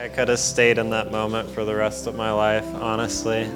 I 0.00 0.08
could 0.08 0.28
have 0.28 0.38
stayed 0.38 0.78
in 0.78 0.90
that 0.90 1.10
moment 1.10 1.50
for 1.50 1.64
the 1.64 1.74
rest 1.74 2.06
of 2.06 2.14
my 2.14 2.30
life, 2.30 2.64
honestly. 2.76 3.50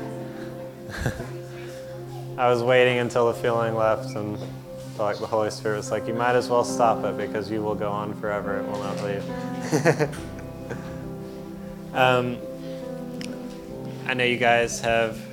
I 2.36 2.48
was 2.50 2.64
waiting 2.64 2.98
until 2.98 3.28
the 3.32 3.34
feeling 3.34 3.76
left 3.76 4.16
and 4.16 4.36
felt 4.96 5.12
like 5.12 5.18
the 5.18 5.26
Holy 5.26 5.50
Spirit 5.50 5.76
was 5.76 5.92
like, 5.92 6.08
you 6.08 6.14
might 6.14 6.34
as 6.34 6.48
well 6.48 6.64
stop 6.64 7.04
it 7.04 7.16
because 7.16 7.48
you 7.48 7.62
will 7.62 7.76
go 7.76 7.92
on 7.92 8.14
forever. 8.14 8.58
It 8.58 8.66
will 8.66 8.80
not 8.80 9.04
leave. 9.04 9.24
um, 11.94 12.38
I 14.08 14.14
know 14.14 14.24
you 14.24 14.38
guys 14.38 14.80
have 14.80 15.24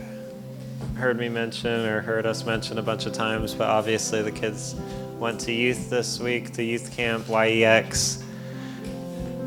heard 0.96 1.18
me 1.18 1.28
mention 1.28 1.88
or 1.88 2.02
heard 2.02 2.28
us 2.28 2.46
mention 2.46 2.78
a 2.78 2.84
bunch 2.84 3.08
of 3.08 3.14
times, 3.14 3.56
but 3.56 3.68
obviously 3.68 4.22
the 4.22 4.32
kids 4.32 4.76
went 5.18 5.40
to 5.40 5.52
youth 5.52 5.90
this 5.90 6.20
week, 6.20 6.54
to 6.54 6.64
youth 6.64 6.96
camp, 6.96 7.28
YEX. 7.28 8.24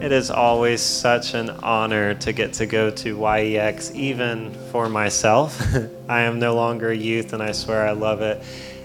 It 0.02 0.10
is 0.10 0.32
always 0.32 0.80
such 0.80 1.34
an 1.34 1.48
honor 1.48 2.14
to 2.14 2.32
get 2.32 2.54
to 2.54 2.66
go 2.66 2.90
to 2.90 3.16
YEX, 3.16 3.94
even 3.94 4.52
for 4.72 4.88
myself. 4.88 5.62
I 6.08 6.22
am 6.22 6.40
no 6.40 6.56
longer 6.56 6.90
a 6.90 6.96
youth, 6.96 7.32
and 7.32 7.40
I 7.40 7.52
swear 7.52 7.86
I 7.86 7.92
love 7.92 8.20
it 8.20 8.42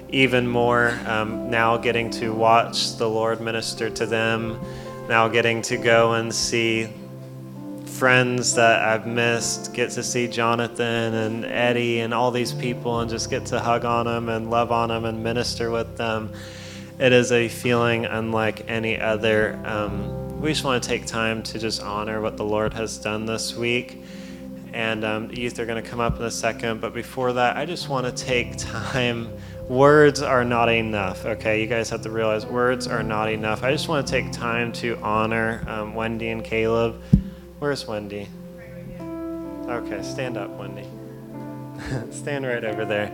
even 0.10 0.48
more. 0.48 0.92
Um, 1.08 1.50
now 1.50 1.76
getting 1.78 2.12
to 2.12 2.36
watch 2.36 2.98
the 2.98 3.10
Lord 3.10 3.42
minister 3.42 3.90
to 3.90 4.06
them, 4.06 4.60
now 5.10 5.28
getting 5.28 5.64
to 5.64 5.78
go 5.78 6.14
and 6.14 6.32
see 6.32 6.88
friends 7.88 8.54
that 8.54 8.88
I've 8.88 9.08
missed, 9.08 9.74
get 9.74 9.90
to 9.94 10.04
see 10.04 10.28
Jonathan 10.28 11.16
and 11.16 11.46
Eddie 11.46 12.02
and 12.02 12.14
all 12.14 12.30
these 12.30 12.54
people 12.54 13.00
and 13.00 13.10
just 13.10 13.32
get 13.32 13.48
to 13.48 13.60
hug 13.60 13.86
on 13.86 14.06
them 14.06 14.30
and 14.30 14.52
love 14.52 14.72
on 14.72 14.90
them 14.90 15.04
and 15.04 15.24
minister 15.24 15.72
with 15.72 15.98
them. 15.98 16.32
It 17.00 17.12
is 17.12 17.32
a 17.32 17.48
feeling 17.48 18.06
unlike 18.06 18.66
any 18.70 19.00
other. 19.00 19.60
Um, 19.66 20.27
we 20.40 20.50
just 20.50 20.64
want 20.64 20.82
to 20.82 20.88
take 20.88 21.06
time 21.06 21.42
to 21.42 21.58
just 21.58 21.82
honor 21.82 22.22
what 22.22 22.38
the 22.38 22.44
Lord 22.44 22.74
has 22.74 22.98
done 22.98 23.26
this 23.26 23.56
week. 23.56 24.04
And 24.72 25.04
um, 25.04 25.28
the 25.30 25.40
youth 25.40 25.58
are 25.60 25.66
going 25.66 25.84
to 25.84 25.90
come 25.90 26.00
up 26.00 26.18
in 26.18 26.26
a 26.26 26.32
second. 26.32 26.80
But 26.80 26.94
before 26.94 27.34
that, 27.34 27.58
I 27.58 27.66
just 27.66 27.90
want 27.90 28.06
to 28.06 28.24
take 28.24 28.56
time. 28.58 29.32
Words 29.68 30.22
are 30.22 30.46
not 30.46 30.70
enough, 30.70 31.26
okay? 31.26 31.60
You 31.60 31.68
guys 31.68 31.90
have 31.90 32.04
to 32.04 32.12
realize 32.12 32.46
words 32.46 32.88
are 32.88 33.02
not 33.02 33.30
enough. 33.32 33.64
I 33.64 33.72
just 33.72 33.88
want 33.88 34.06
to 34.06 34.12
take 34.12 34.32
time 34.32 34.72
to 34.74 34.98
honor 35.00 35.66
um, 35.68 35.96
Wendy 35.96 36.30
and 36.30 36.44
Caleb. 36.44 37.02
Where's 37.60 37.88
Wendy? 37.88 38.30
Okay, 39.00 40.04
stand 40.04 40.38
up, 40.38 40.52
Wendy. 40.52 40.88
stand 42.12 42.46
right 42.46 42.64
over 42.64 42.86
there. 42.86 43.12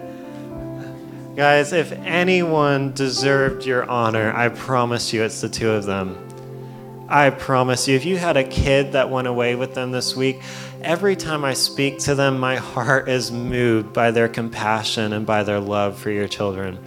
Guys, 1.35 1.73
if 1.73 1.91
anyone 1.93 2.91
deserved 2.93 3.65
your 3.65 3.89
honor, 3.89 4.31
I 4.35 4.49
promise 4.49 5.13
you 5.13 5.23
it's 5.23 5.41
the 5.41 5.49
two 5.49 5.71
of 5.71 5.85
them. 5.85 6.32
I 7.13 7.29
promise 7.29 7.87
you, 7.87 7.95
if 7.95 8.05
you 8.05 8.17
had 8.17 8.37
a 8.37 8.43
kid 8.43 8.93
that 8.93 9.07
went 9.07 9.27
away 9.27 9.53
with 9.53 9.75
them 9.75 9.91
this 9.91 10.15
week, 10.15 10.41
every 10.81 11.15
time 11.15 11.45
I 11.45 11.53
speak 11.53 11.99
to 11.99 12.15
them, 12.15 12.39
my 12.39 12.55
heart 12.55 13.07
is 13.07 13.31
moved 13.31 13.93
by 13.93 14.09
their 14.09 14.27
compassion 14.27 15.13
and 15.13 15.23
by 15.23 15.43
their 15.43 15.59
love 15.59 15.95
for 15.95 16.09
your 16.09 16.27
children. 16.27 16.79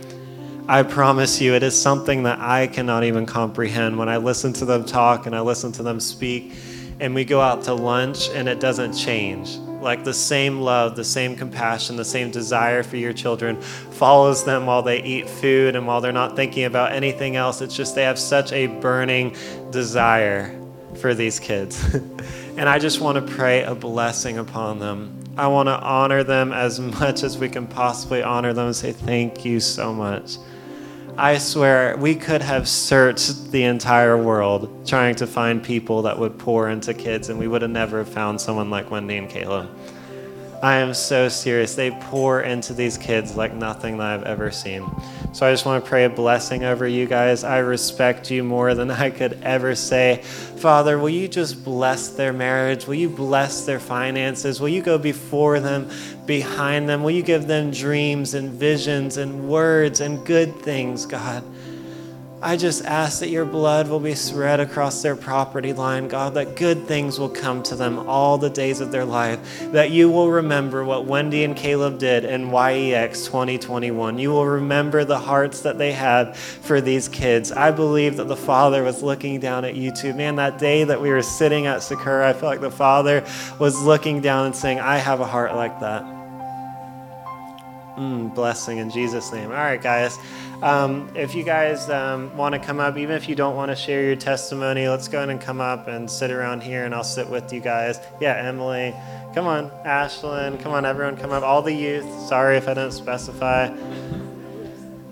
I 0.66 0.82
promise 0.82 1.40
you, 1.40 1.54
it 1.54 1.62
is 1.62 1.80
something 1.80 2.24
that 2.24 2.40
I 2.40 2.66
cannot 2.66 3.04
even 3.04 3.24
comprehend 3.24 3.96
when 3.96 4.08
I 4.08 4.16
listen 4.16 4.52
to 4.54 4.64
them 4.64 4.84
talk 4.84 5.26
and 5.26 5.36
I 5.36 5.42
listen 5.42 5.70
to 5.70 5.84
them 5.84 6.00
speak, 6.00 6.54
and 6.98 7.14
we 7.14 7.24
go 7.24 7.40
out 7.40 7.62
to 7.62 7.74
lunch 7.74 8.28
and 8.30 8.48
it 8.48 8.58
doesn't 8.58 8.94
change 8.94 9.58
like 9.86 10.04
the 10.04 10.12
same 10.12 10.60
love, 10.60 10.96
the 10.96 11.04
same 11.04 11.36
compassion, 11.36 11.96
the 11.96 12.04
same 12.04 12.30
desire 12.30 12.82
for 12.82 12.96
your 12.96 13.12
children 13.14 13.58
follows 13.60 14.44
them 14.44 14.66
while 14.66 14.82
they 14.82 15.02
eat 15.02 15.30
food 15.30 15.76
and 15.76 15.86
while 15.86 16.00
they're 16.02 16.12
not 16.12 16.36
thinking 16.36 16.64
about 16.64 16.92
anything 16.92 17.36
else. 17.36 17.62
It's 17.62 17.74
just 17.74 17.94
they 17.94 18.02
have 18.02 18.18
such 18.18 18.52
a 18.52 18.66
burning 18.66 19.34
desire 19.70 20.60
for 20.96 21.14
these 21.14 21.38
kids. 21.38 21.82
and 22.56 22.68
I 22.68 22.78
just 22.78 23.00
want 23.00 23.24
to 23.24 23.34
pray 23.34 23.62
a 23.62 23.74
blessing 23.74 24.38
upon 24.38 24.80
them. 24.80 25.18
I 25.38 25.46
want 25.46 25.68
to 25.68 25.78
honor 25.78 26.24
them 26.24 26.52
as 26.52 26.80
much 26.80 27.22
as 27.22 27.38
we 27.38 27.48
can 27.48 27.66
possibly 27.66 28.22
honor 28.22 28.52
them 28.52 28.66
and 28.66 28.76
say, 28.76 28.92
Thank 28.92 29.44
you 29.44 29.60
so 29.60 29.92
much. 29.92 30.36
I 31.18 31.38
swear 31.38 31.96
we 31.96 32.14
could 32.14 32.42
have 32.42 32.68
searched 32.68 33.50
the 33.50 33.62
entire 33.62 34.22
world 34.22 34.86
trying 34.86 35.14
to 35.16 35.26
find 35.26 35.62
people 35.62 36.02
that 36.02 36.18
would 36.18 36.38
pour 36.38 36.68
into 36.68 36.92
kids, 36.92 37.30
and 37.30 37.38
we 37.38 37.48
would 37.48 37.62
have 37.62 37.70
never 37.70 38.04
found 38.04 38.38
someone 38.38 38.68
like 38.68 38.90
Wendy 38.90 39.16
and 39.16 39.28
Caleb. 39.28 39.70
I 40.66 40.78
am 40.78 40.94
so 40.94 41.28
serious. 41.28 41.76
They 41.76 41.92
pour 41.92 42.40
into 42.40 42.72
these 42.72 42.98
kids 42.98 43.36
like 43.36 43.54
nothing 43.54 43.98
that 43.98 44.06
I've 44.08 44.24
ever 44.24 44.50
seen. 44.50 44.84
So 45.32 45.46
I 45.46 45.52
just 45.52 45.64
want 45.64 45.84
to 45.84 45.88
pray 45.88 46.06
a 46.06 46.10
blessing 46.10 46.64
over 46.64 46.88
you 46.88 47.06
guys. 47.06 47.44
I 47.44 47.58
respect 47.58 48.32
you 48.32 48.42
more 48.42 48.74
than 48.74 48.90
I 48.90 49.10
could 49.10 49.38
ever 49.44 49.76
say. 49.76 50.22
Father, 50.56 50.98
will 50.98 51.08
you 51.08 51.28
just 51.28 51.64
bless 51.64 52.08
their 52.08 52.32
marriage? 52.32 52.88
Will 52.88 52.96
you 52.96 53.08
bless 53.08 53.64
their 53.64 53.78
finances? 53.78 54.60
Will 54.60 54.68
you 54.68 54.82
go 54.82 54.98
before 54.98 55.60
them, 55.60 55.88
behind 56.26 56.88
them? 56.88 57.04
Will 57.04 57.12
you 57.12 57.22
give 57.22 57.46
them 57.46 57.70
dreams 57.70 58.34
and 58.34 58.50
visions 58.50 59.18
and 59.18 59.48
words 59.48 60.00
and 60.00 60.26
good 60.26 60.52
things, 60.62 61.06
God? 61.06 61.44
I 62.42 62.58
just 62.58 62.84
ask 62.84 63.20
that 63.20 63.30
your 63.30 63.46
blood 63.46 63.88
will 63.88 63.98
be 63.98 64.14
spread 64.14 64.60
across 64.60 65.00
their 65.00 65.16
property 65.16 65.72
line, 65.72 66.06
God, 66.06 66.34
that 66.34 66.54
good 66.54 66.86
things 66.86 67.18
will 67.18 67.30
come 67.30 67.62
to 67.62 67.74
them 67.74 67.98
all 67.98 68.36
the 68.36 68.50
days 68.50 68.80
of 68.80 68.92
their 68.92 69.06
life, 69.06 69.40
that 69.72 69.90
you 69.90 70.10
will 70.10 70.30
remember 70.30 70.84
what 70.84 71.06
Wendy 71.06 71.44
and 71.44 71.56
Caleb 71.56 71.98
did 71.98 72.26
in 72.26 72.50
YEX 72.50 73.24
2021. 73.24 74.18
You 74.18 74.32
will 74.32 74.46
remember 74.46 75.02
the 75.02 75.18
hearts 75.18 75.62
that 75.62 75.78
they 75.78 75.92
had 75.92 76.36
for 76.36 76.82
these 76.82 77.08
kids. 77.08 77.52
I 77.52 77.70
believe 77.70 78.18
that 78.18 78.28
the 78.28 78.36
Father 78.36 78.84
was 78.84 79.02
looking 79.02 79.40
down 79.40 79.64
at 79.64 79.74
you 79.74 79.90
too. 79.90 80.12
Man, 80.12 80.36
that 80.36 80.58
day 80.58 80.84
that 80.84 81.00
we 81.00 81.08
were 81.08 81.22
sitting 81.22 81.66
at 81.66 81.82
Sakura, 81.82 82.28
I 82.28 82.32
felt 82.34 82.44
like 82.44 82.60
the 82.60 82.70
Father 82.70 83.24
was 83.58 83.82
looking 83.82 84.20
down 84.20 84.44
and 84.44 84.54
saying, 84.54 84.78
I 84.78 84.98
have 84.98 85.20
a 85.20 85.26
heart 85.26 85.54
like 85.54 85.80
that. 85.80 86.04
Mm, 87.96 88.34
blessing 88.34 88.76
in 88.76 88.90
Jesus' 88.90 89.32
name. 89.32 89.46
All 89.46 89.56
right, 89.56 89.80
guys. 89.80 90.18
Um, 90.62 91.10
if 91.14 91.34
you 91.34 91.44
guys 91.44 91.90
um, 91.90 92.34
want 92.36 92.54
to 92.54 92.58
come 92.58 92.80
up, 92.80 92.96
even 92.96 93.14
if 93.14 93.28
you 93.28 93.34
don't 93.34 93.56
want 93.56 93.70
to 93.70 93.76
share 93.76 94.02
your 94.02 94.16
testimony, 94.16 94.88
let's 94.88 95.06
go 95.06 95.22
in 95.22 95.28
and 95.28 95.40
come 95.40 95.60
up 95.60 95.86
and 95.86 96.10
sit 96.10 96.30
around 96.30 96.62
here 96.62 96.84
and 96.84 96.94
I'll 96.94 97.04
sit 97.04 97.28
with 97.28 97.52
you 97.52 97.60
guys. 97.60 98.00
Yeah, 98.20 98.36
Emily. 98.36 98.94
Come 99.34 99.46
on, 99.46 99.70
Ashlyn. 99.84 100.58
Come 100.62 100.72
on, 100.72 100.86
everyone, 100.86 101.18
come 101.18 101.30
up. 101.30 101.42
All 101.42 101.60
the 101.60 101.74
youth. 101.74 102.06
Sorry 102.26 102.56
if 102.56 102.68
I 102.68 102.74
didn't 102.74 102.92
specify. 102.92 103.66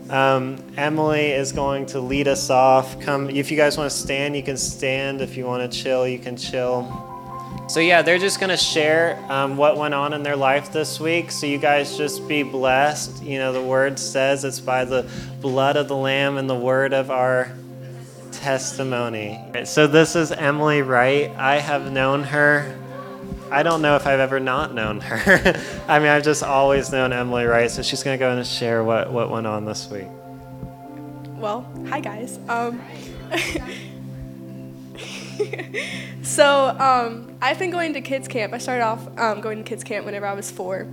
Um, 0.08 0.62
Emily 0.76 1.32
is 1.32 1.52
going 1.52 1.86
to 1.86 2.00
lead 2.00 2.26
us 2.26 2.48
off. 2.48 2.98
Come, 3.00 3.28
if 3.28 3.50
you 3.50 3.56
guys 3.56 3.76
want 3.76 3.90
to 3.90 3.96
stand, 3.96 4.36
you 4.36 4.42
can 4.42 4.56
stand. 4.56 5.20
If 5.20 5.36
you 5.36 5.44
want 5.44 5.70
to 5.70 5.78
chill, 5.78 6.08
you 6.08 6.18
can 6.18 6.36
chill. 6.36 7.03
So, 7.74 7.80
yeah, 7.80 8.02
they're 8.02 8.20
just 8.20 8.38
going 8.38 8.50
to 8.50 8.56
share 8.56 9.18
um, 9.28 9.56
what 9.56 9.76
went 9.76 9.94
on 9.94 10.12
in 10.12 10.22
their 10.22 10.36
life 10.36 10.70
this 10.70 11.00
week. 11.00 11.32
So, 11.32 11.46
you 11.46 11.58
guys 11.58 11.96
just 11.96 12.28
be 12.28 12.44
blessed. 12.44 13.20
You 13.20 13.38
know, 13.38 13.52
the 13.52 13.60
word 13.60 13.98
says 13.98 14.44
it's 14.44 14.60
by 14.60 14.84
the 14.84 15.10
blood 15.40 15.76
of 15.76 15.88
the 15.88 15.96
Lamb 15.96 16.36
and 16.38 16.48
the 16.48 16.54
word 16.54 16.92
of 16.92 17.10
our 17.10 17.50
testimony. 18.30 19.40
So, 19.64 19.88
this 19.88 20.14
is 20.14 20.30
Emily 20.30 20.82
Wright. 20.82 21.32
I 21.36 21.56
have 21.56 21.90
known 21.90 22.22
her. 22.22 22.78
I 23.50 23.64
don't 23.64 23.82
know 23.82 23.96
if 23.96 24.06
I've 24.06 24.20
ever 24.20 24.38
not 24.38 24.72
known 24.72 25.00
her. 25.00 25.60
I 25.88 25.98
mean, 25.98 26.10
I've 26.10 26.22
just 26.22 26.44
always 26.44 26.92
known 26.92 27.12
Emily 27.12 27.44
Wright. 27.44 27.72
So, 27.72 27.82
she's 27.82 28.04
going 28.04 28.16
to 28.16 28.24
go 28.24 28.30
and 28.30 28.46
share 28.46 28.84
what, 28.84 29.12
what 29.12 29.30
went 29.30 29.48
on 29.48 29.64
this 29.64 29.90
week. 29.90 30.06
Well, 31.38 31.68
hi, 31.88 31.98
guys. 31.98 32.38
Um, 32.48 32.80
so 36.22 36.68
um, 36.78 37.36
I've 37.40 37.58
been 37.58 37.70
going 37.70 37.92
to 37.94 38.00
kids 38.00 38.28
camp. 38.28 38.52
I 38.52 38.58
started 38.58 38.84
off 38.84 39.18
um, 39.18 39.40
going 39.40 39.58
to 39.58 39.64
kids 39.64 39.84
camp 39.84 40.06
whenever 40.06 40.26
I 40.26 40.34
was 40.34 40.50
four. 40.50 40.88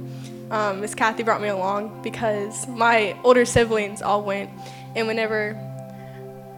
Um, 0.49 0.81
Miss 0.81 0.93
Kathy 0.93 1.23
brought 1.23 1.41
me 1.41 1.47
along 1.47 2.01
because 2.03 2.67
my 2.67 3.17
older 3.23 3.45
siblings 3.45 4.01
all 4.01 4.23
went, 4.23 4.49
and 4.95 5.07
whenever 5.07 5.55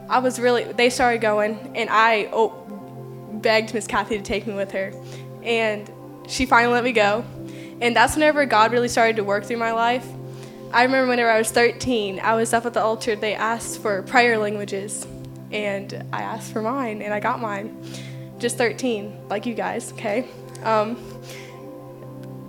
I 0.09 0.19
was 0.19 0.39
really, 0.39 0.63
they 0.63 0.89
started 0.89 1.21
going, 1.21 1.59
and 1.75 1.89
I 1.89 2.29
oh, 2.33 2.49
begged 3.33 3.73
Miss 3.73 3.85
Kathy 3.85 4.17
to 4.17 4.23
take 4.23 4.47
me 4.47 4.55
with 4.55 4.71
her, 4.71 4.91
and 5.43 5.91
she 6.27 6.45
finally 6.45 6.73
let 6.73 6.83
me 6.83 6.91
go, 6.91 7.23
and 7.81 7.95
that's 7.95 8.15
whenever 8.15 8.45
God 8.45 8.71
really 8.71 8.87
started 8.87 9.17
to 9.17 9.23
work 9.23 9.43
through 9.43 9.57
my 9.57 9.73
life. 9.73 10.07
I 10.73 10.83
remember 10.83 11.09
whenever 11.09 11.29
I 11.29 11.37
was 11.37 11.51
13, 11.51 12.19
I 12.19 12.33
was 12.33 12.51
up 12.51 12.65
at 12.65 12.73
the 12.73 12.81
altar. 12.81 13.15
They 13.15 13.35
asked 13.35 13.79
for 13.79 14.01
prayer 14.01 14.39
languages, 14.39 15.05
and 15.53 16.03
I 16.11 16.23
asked 16.23 16.51
for 16.51 16.61
mine, 16.61 17.01
and 17.01 17.13
I 17.13 17.19
got 17.19 17.39
mine. 17.39 17.77
Just 18.39 18.57
13, 18.57 19.29
like 19.29 19.45
you 19.45 19.53
guys, 19.53 19.93
okay? 19.93 20.27
Um, 20.63 20.97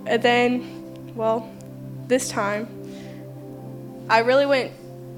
and 0.07 0.21
then, 0.21 1.13
well, 1.15 1.49
this 2.07 2.27
time, 2.27 2.67
I 4.09 4.19
really 4.19 4.45
went, 4.45 4.71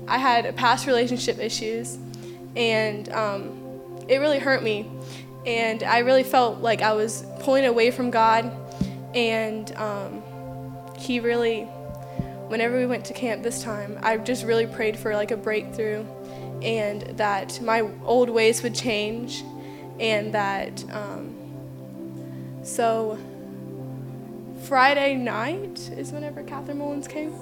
I 0.08 0.18
had 0.18 0.56
past 0.56 0.86
relationship 0.86 1.40
issues, 1.40 1.98
and 2.56 3.10
um, 3.14 4.04
it 4.08 4.18
really 4.18 4.40
hurt 4.40 4.62
me. 4.62 4.90
And 5.46 5.82
I 5.84 6.00
really 6.00 6.24
felt 6.24 6.60
like 6.60 6.82
I 6.82 6.92
was 6.92 7.26
pulling 7.40 7.66
away 7.66 7.90
from 7.90 8.12
God, 8.12 8.52
and 9.16 9.74
um, 9.78 10.22
He 10.98 11.22
really, 11.22 11.64
whenever 12.50 12.78
we 12.78 12.86
went 12.86 13.06
to 13.06 13.14
camp 13.14 13.44
this 13.44 13.64
time, 13.64 13.98
I 14.04 14.18
just 14.18 14.44
really 14.44 14.68
prayed 14.68 15.00
for 15.00 15.16
like 15.16 15.32
a 15.32 15.38
breakthrough 15.38 16.06
and 16.62 17.02
that 17.18 17.62
my 17.62 17.88
old 18.04 18.30
ways 18.30 18.64
would 18.64 18.76
change 18.76 19.44
and 20.00 20.34
that 20.34 20.84
um, 20.92 21.36
So 22.64 23.18
Friday 24.64 25.16
night 25.16 25.90
is 25.96 26.12
whenever 26.12 26.44
Catherine 26.44 26.80
Mullins 26.80 27.08
came. 27.08 27.34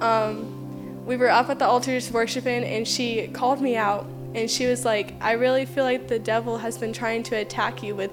Um, 0.00 1.06
we 1.06 1.16
were 1.16 1.30
up 1.30 1.48
at 1.48 1.58
the 1.58 1.66
altars 1.66 2.10
worshiping, 2.10 2.64
and 2.64 2.86
she 2.86 3.28
called 3.28 3.60
me 3.60 3.76
out, 3.76 4.06
and 4.34 4.50
she 4.50 4.66
was 4.66 4.84
like, 4.84 5.14
"I 5.20 5.32
really 5.32 5.64
feel 5.64 5.84
like 5.84 6.08
the 6.08 6.18
devil 6.18 6.58
has 6.58 6.76
been 6.76 6.92
trying 6.92 7.22
to 7.24 7.36
attack 7.36 7.82
you 7.82 7.94
with." 7.94 8.10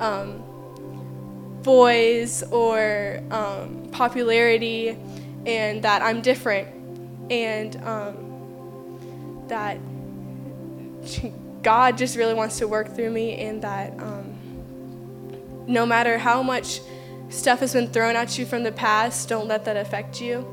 Um, 0.00 0.42
boys 1.62 2.42
or 2.44 3.20
um, 3.30 3.88
popularity, 3.92 4.96
and 5.46 5.82
that 5.82 6.02
I'm 6.02 6.20
different, 6.22 6.68
and 7.30 7.76
um, 7.84 8.31
that 9.52 9.78
God 11.62 11.98
just 11.98 12.16
really 12.16 12.34
wants 12.34 12.58
to 12.58 12.66
work 12.66 12.94
through 12.94 13.10
me, 13.10 13.36
and 13.36 13.62
that 13.62 13.92
um, 14.00 14.34
no 15.66 15.84
matter 15.86 16.18
how 16.18 16.42
much 16.42 16.80
stuff 17.28 17.60
has 17.60 17.72
been 17.72 17.88
thrown 17.88 18.16
at 18.16 18.38
you 18.38 18.46
from 18.46 18.62
the 18.62 18.72
past, 18.72 19.28
don't 19.28 19.48
let 19.48 19.64
that 19.66 19.76
affect 19.76 20.20
you, 20.20 20.46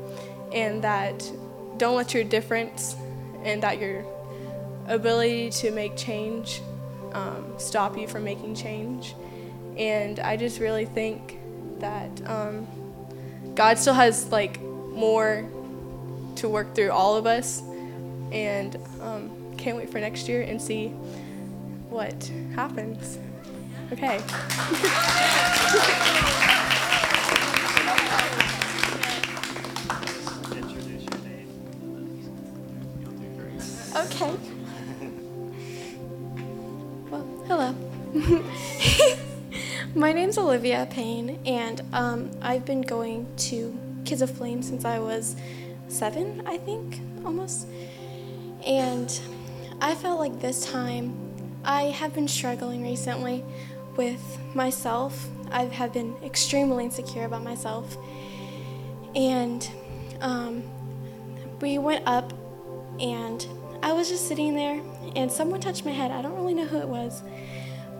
and 0.52 0.84
that 0.84 1.30
don't 1.78 1.96
let 1.96 2.12
your 2.14 2.24
difference 2.24 2.94
and 3.42 3.62
that 3.62 3.78
your 3.78 4.04
ability 4.86 5.50
to 5.50 5.70
make 5.70 5.96
change 5.96 6.60
um, 7.12 7.54
stop 7.58 7.96
you 7.96 8.06
from 8.06 8.22
making 8.22 8.54
change. 8.54 9.14
And 9.78 10.20
I 10.20 10.36
just 10.36 10.60
really 10.60 10.84
think 10.84 11.38
that 11.78 12.10
um, 12.28 12.66
God 13.54 13.78
still 13.78 13.94
has 13.94 14.30
like 14.30 14.60
more 14.60 15.48
to 16.36 16.48
work 16.48 16.74
through 16.74 16.90
all 16.90 17.16
of 17.16 17.26
us, 17.26 17.62
and 18.32 18.76
um, 19.00 19.54
can't 19.56 19.76
wait 19.76 19.90
for 19.90 20.00
next 20.00 20.28
year 20.28 20.42
and 20.42 20.60
see 20.60 20.88
what 21.88 22.30
happens. 22.54 23.18
Okay. 23.92 24.20
Okay. 33.96 34.34
Well, 37.10 37.26
hello. 37.48 37.74
My 39.94 40.12
name's 40.12 40.38
Olivia 40.38 40.86
Payne, 40.90 41.40
and 41.44 41.82
um, 41.92 42.30
I've 42.40 42.64
been 42.64 42.82
going 42.82 43.26
to 43.36 43.76
Kids 44.04 44.22
of 44.22 44.30
Flame 44.30 44.62
since 44.62 44.84
I 44.84 45.00
was 45.00 45.34
seven, 45.88 46.42
I 46.46 46.56
think, 46.58 47.00
almost. 47.24 47.66
And 48.66 49.20
I 49.80 49.94
felt 49.94 50.20
like 50.20 50.40
this 50.40 50.64
time 50.70 51.16
I 51.64 51.84
have 51.84 52.14
been 52.14 52.28
struggling 52.28 52.82
recently 52.82 53.44
with 53.96 54.38
myself. 54.54 55.28
I 55.50 55.64
have 55.64 55.92
been 55.92 56.16
extremely 56.22 56.84
insecure 56.84 57.24
about 57.24 57.42
myself. 57.42 57.96
And 59.14 59.68
um, 60.20 60.62
we 61.60 61.78
went 61.78 62.06
up 62.06 62.32
and 63.00 63.46
I 63.82 63.92
was 63.92 64.08
just 64.08 64.28
sitting 64.28 64.54
there 64.54 64.80
and 65.16 65.30
someone 65.30 65.60
touched 65.60 65.84
my 65.84 65.90
head. 65.90 66.10
I 66.10 66.22
don't 66.22 66.34
really 66.34 66.54
know 66.54 66.66
who 66.66 66.78
it 66.78 66.88
was, 66.88 67.22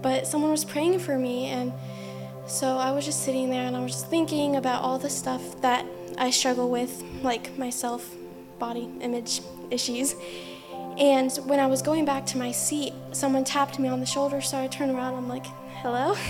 but 0.03 0.27
someone 0.27 0.51
was 0.51 0.65
praying 0.65 0.99
for 1.01 1.19
me. 1.19 1.47
And 1.47 1.73
so 2.47 2.77
I 2.77 2.93
was 2.93 3.05
just 3.05 3.25
sitting 3.25 3.51
there 3.51 3.67
and 3.67 3.77
I 3.77 3.81
was 3.81 3.93
just 3.93 4.09
thinking 4.09 4.57
about 4.57 4.83
all 4.83 4.99
the 4.99 5.11
stuff 5.11 5.61
that 5.62 5.87
I 6.19 6.31
struggle 6.31 6.71
with, 6.71 7.03
like 7.23 7.57
myself, 7.57 8.15
body 8.59 8.89
image 9.01 9.41
issues. 9.71 10.15
And 11.00 11.35
when 11.47 11.58
I 11.58 11.67
was 11.67 11.81
going 11.81 12.05
back 12.05 12.26
to 12.26 12.38
my 12.38 12.52
seat, 12.52 12.93
someone 13.12 13.43
tapped 13.43 13.79
me 13.79 13.88
on 13.88 14.00
the 14.00 14.06
shoulder, 14.06 14.43
so 14.43 14.58
I 14.58 14.67
turned 14.67 14.93
around. 14.93 15.14
I'm 15.14 15.29
like, 15.29 15.47
hello? 15.82 16.14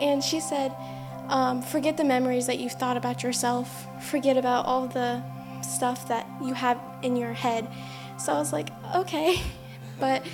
And 0.00 0.24
she 0.24 0.40
said, 0.40 0.74
um, 1.28 1.62
forget 1.62 1.96
the 1.96 2.02
memories 2.02 2.46
that 2.46 2.58
you've 2.58 2.72
thought 2.72 2.96
about 2.96 3.22
yourself, 3.22 3.86
forget 4.02 4.36
about 4.36 4.66
all 4.66 4.88
the 4.88 5.22
stuff 5.62 6.08
that 6.08 6.26
you 6.42 6.54
have 6.54 6.80
in 7.02 7.14
your 7.14 7.32
head. 7.32 7.68
So 8.18 8.32
I 8.32 8.38
was 8.38 8.52
like, 8.52 8.70
okay, 8.96 9.40
but 10.00 10.26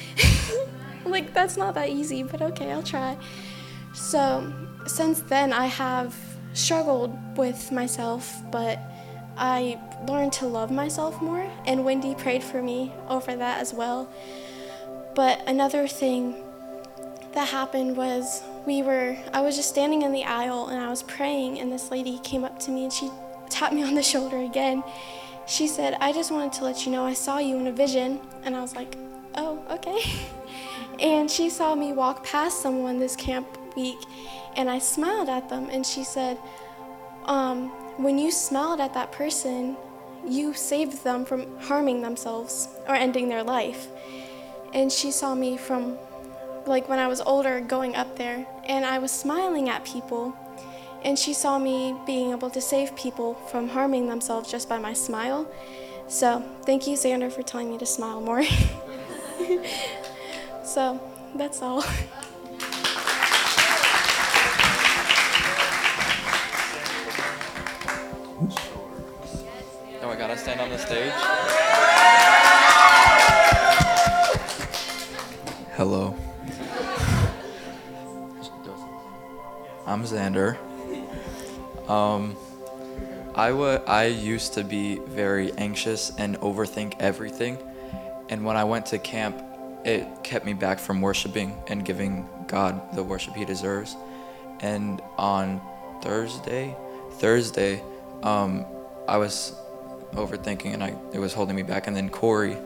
like 1.04 1.34
that's 1.34 1.58
not 1.58 1.74
that 1.74 1.90
easy, 1.90 2.22
but 2.22 2.40
okay, 2.40 2.72
I'll 2.72 2.82
try. 2.82 3.18
So 3.92 4.50
since 4.86 5.20
then, 5.20 5.52
I 5.52 5.66
have 5.66 6.16
struggled 6.54 7.14
with 7.36 7.70
myself, 7.70 8.40
but 8.50 8.78
I 9.38 9.78
learned 10.06 10.32
to 10.34 10.46
love 10.46 10.70
myself 10.70 11.22
more, 11.22 11.48
and 11.66 11.84
Wendy 11.84 12.14
prayed 12.14 12.42
for 12.42 12.60
me 12.60 12.92
over 13.08 13.36
that 13.36 13.60
as 13.60 13.72
well. 13.72 14.10
But 15.14 15.42
another 15.48 15.86
thing 15.86 16.34
that 17.32 17.48
happened 17.48 17.96
was 17.96 18.42
we 18.66 18.82
were 18.82 19.16
I 19.32 19.40
was 19.40 19.56
just 19.56 19.68
standing 19.68 20.02
in 20.02 20.12
the 20.12 20.24
aisle 20.24 20.68
and 20.68 20.80
I 20.80 20.90
was 20.90 21.02
praying 21.02 21.60
and 21.60 21.70
this 21.70 21.90
lady 21.90 22.18
came 22.18 22.44
up 22.44 22.58
to 22.60 22.70
me 22.70 22.84
and 22.84 22.92
she 22.92 23.10
tapped 23.48 23.74
me 23.74 23.82
on 23.82 23.94
the 23.94 24.02
shoulder 24.12 24.38
again. 24.38 24.82
She 25.46 25.66
said, 25.66 25.96
"I 26.00 26.12
just 26.12 26.30
wanted 26.30 26.52
to 26.54 26.64
let 26.64 26.84
you 26.84 26.92
know 26.92 27.04
I 27.04 27.14
saw 27.14 27.38
you 27.38 27.56
in 27.56 27.66
a 27.66 27.72
vision." 27.72 28.20
And 28.44 28.54
I 28.56 28.60
was 28.60 28.74
like, 28.74 28.96
"Oh, 29.34 29.62
okay." 29.70 30.00
And 31.00 31.30
she 31.30 31.48
saw 31.48 31.76
me 31.76 31.92
walk 31.92 32.24
past 32.24 32.60
someone 32.60 32.98
this 32.98 33.14
camp 33.14 33.46
week 33.76 34.00
and 34.56 34.68
I 34.68 34.80
smiled 34.80 35.28
at 35.28 35.48
them 35.48 35.68
and 35.70 35.86
she 35.86 36.02
said, 36.02 36.36
um, 37.26 37.70
when 37.98 38.18
you 38.18 38.30
smiled 38.30 38.80
at 38.80 38.94
that 38.94 39.12
person, 39.12 39.76
you 40.26 40.54
saved 40.54 41.04
them 41.04 41.24
from 41.24 41.58
harming 41.60 42.02
themselves 42.02 42.68
or 42.88 42.94
ending 42.94 43.28
their 43.28 43.42
life. 43.42 43.88
And 44.72 44.90
she 44.90 45.10
saw 45.10 45.34
me 45.34 45.56
from 45.56 45.98
like 46.66 46.88
when 46.88 46.98
I 46.98 47.08
was 47.08 47.20
older 47.20 47.60
going 47.60 47.96
up 47.96 48.16
there 48.16 48.46
and 48.64 48.84
I 48.84 48.98
was 48.98 49.10
smiling 49.10 49.68
at 49.68 49.84
people 49.84 50.36
and 51.02 51.18
she 51.18 51.32
saw 51.32 51.58
me 51.58 51.94
being 52.06 52.32
able 52.32 52.50
to 52.50 52.60
save 52.60 52.94
people 52.96 53.34
from 53.34 53.68
harming 53.68 54.08
themselves 54.08 54.50
just 54.50 54.68
by 54.68 54.78
my 54.78 54.92
smile. 54.92 55.46
So, 56.08 56.42
thank 56.64 56.86
you 56.86 56.94
Xander 56.94 57.30
for 57.30 57.42
telling 57.42 57.70
me 57.70 57.78
to 57.78 57.86
smile 57.86 58.20
more. 58.20 58.42
so, 60.64 61.00
that's 61.34 61.62
all. 61.62 61.84
Oh, 68.40 70.10
I 70.10 70.14
gotta 70.16 70.36
stand 70.38 70.60
on 70.60 70.70
the 70.70 70.78
stage? 70.78 71.10
Hello. 75.74 76.14
I'm 79.86 80.04
Xander. 80.04 80.56
Um, 81.88 82.36
I 83.34 83.50
wa- 83.52 83.80
I 83.88 84.04
used 84.04 84.54
to 84.54 84.62
be 84.62 84.98
very 84.98 85.52
anxious 85.58 86.12
and 86.16 86.38
overthink 86.40 86.94
everything, 87.00 87.58
and 88.28 88.44
when 88.44 88.56
I 88.56 88.62
went 88.64 88.86
to 88.86 88.98
camp, 88.98 89.42
it 89.84 90.06
kept 90.22 90.44
me 90.46 90.52
back 90.52 90.78
from 90.78 91.00
worshiping 91.00 91.56
and 91.66 91.84
giving 91.84 92.28
God 92.46 92.94
the 92.94 93.02
worship 93.02 93.34
He 93.34 93.44
deserves. 93.44 93.96
And 94.60 95.02
on 95.16 95.60
Thursday, 96.02 96.76
Thursday, 97.14 97.82
um, 98.22 98.64
I 99.06 99.16
was 99.16 99.54
overthinking 100.12 100.74
and 100.74 100.82
I 100.82 100.96
it 101.12 101.18
was 101.18 101.32
holding 101.32 101.56
me 101.56 101.62
back. 101.62 101.86
And 101.86 101.96
then 101.96 102.08
Corey 102.08 102.56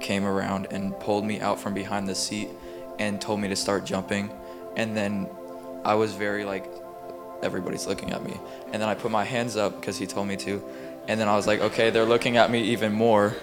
came 0.00 0.24
around 0.24 0.68
and 0.70 0.98
pulled 1.00 1.24
me 1.24 1.40
out 1.40 1.60
from 1.60 1.74
behind 1.74 2.08
the 2.08 2.14
seat 2.14 2.48
and 2.98 3.20
told 3.20 3.40
me 3.40 3.48
to 3.48 3.56
start 3.56 3.84
jumping. 3.84 4.30
And 4.76 4.96
then 4.96 5.28
I 5.84 5.94
was 5.94 6.12
very 6.14 6.44
like, 6.44 6.66
everybody's 7.42 7.86
looking 7.86 8.12
at 8.12 8.22
me. 8.22 8.38
And 8.72 8.80
then 8.80 8.88
I 8.88 8.94
put 8.94 9.10
my 9.10 9.24
hands 9.24 9.56
up 9.56 9.80
because 9.80 9.98
he 9.98 10.06
told 10.06 10.28
me 10.28 10.36
to. 10.38 10.62
And 11.08 11.18
then 11.18 11.28
I 11.28 11.36
was 11.36 11.46
like, 11.46 11.60
okay, 11.60 11.90
they're 11.90 12.04
looking 12.04 12.36
at 12.36 12.50
me 12.50 12.62
even 12.62 12.92
more. 12.92 13.34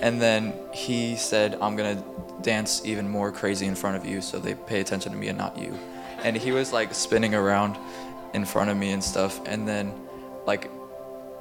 And 0.00 0.20
then 0.20 0.54
he 0.72 1.16
said, 1.16 1.58
I'm 1.60 1.74
gonna 1.74 2.02
dance 2.42 2.82
even 2.84 3.08
more 3.08 3.32
crazy 3.32 3.66
in 3.66 3.74
front 3.74 3.96
of 3.96 4.04
you 4.04 4.20
so 4.20 4.38
they 4.38 4.54
pay 4.54 4.80
attention 4.80 5.12
to 5.12 5.18
me 5.18 5.28
and 5.28 5.38
not 5.38 5.58
you. 5.58 5.76
And 6.22 6.36
he 6.36 6.52
was 6.52 6.72
like 6.72 6.94
spinning 6.94 7.34
around 7.34 7.76
in 8.34 8.44
front 8.44 8.70
of 8.70 8.76
me 8.76 8.90
and 8.90 9.02
stuff. 9.02 9.40
And 9.46 9.66
then, 9.66 9.92
like, 10.46 10.70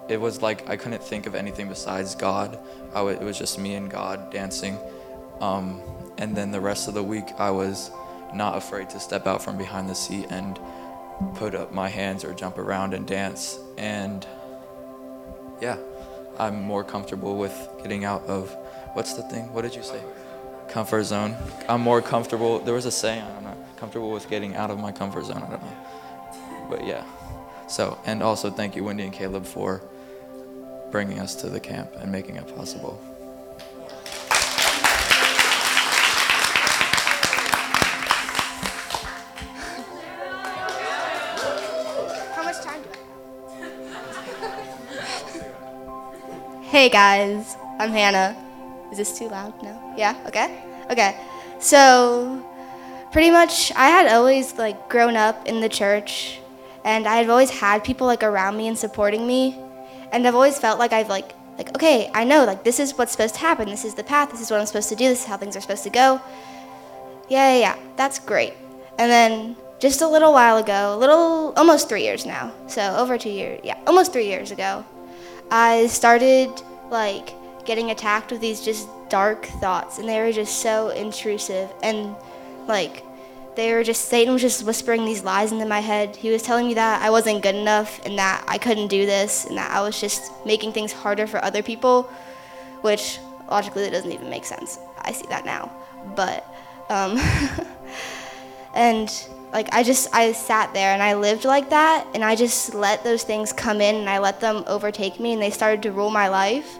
it 0.09 0.19
was 0.19 0.41
like 0.41 0.69
I 0.69 0.77
couldn't 0.77 1.03
think 1.03 1.27
of 1.27 1.35
anything 1.35 1.67
besides 1.67 2.15
God. 2.15 2.57
It 2.95 3.21
was 3.21 3.37
just 3.37 3.59
me 3.59 3.75
and 3.75 3.89
God 3.89 4.31
dancing. 4.31 4.77
Um, 5.39 5.81
and 6.17 6.35
then 6.35 6.51
the 6.51 6.61
rest 6.61 6.87
of 6.87 6.93
the 6.93 7.03
week, 7.03 7.25
I 7.37 7.51
was 7.51 7.91
not 8.33 8.57
afraid 8.57 8.89
to 8.91 8.99
step 8.99 9.27
out 9.27 9.41
from 9.41 9.57
behind 9.57 9.89
the 9.89 9.95
seat 9.95 10.27
and 10.29 10.59
put 11.35 11.55
up 11.55 11.71
my 11.71 11.89
hands 11.89 12.23
or 12.23 12.33
jump 12.33 12.57
around 12.57 12.93
and 12.93 13.07
dance. 13.07 13.59
And 13.77 14.25
yeah, 15.61 15.77
I'm 16.39 16.61
more 16.61 16.83
comfortable 16.83 17.37
with 17.37 17.53
getting 17.81 18.05
out 18.05 18.23
of 18.25 18.55
what's 18.93 19.13
the 19.13 19.23
thing? 19.23 19.51
What 19.53 19.61
did 19.61 19.75
you 19.75 19.83
say? 19.83 20.01
Comfort 20.69 21.03
zone. 21.03 21.35
I'm 21.69 21.81
more 21.81 22.01
comfortable. 22.01 22.59
There 22.59 22.73
was 22.73 22.85
a 22.85 22.91
saying, 22.91 23.21
I 23.21 23.33
don't 23.33 23.43
know, 23.43 23.65
comfortable 23.77 24.11
with 24.11 24.29
getting 24.29 24.55
out 24.55 24.69
of 24.69 24.79
my 24.79 24.91
comfort 24.91 25.25
zone. 25.25 25.43
I 25.43 25.49
don't 25.49 25.61
know. 25.61 26.67
But 26.69 26.85
yeah. 26.85 27.03
So, 27.67 27.97
and 28.05 28.21
also 28.21 28.49
thank 28.49 28.75
you, 28.75 28.83
Wendy 28.83 29.03
and 29.03 29.13
Caleb, 29.13 29.45
for 29.45 29.81
bringing 30.91 31.19
us 31.19 31.35
to 31.35 31.49
the 31.49 31.59
camp 31.59 31.91
and 31.99 32.11
making 32.11 32.35
it 32.35 32.55
possible. 32.55 33.01
Hey 46.67 46.89
guys, 46.89 47.55
I'm 47.79 47.91
Hannah. 47.91 48.35
Is 48.91 48.97
this 48.97 49.17
too 49.17 49.29
loud? 49.29 49.53
No? 49.63 49.93
Yeah? 49.97 50.15
Okay? 50.27 50.63
Okay. 50.91 51.19
So, 51.59 52.45
pretty 53.11 53.31
much, 53.31 53.71
I 53.71 53.87
had 53.87 54.07
always 54.13 54.57
like 54.57 54.89
grown 54.89 55.15
up 55.15 55.47
in 55.47 55.59
the 55.61 55.69
church 55.69 56.39
and 56.83 57.07
I 57.07 57.15
had 57.17 57.29
always 57.29 57.49
had 57.49 57.83
people 57.83 58.05
like 58.05 58.21
around 58.21 58.57
me 58.57 58.67
and 58.67 58.77
supporting 58.77 59.25
me. 59.25 59.57
And 60.11 60.27
I've 60.27 60.35
always 60.35 60.57
felt 60.59 60.79
like 60.79 60.93
I've 60.93 61.09
like, 61.09 61.33
like, 61.57 61.75
okay, 61.75 62.09
I 62.13 62.23
know, 62.23 62.45
like, 62.45 62.63
this 62.63 62.79
is 62.79 62.97
what's 62.97 63.11
supposed 63.11 63.35
to 63.35 63.41
happen. 63.41 63.67
This 63.67 63.83
is 63.83 63.95
the 63.95 64.03
path. 64.03 64.31
This 64.31 64.41
is 64.41 64.51
what 64.51 64.59
I'm 64.59 64.65
supposed 64.65 64.89
to 64.89 64.95
do. 64.95 65.05
This 65.09 65.21
is 65.21 65.25
how 65.25 65.37
things 65.37 65.55
are 65.55 65.61
supposed 65.61 65.83
to 65.83 65.89
go. 65.89 66.21
Yeah, 67.29 67.53
yeah, 67.53 67.59
yeah. 67.59 67.75
That's 67.95 68.19
great. 68.19 68.53
And 68.99 69.11
then 69.11 69.55
just 69.79 70.01
a 70.01 70.07
little 70.07 70.33
while 70.33 70.57
ago, 70.57 70.95
a 70.95 70.97
little, 70.97 71.53
almost 71.57 71.89
three 71.89 72.03
years 72.03 72.25
now. 72.25 72.53
So 72.67 72.95
over 72.95 73.17
two 73.17 73.29
years, 73.29 73.59
yeah, 73.63 73.77
almost 73.87 74.13
three 74.13 74.27
years 74.27 74.51
ago, 74.51 74.85
I 75.51 75.87
started 75.87 76.49
like 76.89 77.33
getting 77.65 77.91
attacked 77.91 78.31
with 78.31 78.41
these 78.41 78.61
just 78.61 78.87
dark 79.09 79.45
thoughts, 79.45 79.97
and 79.97 80.07
they 80.07 80.19
were 80.19 80.31
just 80.31 80.61
so 80.61 80.89
intrusive. 80.89 81.71
And 81.83 82.15
like, 82.67 83.03
they 83.57 83.73
were 83.73 83.83
just, 83.83 84.05
Satan 84.05 84.33
was 84.33 84.41
just 84.43 84.63
whispering 84.63 85.03
these 85.03 85.23
lies 85.23 85.51
into 85.51 85.65
my 85.65 85.79
head. 85.79 86.15
He 86.15 86.29
was 86.29 86.43
telling 86.43 86.67
me 86.67 86.75
that 86.75 87.01
I 87.01 87.09
wasn't 87.09 87.41
good 87.41 87.55
enough 87.55 87.99
and 88.05 88.17
that 88.19 88.45
I 88.47 88.59
couldn't 88.59 88.87
do 88.87 89.07
this 89.07 89.45
and 89.45 89.57
that 89.57 89.71
I 89.71 89.81
was 89.81 89.99
just 89.99 90.31
making 90.45 90.73
things 90.73 90.93
harder 90.93 91.25
for 91.25 91.43
other 91.43 91.63
people, 91.63 92.03
which 92.81 93.19
logically 93.49 93.83
it 93.83 93.89
doesn't 93.89 94.11
even 94.11 94.29
make 94.29 94.45
sense. 94.45 94.77
I 95.01 95.11
see 95.11 95.25
that 95.29 95.43
now. 95.43 95.71
But, 96.15 96.45
um, 96.89 97.17
and 98.75 99.11
like 99.51 99.73
I 99.73 99.81
just 99.81 100.13
I 100.13 100.33
sat 100.33 100.71
there 100.75 100.93
and 100.93 101.01
I 101.01 101.15
lived 101.15 101.43
like 101.43 101.71
that 101.71 102.05
and 102.13 102.23
I 102.23 102.35
just 102.35 102.75
let 102.75 103.03
those 103.03 103.23
things 103.23 103.51
come 103.51 103.81
in 103.81 103.95
and 103.95 104.07
I 104.09 104.19
let 104.19 104.39
them 104.39 104.63
overtake 104.67 105.19
me 105.19 105.33
and 105.33 105.41
they 105.41 105.49
started 105.49 105.81
to 105.83 105.91
rule 105.91 106.11
my 106.11 106.27
life. 106.27 106.77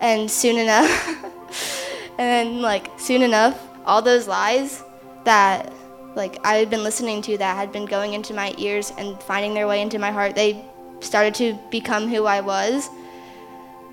And 0.00 0.30
soon 0.30 0.56
enough 0.56 0.90
and 2.18 2.18
then 2.18 2.62
like 2.62 2.88
soon 2.98 3.20
enough 3.22 3.60
all 3.84 4.00
those 4.00 4.26
lies 4.26 4.82
that 5.24 5.72
like 6.14 6.38
I 6.44 6.54
had 6.54 6.70
been 6.70 6.82
listening 6.82 7.22
to 7.22 7.38
that 7.38 7.56
had 7.56 7.72
been 7.72 7.86
going 7.86 8.14
into 8.14 8.34
my 8.34 8.54
ears 8.58 8.92
and 8.98 9.20
finding 9.22 9.54
their 9.54 9.66
way 9.66 9.82
into 9.82 9.98
my 9.98 10.10
heart, 10.10 10.34
they 10.34 10.64
started 11.00 11.34
to 11.36 11.58
become 11.70 12.08
who 12.08 12.24
I 12.26 12.40
was 12.40 12.88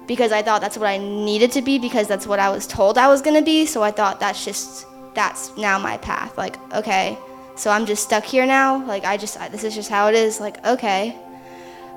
because 0.07 0.31
I 0.31 0.41
thought 0.41 0.61
that's 0.61 0.77
what 0.77 0.87
I 0.87 0.97
needed 0.97 1.51
to 1.53 1.61
be 1.61 1.79
because 1.79 2.07
that's 2.07 2.27
what 2.27 2.39
I 2.39 2.49
was 2.49 2.67
told 2.67 2.97
I 2.97 3.07
was 3.07 3.21
going 3.21 3.35
to 3.35 3.45
be. 3.45 3.65
So 3.65 3.83
I 3.83 3.91
thought 3.91 4.19
that's 4.19 4.43
just 4.43 4.85
that's 5.13 5.55
now 5.57 5.79
my 5.79 5.97
path. 5.97 6.37
Like, 6.37 6.57
okay, 6.73 7.17
so 7.55 7.71
I'm 7.71 7.85
just 7.85 8.03
stuck 8.03 8.23
here 8.23 8.45
now. 8.45 8.85
Like 8.85 9.05
I 9.05 9.17
just 9.17 9.39
this 9.51 9.63
is 9.63 9.73
just 9.75 9.89
how 9.89 10.07
it 10.07 10.15
is. 10.15 10.39
Like 10.39 10.63
okay, 10.65 11.17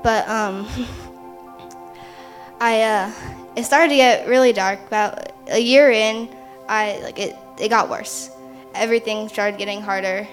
but 0.02 0.28
um, 0.28 0.66
I 2.60 2.82
uh, 2.82 3.12
it 3.56 3.64
started 3.64 3.90
to 3.90 3.96
get 3.96 4.28
really 4.28 4.52
dark. 4.52 4.80
About 4.86 5.32
a 5.48 5.58
year 5.58 5.90
in, 5.90 6.28
I 6.68 7.00
like 7.02 7.18
it. 7.18 7.36
It 7.58 7.68
got 7.68 7.90
worse. 7.90 8.30
Everything 8.78 9.28
started 9.28 9.58
getting 9.58 9.82
harder, 9.82 10.26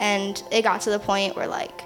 and 0.00 0.42
it 0.50 0.62
got 0.62 0.80
to 0.82 0.90
the 0.90 0.98
point 0.98 1.36
where 1.36 1.46
like 1.46 1.82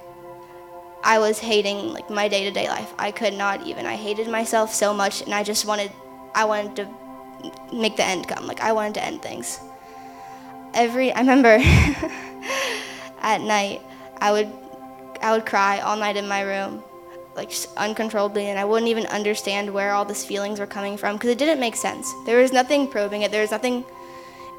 I 1.05 1.19
was 1.19 1.39
hating 1.39 1.93
like 1.93 2.09
my 2.11 2.29
day 2.29 2.45
to 2.45 2.51
day 2.51 2.69
life. 2.69 2.93
I 2.99 3.11
could 3.11 3.35
not 3.35 3.67
even. 3.67 3.87
I 3.87 3.97
hated 3.97 4.29
myself 4.29 4.73
so 4.73 4.95
much, 4.95 5.23
and 5.23 5.35
I 5.35 5.43
just 5.43 5.67
wanted. 5.67 5.93
I 6.35 6.45
wanted 6.45 6.77
to 6.77 6.89
make 7.75 7.97
the 7.97 8.05
end 8.05 8.29
come. 8.29 8.47
Like 8.47 8.61
I 8.61 8.73
wanted 8.73 8.95
to 8.95 9.05
end 9.05 9.23
things. 9.23 9.61
Every 10.75 11.13
I 11.13 11.21
remember. 11.21 11.59
at 13.21 13.41
night, 13.41 13.83
I 14.21 14.33
would 14.33 14.51
I 15.21 15.33
would 15.33 15.47
cry 15.47 15.81
all 15.81 15.97
night 15.97 16.17
in 16.17 16.29
my 16.29 16.43
room, 16.43 16.83
like 17.35 17.53
uncontrollably, 17.77 18.47
and 18.47 18.59
I 18.59 18.65
wouldn't 18.65 18.89
even 18.89 19.07
understand 19.07 19.73
where 19.73 19.93
all 19.93 20.05
these 20.05 20.25
feelings 20.25 20.61
were 20.61 20.67
coming 20.67 20.97
from 20.97 21.17
because 21.17 21.31
it 21.31 21.39
didn't 21.39 21.61
make 21.61 21.77
sense. 21.77 22.13
There 22.27 22.41
was 22.41 22.53
nothing 22.53 22.89
probing 22.89 23.23
it. 23.23 23.31
There 23.31 23.43
was 23.43 23.51
nothing 23.51 23.85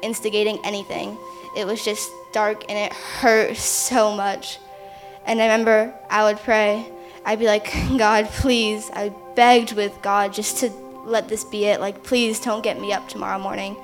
instigating 0.02 0.58
anything. 0.64 1.16
It 1.56 1.66
was 1.66 1.84
just 1.84 2.10
dark 2.32 2.64
and 2.68 2.78
it 2.78 2.92
hurt 2.92 3.56
so 3.56 4.14
much. 4.14 4.58
And 5.26 5.40
I 5.40 5.44
remember 5.44 5.94
I 6.08 6.24
would 6.24 6.38
pray. 6.38 6.86
I'd 7.24 7.38
be 7.38 7.46
like, 7.46 7.72
God, 7.98 8.26
please. 8.26 8.90
I 8.92 9.12
begged 9.34 9.72
with 9.72 10.00
God 10.02 10.32
just 10.32 10.58
to 10.58 10.70
let 11.04 11.28
this 11.28 11.44
be 11.44 11.66
it. 11.66 11.80
Like, 11.80 12.02
please 12.02 12.40
don't 12.40 12.62
get 12.62 12.80
me 12.80 12.92
up 12.92 13.08
tomorrow 13.08 13.38
morning 13.38 13.76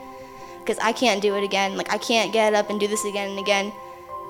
because 0.61 0.79
I 0.79 0.93
can't 0.93 1.23
do 1.23 1.37
it 1.37 1.45
again. 1.45 1.77
Like, 1.77 1.93
I 1.93 1.99
can't 1.99 2.33
get 2.33 2.55
up 2.55 2.71
and 2.71 2.81
do 2.81 2.89
this 2.89 3.05
again 3.05 3.31
and 3.31 3.39
again. 3.39 3.73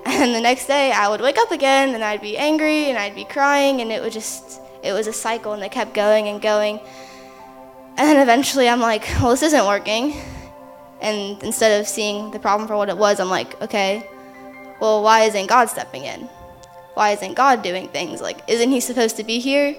And 0.08 0.32
the 0.32 0.40
next 0.40 0.66
day 0.68 0.92
I 0.92 1.08
would 1.08 1.20
wake 1.20 1.36
up 1.36 1.50
again 1.50 1.92
and 1.92 2.04
I'd 2.04 2.20
be 2.20 2.38
angry 2.38 2.84
and 2.84 2.96
I'd 2.96 3.16
be 3.16 3.24
crying 3.24 3.80
and 3.80 3.90
it 3.90 4.00
would 4.00 4.12
just, 4.12 4.60
it 4.84 4.92
was 4.92 5.08
a 5.08 5.12
cycle 5.12 5.52
and 5.52 5.64
it 5.64 5.72
kept 5.72 5.94
going 5.94 6.28
and 6.28 6.40
going. 6.40 6.78
And 7.96 8.08
then 8.08 8.22
eventually 8.22 8.68
I'm 8.68 8.78
like, 8.78 9.02
well, 9.20 9.30
this 9.30 9.42
isn't 9.42 9.66
working. 9.66 10.14
And 11.00 11.42
instead 11.42 11.80
of 11.80 11.86
seeing 11.86 12.30
the 12.30 12.38
problem 12.38 12.68
for 12.68 12.76
what 12.76 12.88
it 12.88 12.96
was, 12.96 13.20
I'm 13.20 13.28
like, 13.28 13.60
okay, 13.62 14.08
well, 14.80 15.02
why 15.02 15.22
isn't 15.22 15.46
God 15.46 15.68
stepping 15.68 16.04
in? 16.04 16.28
Why 16.94 17.10
isn't 17.10 17.34
God 17.34 17.62
doing 17.62 17.88
things? 17.88 18.20
Like, 18.20 18.42
isn't 18.48 18.70
He 18.70 18.80
supposed 18.80 19.16
to 19.16 19.24
be 19.24 19.38
here? 19.38 19.76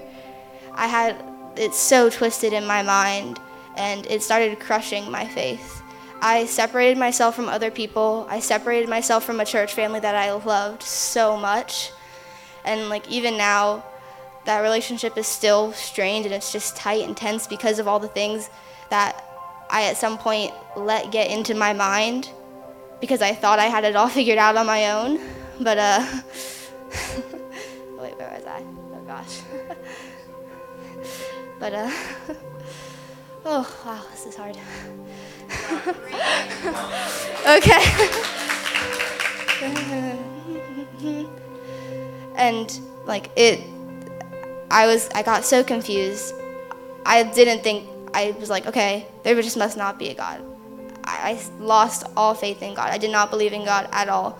I 0.73 0.87
had 0.87 1.15
it 1.55 1.73
so 1.73 2.09
twisted 2.09 2.53
in 2.53 2.65
my 2.65 2.83
mind 2.83 3.39
and 3.75 4.05
it 4.07 4.21
started 4.21 4.59
crushing 4.59 5.09
my 5.09 5.25
faith. 5.25 5.81
I 6.21 6.45
separated 6.45 6.97
myself 6.97 7.35
from 7.35 7.47
other 7.47 7.69
people. 7.69 8.25
I 8.29 8.39
separated 8.39 8.89
myself 8.89 9.23
from 9.23 9.39
a 9.39 9.45
church 9.45 9.73
family 9.73 9.99
that 9.99 10.15
I 10.15 10.31
loved 10.31 10.81
so 10.81 11.37
much. 11.37 11.91
And 12.65 12.89
like 12.89 13.07
even 13.09 13.37
now, 13.37 13.83
that 14.45 14.61
relationship 14.61 15.17
is 15.17 15.27
still 15.27 15.73
strained 15.73 16.25
and 16.25 16.33
it's 16.33 16.51
just 16.51 16.75
tight 16.75 17.03
and 17.05 17.15
tense 17.15 17.47
because 17.47 17.79
of 17.79 17.87
all 17.87 17.99
the 17.99 18.07
things 18.07 18.49
that 18.89 19.23
I 19.69 19.83
at 19.85 19.97
some 19.97 20.17
point 20.17 20.53
let 20.75 21.11
get 21.11 21.29
into 21.29 21.53
my 21.53 21.73
mind 21.73 22.31
because 22.99 23.21
I 23.21 23.33
thought 23.33 23.59
I 23.59 23.65
had 23.65 23.83
it 23.83 23.95
all 23.95 24.09
figured 24.09 24.37
out 24.37 24.57
on 24.57 24.65
my 24.65 24.91
own. 24.91 25.19
But 25.59 25.77
uh 25.77 26.05
wait, 27.99 28.17
where 28.17 28.31
was 28.31 28.45
I? 28.45 28.63
Oh 28.93 29.01
gosh. 29.05 29.41
but 31.59 31.73
uh 31.73 31.91
oh 33.45 33.67
wow, 33.85 34.01
this 34.11 34.25
is 34.25 34.35
hard. 34.35 34.57
okay. 37.47 37.83
and 42.35 42.79
like 43.05 43.31
it 43.35 43.61
I 44.69 44.85
was 44.85 45.09
I 45.15 45.23
got 45.23 45.45
so 45.45 45.63
confused. 45.63 46.35
I 47.05 47.23
didn't 47.23 47.63
think 47.63 47.87
I 48.13 48.35
was 48.39 48.49
like, 48.49 48.65
okay, 48.67 49.07
there 49.23 49.39
just 49.41 49.57
must 49.57 49.77
not 49.77 49.99
be 49.99 50.09
a 50.09 50.13
God. 50.13 50.43
I, 51.03 51.31
I 51.31 51.63
lost 51.63 52.05
all 52.15 52.33
faith 52.33 52.61
in 52.61 52.73
God. 52.73 52.89
I 52.91 52.97
did 52.97 53.11
not 53.11 53.29
believe 53.29 53.53
in 53.53 53.65
God 53.65 53.87
at 53.91 54.09
all. 54.09 54.37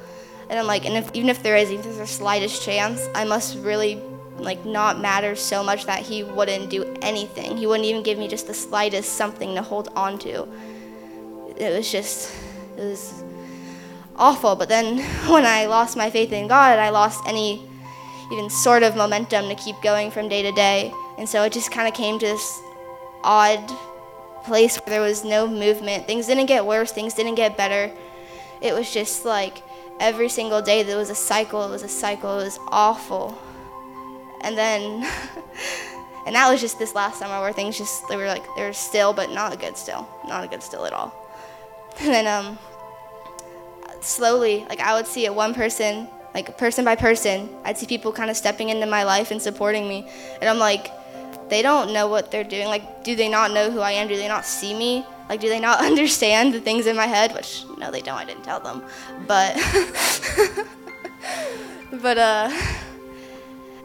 And 0.50 0.57
I'm 0.57 0.67
like, 0.67 0.86
and 0.86 0.95
if, 0.95 1.09
even 1.13 1.29
if 1.29 1.43
there 1.43 1.57
is, 1.57 1.71
even 1.71 1.97
the 1.97 2.07
slightest 2.07 2.63
chance, 2.63 3.07
I 3.13 3.25
must 3.25 3.57
really 3.59 4.01
like 4.38 4.65
not 4.65 5.00
matter 5.00 5.36
so 5.36 5.63
much 5.63 5.86
that 5.86 6.01
he 6.01 6.24
wouldn't 6.24 6.69
do 6.69 6.83
anything. 7.01 7.57
He 7.57 7.67
wouldn't 7.67 7.86
even 7.86 8.03
give 8.03 8.17
me 8.17 8.27
just 8.27 8.47
the 8.47 8.53
slightest 8.53 9.13
something 9.13 9.55
to 9.55 9.62
hold 9.62 9.89
on 9.95 10.19
to 10.19 10.47
it 11.59 11.75
was 11.75 11.91
just, 11.91 12.33
it 12.77 12.81
was 12.81 13.24
awful. 14.15 14.55
But 14.55 14.69
then 14.69 15.00
when 15.29 15.45
I 15.45 15.65
lost 15.65 15.97
my 15.97 16.09
faith 16.09 16.31
in 16.31 16.47
God, 16.47 16.79
I 16.79 16.89
lost 16.89 17.24
any 17.27 17.63
even 18.31 18.50
sort 18.50 18.83
of 18.83 18.95
momentum 18.95 19.47
to 19.47 19.55
keep 19.55 19.75
going 19.81 20.12
from 20.12 20.27
day 20.27 20.41
to 20.43 20.51
day. 20.51 20.93
And 21.17 21.27
so 21.27 21.43
it 21.43 21.53
just 21.53 21.71
kind 21.71 21.88
of 21.88 21.93
came 21.93 22.19
to 22.19 22.25
this 22.25 22.62
odd 23.24 23.71
place 24.43 24.77
where 24.77 24.89
there 24.89 25.01
was 25.01 25.24
no 25.24 25.47
movement. 25.47 26.07
Things 26.07 26.27
didn't 26.27 26.45
get 26.45 26.65
worse, 26.65 26.91
things 26.91 27.13
didn't 27.13 27.36
get 27.36 27.57
better. 27.57 27.91
It 28.62 28.74
was 28.74 28.91
just 28.91 29.25
like 29.25 29.62
every 30.00 30.29
single 30.29 30.62
day 30.62 30.83
there 30.83 30.97
was 30.97 31.09
a 31.09 31.15
cycle, 31.15 31.65
it 31.65 31.69
was 31.69 31.83
a 31.83 31.89
cycle, 31.89 32.39
it 32.39 32.45
was 32.45 32.59
awful. 32.69 33.38
And 34.41 34.57
then, 34.57 34.81
and 36.25 36.36
that 36.36 36.50
was 36.50 36.62
just 36.62 36.79
this 36.79 36.95
last 36.95 37.19
summer 37.19 37.39
where 37.41 37.53
things 37.53 37.77
just, 37.77 38.07
they 38.07 38.15
were 38.15 38.27
like, 38.27 38.43
they 38.55 38.63
were 38.63 38.74
still, 38.74 39.13
but 39.13 39.31
not 39.31 39.53
a 39.53 39.57
good 39.57 39.77
still. 39.77 40.07
Not 40.27 40.43
a 40.43 40.47
good 40.47 40.63
still 40.63 40.86
at 40.86 40.93
all. 40.93 41.13
And 42.00 42.13
then 42.13 42.27
um, 42.27 42.59
slowly, 44.01 44.65
like 44.69 44.79
I 44.79 44.93
would 44.93 45.07
see 45.07 45.25
it 45.25 45.33
one 45.33 45.55
person, 45.55 46.07
like 46.36 46.55
person 46.55 46.86
by 46.86 46.95
person, 46.95 47.50
I'd 47.63 47.77
see 47.77 47.88
people 47.88 48.12
kind 48.12 48.29
of 48.29 48.38
stepping 48.38 48.69
into 48.69 48.86
my 48.86 49.03
life 49.03 49.31
and 49.31 49.41
supporting 49.41 49.88
me. 49.88 50.07
And 50.39 50.47
I'm 50.47 50.59
like, 50.59 50.91
they 51.50 51.62
don't 51.62 51.94
know 51.94 52.08
what 52.08 52.32
they're 52.32 52.44
doing. 52.44 52.68
Like, 52.68 53.04
do 53.04 53.16
they 53.16 53.30
not 53.30 53.51
know 53.51 53.72
who 53.72 53.80
I 53.80 53.92
am? 53.92 54.08
Do 54.08 54.16
they 54.16 54.27
not 54.27 54.46
see 54.46 54.74
me? 54.74 55.06
Like, 55.30 55.39
do 55.39 55.50
they 55.50 55.60
not 55.60 55.80
understand 55.86 56.54
the 56.54 56.62
things 56.62 56.88
in 56.88 56.96
my 56.96 57.08
head? 57.08 57.34
Which, 57.34 57.66
no, 57.77 57.92
they 57.92 58.01
don't. 58.01 58.18
I 58.18 58.25
didn't 58.25 58.44
tell 58.44 58.60
them. 58.60 58.84
But, 59.27 59.56
but, 62.01 62.18
uh, 62.18 62.50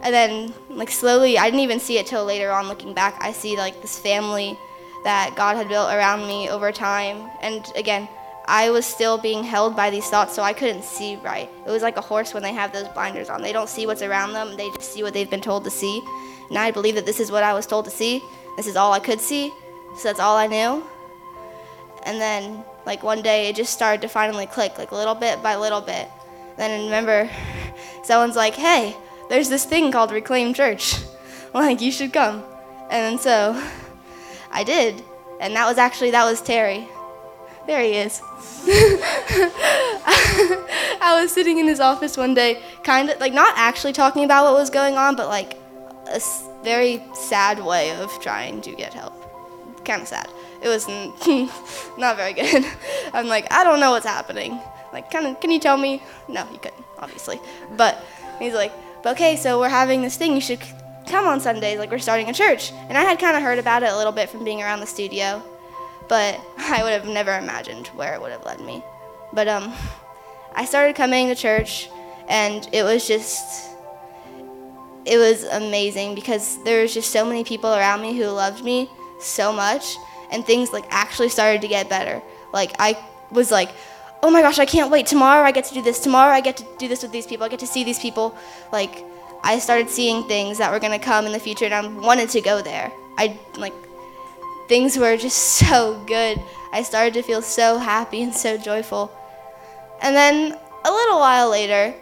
and 0.03 0.13
then, 0.13 0.53
like, 0.69 0.91
slowly, 0.91 1.39
I 1.39 1.45
didn't 1.45 1.61
even 1.61 1.79
see 1.81 1.99
it 1.99 2.07
till 2.07 2.25
later 2.25 2.51
on 2.51 2.69
looking 2.69 2.93
back. 2.93 3.17
I 3.21 3.33
see, 3.33 3.57
like, 3.57 3.81
this 3.83 3.99
family 3.99 4.59
that 5.05 5.35
God 5.37 5.57
had 5.57 5.69
built 5.69 5.93
around 5.93 6.27
me 6.27 6.49
over 6.49 6.73
time. 6.73 7.31
And 7.41 7.65
again, 7.77 8.09
I 8.47 8.71
was 8.71 8.87
still 8.87 9.19
being 9.19 9.45
held 9.45 9.77
by 9.77 9.91
these 9.91 10.09
thoughts, 10.09 10.35
so 10.35 10.43
I 10.43 10.53
couldn't 10.53 10.85
see 10.85 11.17
right. 11.17 11.49
It 11.67 11.71
was 11.71 11.83
like 11.83 11.97
a 11.97 12.01
horse 12.01 12.35
when 12.35 12.43
they 12.43 12.53
have 12.53 12.73
those 12.73 12.89
blinders 12.89 13.31
on. 13.31 13.43
They 13.43 13.53
don't 13.53 13.69
see 13.69 13.87
what's 13.87 14.03
around 14.03 14.33
them, 14.33 14.57
they 14.57 14.69
just 14.71 14.93
see 14.93 15.03
what 15.03 15.15
they've 15.15 15.31
been 15.31 15.41
told 15.41 15.65
to 15.65 15.71
see. 15.71 16.03
And 16.53 16.59
I 16.59 16.71
believe 16.71 16.97
that 16.97 17.07
this 17.07 17.19
is 17.19 17.33
what 17.33 17.43
I 17.43 17.55
was 17.55 17.67
told 17.67 17.87
to 17.87 17.91
see. 17.91 18.23
This 18.59 18.67
is 18.67 18.77
all 18.77 18.93
I 18.93 19.01
could 19.01 19.23
see. 19.23 19.51
So 19.97 20.09
that's 20.09 20.21
all 20.21 20.37
I 20.37 20.47
knew. 20.47 20.85
And 22.03 22.21
then, 22.21 22.63
like, 22.85 23.03
one 23.03 23.23
day 23.23 23.49
it 23.49 23.57
just 23.57 23.73
started 23.73 24.03
to 24.03 24.09
finally 24.09 24.45
click, 24.45 24.77
like, 24.77 24.93
little 24.93 25.15
bit 25.15 25.43
by 25.43 25.57
little 25.57 25.81
bit. 25.81 26.11
Then 26.59 26.79
I 26.79 26.85
remember 26.85 27.31
someone's 28.05 28.37
like, 28.37 28.53
hey, 28.53 28.95
there's 29.31 29.49
this 29.49 29.65
thing 29.65 29.91
called 29.91 30.13
Reclaim 30.13 30.53
Church. 30.53 30.97
Like, 31.55 31.81
you 31.81 31.91
should 31.93 32.13
come. 32.13 32.45
And 32.91 33.19
so 33.21 33.63
I 34.51 34.63
did. 34.65 35.03
And 35.41 35.57
that 35.57 35.67
was 35.67 35.79
actually, 35.79 36.11
that 36.11 36.25
was 36.25 36.43
Terry. 36.43 36.87
There 37.67 37.83
he 37.83 37.93
is. 37.93 38.21
I 41.01 41.19
was 41.21 41.33
sitting 41.33 41.59
in 41.59 41.67
his 41.67 41.81
office 41.81 42.17
one 42.17 42.35
day, 42.35 42.63
kind 42.85 43.11
of 43.11 43.21
like 43.21 43.33
not 43.33 43.55
actually 43.57 43.93
talking 43.93 44.25
about 44.25 44.45
what 44.45 44.55
was 44.55 44.71
going 44.71 44.97
on, 44.97 45.15
but 45.15 45.29
like 45.29 45.62
a 46.13 46.63
very 46.63 47.03
sad 47.15 47.65
way 47.65 47.93
of 47.97 48.11
trying 48.21 48.61
to 48.63 48.73
get 48.73 48.95
help. 48.95 49.15
Kind 49.85 50.03
of 50.03 50.09
sad. 50.09 50.29
It 50.63 50.69
was 50.69 50.87
not 51.99 52.17
very 52.17 52.33
good. 52.33 52.65
I'm 53.13 53.27
like, 53.27 53.53
I 53.53 53.65
don't 53.65 53.81
know 53.81 53.91
what's 53.91 54.07
happening. 54.07 54.61
Like, 54.93 55.11
kind 55.11 55.27
of, 55.27 55.41
can 55.41 55.51
you 55.51 55.59
tell 55.59 55.77
me? 55.77 56.03
No, 56.29 56.45
he 56.47 56.59
couldn't, 56.59 56.85
obviously. 56.99 57.41
But 57.77 58.05
he's 58.39 58.55
like, 58.55 58.73
okay, 59.05 59.37
so 59.37 59.59
we're 59.59 59.69
having 59.69 60.03
this 60.03 60.17
thing. 60.17 60.35
You 60.35 60.41
should 60.41 60.61
come 61.09 61.27
on 61.27 61.41
Sundays. 61.41 61.79
Like, 61.79 61.91
we're 61.91 61.99
starting 61.99 62.29
a 62.29 62.33
church. 62.33 62.73
And 62.89 62.97
I 62.97 63.03
had 63.03 63.19
kind 63.19 63.37
of 63.37 63.43
heard 63.43 63.59
about 63.59 63.83
it 63.83 63.91
a 63.91 63.97
little 63.97 64.13
bit 64.13 64.29
from 64.29 64.45
being 64.45 64.63
around 64.63 64.81
the 64.81 64.87
studio 64.87 65.43
but 66.13 66.39
I 66.59 66.83
would 66.83 66.93
have 66.93 67.07
never 67.07 67.37
imagined 67.37 67.87
where 67.89 68.15
it 68.15 68.21
would 68.21 68.33
have 68.33 68.45
led 68.45 68.61
me. 68.61 68.85
But 69.33 69.49
um, 69.49 69.73
I 70.55 70.67
started 70.67 70.95
coming 70.95 71.29
to 71.29 71.35
church, 71.35 71.89
and 72.29 72.69
it 72.71 72.83
was 72.83 73.09
just, 73.09 73.71
it 75.05 75.19
was 75.19 75.45
amazing 75.45 76.15
because 76.15 76.63
there 76.65 76.83
was 76.83 76.95
just 76.95 77.11
so 77.11 77.25
many 77.25 77.45
people 77.45 77.73
around 77.73 78.03
me 78.03 78.17
who 78.17 78.27
loved 78.27 78.65
me 78.65 78.89
so 79.21 79.53
much, 79.53 79.97
and 80.31 80.45
things 80.45 80.73
like 80.73 80.85
actually 80.91 81.29
started 81.29 81.61
to 81.63 81.69
get 81.69 81.89
better. 81.89 82.23
Like 82.53 82.73
I 82.79 82.99
was 83.31 83.51
like, 83.51 83.71
oh 84.23 84.31
my 84.31 84.43
gosh, 84.43 84.59
I 84.59 84.67
can't 84.67 84.91
wait. 84.91 85.07
Tomorrow 85.07 85.45
I 85.45 85.53
get 85.53 85.65
to 85.67 85.75
do 85.75 85.83
this. 85.83 86.01
Tomorrow 86.01 86.33
I 86.33 86.41
get 86.41 86.57
to 86.59 86.67
do 86.79 86.89
this 86.89 87.03
with 87.03 87.13
these 87.13 87.27
people. 87.27 87.45
I 87.45 87.49
get 87.49 87.61
to 87.61 87.67
see 87.67 87.85
these 87.85 87.99
people. 87.99 88.37
Like 88.71 89.05
I 89.43 89.59
started 89.59 89.91
seeing 89.91 90.25
things 90.25 90.59
that 90.59 90.71
were 90.71 90.79
gonna 90.79 90.99
come 90.99 91.27
in 91.27 91.33
the 91.33 91.41
future, 91.41 91.65
and 91.65 91.75
I 91.75 91.87
wanted 91.87 92.29
to 92.31 92.41
go 92.41 92.63
there. 92.63 92.93
I 93.19 93.39
like 93.57 93.75
things 94.69 94.97
were 94.97 95.17
just 95.17 95.39
so 95.59 96.03
good. 96.07 96.41
I 96.73 96.83
started 96.83 97.15
to 97.15 97.23
feel 97.23 97.43
so 97.43 97.79
happy 97.79 98.23
and 98.23 98.35
so 98.35 98.57
joyful. 98.57 99.11
And 100.01 100.17
then 100.17 100.59
a 100.85 100.91
little 100.91 101.19
while 101.19 101.51
later, 101.51 101.95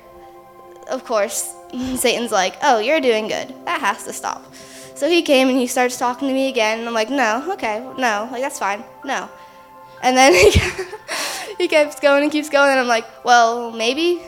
of 0.91 1.05
course, 1.05 1.55
Satan's 1.97 2.33
like, 2.33 2.57
Oh, 2.63 2.79
you're 2.79 3.01
doing 3.01 3.29
good. 3.29 3.55
That 3.65 3.81
has 3.81 4.05
to 4.05 4.13
stop. 4.13 4.45
So 4.95 5.09
he 5.09 5.23
came 5.23 5.49
and 5.49 5.57
he 5.57 5.67
starts 5.67 5.97
talking 5.97 6.29
to 6.29 6.35
me 6.35 6.49
again. 6.49 6.81
And 6.81 6.89
I'm 6.89 6.95
like, 6.95 7.11
No, 7.11 7.53
okay, 7.55 7.81
no, 7.97 8.29
like 8.31 8.43
that's 8.43 8.59
fine, 8.59 8.85
no. 9.05 9.29
And 10.03 10.17
then 10.17 10.33
he, 10.53 10.61
he 11.59 11.69
keeps 11.69 12.01
going 12.01 12.23
and 12.23 12.33
keeps 12.33 12.49
going. 12.51 12.71
And 12.71 12.81
I'm 12.81 12.89
like, 12.89 13.07
Well, 13.25 13.71
maybe? 13.71 14.21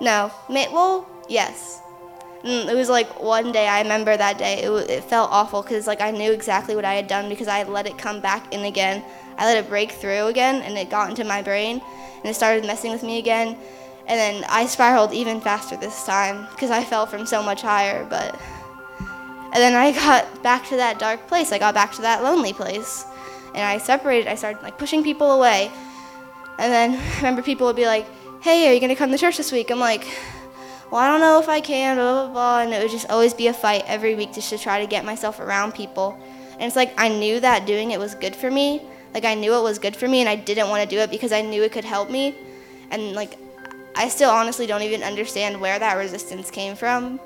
No. 0.00 0.30
May- 0.48 0.68
well, 0.72 1.08
yes. 1.28 1.80
Mm, 2.44 2.68
it 2.68 2.74
was 2.74 2.88
like 2.88 3.20
one 3.22 3.52
day. 3.52 3.68
I 3.68 3.82
remember 3.82 4.16
that 4.16 4.36
day. 4.36 4.62
It, 4.62 4.66
w- 4.66 4.86
it 4.88 5.04
felt 5.04 5.30
awful 5.30 5.62
because 5.62 5.86
like 5.86 6.00
I 6.00 6.10
knew 6.10 6.32
exactly 6.32 6.74
what 6.74 6.84
I 6.84 6.94
had 6.94 7.06
done 7.06 7.28
because 7.28 7.46
I 7.46 7.58
had 7.58 7.68
let 7.68 7.86
it 7.86 7.96
come 7.96 8.20
back 8.20 8.52
in 8.52 8.64
again. 8.64 9.04
I 9.38 9.46
let 9.46 9.64
it 9.64 9.68
break 9.68 9.92
through 9.92 10.26
again, 10.26 10.60
and 10.62 10.76
it 10.76 10.90
got 10.90 11.08
into 11.08 11.24
my 11.24 11.40
brain, 11.40 11.80
and 12.16 12.26
it 12.26 12.34
started 12.34 12.66
messing 12.66 12.90
with 12.90 13.02
me 13.04 13.18
again. 13.18 13.56
And 14.06 14.18
then 14.18 14.44
I 14.48 14.66
spiraled 14.66 15.12
even 15.12 15.40
faster 15.40 15.76
this 15.76 16.04
time 16.04 16.46
because 16.50 16.70
I 16.70 16.82
fell 16.82 17.06
from 17.06 17.26
so 17.26 17.42
much 17.42 17.62
higher. 17.62 18.04
But 18.04 18.38
and 18.98 19.54
then 19.54 19.74
I 19.74 19.92
got 20.04 20.42
back 20.42 20.68
to 20.68 20.76
that 20.76 20.98
dark 20.98 21.26
place. 21.28 21.52
I 21.52 21.58
got 21.58 21.74
back 21.74 21.92
to 21.92 22.02
that 22.02 22.22
lonely 22.22 22.52
place, 22.52 23.04
and 23.54 23.62
I 23.62 23.78
separated. 23.78 24.28
I 24.28 24.34
started 24.34 24.62
like 24.62 24.78
pushing 24.78 25.02
people 25.02 25.32
away. 25.32 25.70
And 26.58 26.72
then 26.72 26.94
I 27.12 27.16
remember 27.16 27.42
people 27.42 27.66
would 27.66 27.76
be 27.76 27.86
like, 27.86 28.06
"Hey, 28.42 28.68
are 28.68 28.72
you 28.72 28.80
gonna 28.80 28.96
come 28.96 29.10
to 29.10 29.18
church 29.18 29.36
this 29.36 29.52
week?" 29.52 29.70
I'm 29.70 29.80
like, 29.80 30.06
well, 30.92 31.00
I 31.00 31.08
don't 31.08 31.20
know 31.20 31.40
if 31.40 31.48
I 31.48 31.62
can, 31.62 31.96
blah, 31.96 32.24
blah, 32.24 32.32
blah. 32.32 32.60
And 32.60 32.74
it 32.74 32.82
would 32.82 32.90
just 32.90 33.08
always 33.08 33.32
be 33.32 33.46
a 33.46 33.54
fight 33.54 33.82
every 33.86 34.14
week 34.14 34.34
just 34.34 34.50
to 34.50 34.58
try 34.58 34.78
to 34.78 34.86
get 34.86 35.06
myself 35.06 35.40
around 35.40 35.72
people. 35.72 36.18
And 36.52 36.64
it's 36.64 36.76
like 36.76 36.92
I 36.98 37.08
knew 37.08 37.40
that 37.40 37.64
doing 37.64 37.92
it 37.92 37.98
was 37.98 38.14
good 38.14 38.36
for 38.36 38.50
me. 38.50 38.82
Like 39.14 39.24
I 39.24 39.34
knew 39.34 39.54
it 39.54 39.62
was 39.62 39.78
good 39.78 39.96
for 39.96 40.06
me 40.06 40.20
and 40.20 40.28
I 40.28 40.36
didn't 40.36 40.68
want 40.68 40.82
to 40.82 40.94
do 40.94 41.00
it 41.00 41.10
because 41.10 41.32
I 41.32 41.40
knew 41.40 41.62
it 41.62 41.72
could 41.72 41.86
help 41.86 42.10
me. 42.10 42.34
And 42.90 43.14
like 43.14 43.38
I 43.94 44.08
still 44.08 44.30
honestly 44.30 44.66
don't 44.66 44.82
even 44.82 45.02
understand 45.02 45.60
where 45.60 45.78
that 45.78 45.96
resistance 45.96 46.50
came 46.50 46.76
from. 46.76 47.20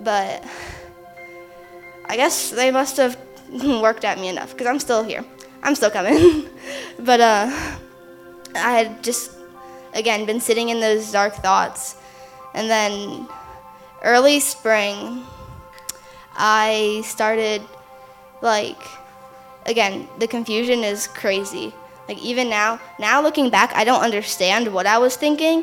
But 0.00 0.44
I 2.06 2.16
guess 2.16 2.50
they 2.50 2.70
must 2.70 2.96
have 2.96 3.18
worked 3.50 4.04
at 4.04 4.18
me 4.18 4.28
enough 4.28 4.52
because 4.52 4.66
I'm 4.66 4.78
still 4.78 5.02
here. 5.02 5.24
I'm 5.62 5.74
still 5.74 5.90
coming. 5.90 6.48
but 6.98 7.20
uh, 7.20 7.50
I 8.54 8.72
had 8.72 9.02
just, 9.02 9.32
again, 9.94 10.24
been 10.26 10.40
sitting 10.40 10.68
in 10.68 10.80
those 10.80 11.10
dark 11.12 11.34
thoughts. 11.34 11.96
And 12.54 12.70
then 12.70 13.28
early 14.02 14.40
spring, 14.40 15.24
I 16.36 17.02
started 17.04 17.62
like 18.40 18.80
again, 19.68 20.08
the 20.18 20.26
confusion 20.26 20.82
is 20.82 21.06
crazy. 21.06 21.72
Like 22.08 22.18
even 22.18 22.48
now, 22.48 22.80
now 22.98 23.22
looking 23.22 23.50
back, 23.50 23.72
I 23.74 23.84
don't 23.84 24.02
understand 24.02 24.72
what 24.72 24.86
I 24.86 24.98
was 24.98 25.16
thinking. 25.16 25.62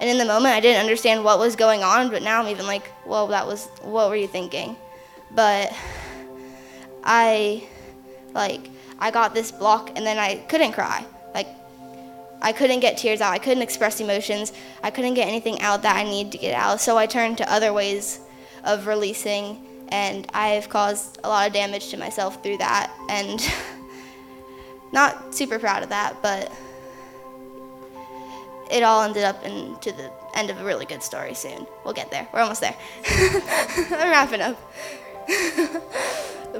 And 0.00 0.08
in 0.08 0.16
the 0.16 0.24
moment, 0.24 0.54
I 0.54 0.60
didn't 0.60 0.80
understand 0.80 1.24
what 1.24 1.38
was 1.38 1.56
going 1.56 1.82
on, 1.82 2.08
but 2.10 2.22
now 2.22 2.40
I'm 2.42 2.48
even 2.48 2.66
like, 2.66 2.90
well, 3.04 3.26
that 3.28 3.46
was 3.46 3.66
what 3.82 4.08
were 4.08 4.16
you 4.16 4.26
thinking? 4.26 4.76
But 5.30 5.72
I 7.04 7.64
like 8.34 8.70
I 8.98 9.10
got 9.10 9.34
this 9.34 9.52
block 9.52 9.92
and 9.96 10.06
then 10.06 10.18
I 10.18 10.36
couldn't 10.48 10.72
cry. 10.72 11.04
Like 11.34 11.48
I 12.40 12.52
couldn't 12.52 12.80
get 12.80 12.96
tears 12.96 13.20
out. 13.20 13.32
I 13.32 13.38
couldn't 13.38 13.62
express 13.62 14.00
emotions. 14.00 14.52
I 14.82 14.90
couldn't 14.90 15.14
get 15.14 15.28
anything 15.28 15.60
out 15.60 15.82
that 15.82 15.96
I 15.96 16.04
needed 16.04 16.32
to 16.32 16.38
get 16.38 16.54
out. 16.54 16.80
So 16.80 16.96
I 16.96 17.06
turned 17.06 17.38
to 17.38 17.52
other 17.52 17.72
ways 17.72 18.20
of 18.64 18.86
releasing, 18.86 19.66
and 19.88 20.26
I've 20.32 20.68
caused 20.68 21.18
a 21.24 21.28
lot 21.28 21.46
of 21.46 21.52
damage 21.52 21.88
to 21.88 21.96
myself 21.96 22.42
through 22.42 22.58
that. 22.58 22.90
And 23.08 23.40
not 24.92 25.34
super 25.34 25.58
proud 25.58 25.82
of 25.82 25.90
that, 25.90 26.22
but 26.22 26.50
it 28.70 28.82
all 28.82 29.02
ended 29.02 29.24
up 29.24 29.44
into 29.44 29.92
the 29.92 30.10
end 30.34 30.50
of 30.50 30.60
a 30.60 30.64
really 30.64 30.86
good 30.86 31.02
story 31.02 31.34
soon. 31.34 31.66
We'll 31.84 31.94
get 31.94 32.10
there. 32.10 32.28
We're 32.32 32.40
almost 32.40 32.60
there. 32.60 32.76
I'm 33.06 34.10
wrapping 34.10 34.40
up. 34.40 34.56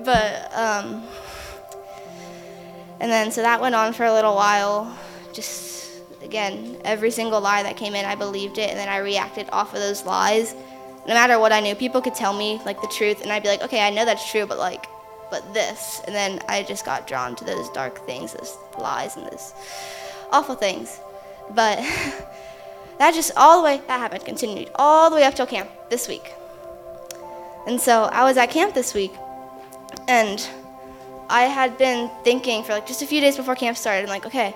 but, 0.05 0.53
um, 0.55 1.05
and 3.01 3.11
then 3.11 3.31
so 3.31 3.43
that 3.43 3.61
went 3.61 3.75
on 3.75 3.93
for 3.93 4.05
a 4.05 4.13
little 4.13 4.35
while. 4.35 4.97
Just, 5.33 6.01
again, 6.23 6.81
every 6.85 7.11
single 7.11 7.41
lie 7.41 7.63
that 7.63 7.77
came 7.77 7.95
in, 7.95 8.05
I 8.05 8.15
believed 8.15 8.59
it, 8.59 8.71
and 8.71 8.79
then 8.79 8.89
I 8.89 8.99
reacted 8.99 9.49
off 9.53 9.75
of 9.75 9.81
those 9.81 10.05
lies. 10.05 10.55
No 11.07 11.15
matter 11.15 11.39
what 11.39 11.53
I 11.53 11.61
knew, 11.61 11.75
people 11.75 12.03
could 12.03 12.15
tell 12.15 12.37
me, 12.37 12.61
like, 12.67 12.81
the 12.83 12.89
truth, 12.89 13.23
and 13.23 13.33
I'd 13.33 13.43
be 13.43 13.49
like, 13.49 13.63
okay, 13.63 13.81
I 13.81 13.91
know 13.91 14.05
that's 14.05 14.31
true, 14.31 14.47
but, 14.47 14.59
like, 14.59 14.87
but 15.31 15.55
this. 15.55 16.03
And 16.07 16.15
then 16.15 16.41
I 16.49 16.63
just 16.63 16.85
got 16.85 17.07
drawn 17.07 17.37
to 17.37 17.45
those 17.45 17.71
dark 17.71 18.05
things, 18.07 18.35
those 18.35 18.57
lies, 18.79 19.17
and 19.17 19.27
those 19.27 19.55
awful 20.31 20.57
things. 20.57 21.01
But 21.55 21.79
that 22.99 23.15
just 23.15 23.33
all 23.37 23.59
the 23.59 23.65
way, 23.65 23.81
that 23.87 24.01
happened, 24.01 24.25
continued 24.25 24.71
all 24.75 25.11
the 25.11 25.17
way 25.17 25.25
up 25.25 25.35
till 25.35 25.47
camp 25.47 25.71
this 25.89 26.09
week. 26.09 26.33
And 27.67 27.81
so 27.81 28.05
I 28.05 28.25
was 28.25 28.37
at 28.37 28.51
camp 28.51 28.75
this 28.75 28.95
week, 28.95 29.13
and 30.09 30.49
I 31.29 31.43
had 31.43 31.79
been 31.79 32.11
thinking 32.25 32.63
for 32.65 32.73
like 32.73 32.87
just 32.87 33.03
a 33.03 33.07
few 33.07 33.21
days 33.21 33.37
before 33.37 33.55
camp 33.55 33.77
started, 33.77 34.05
I'm 34.05 34.09
like, 34.09 34.27
okay, 34.27 34.55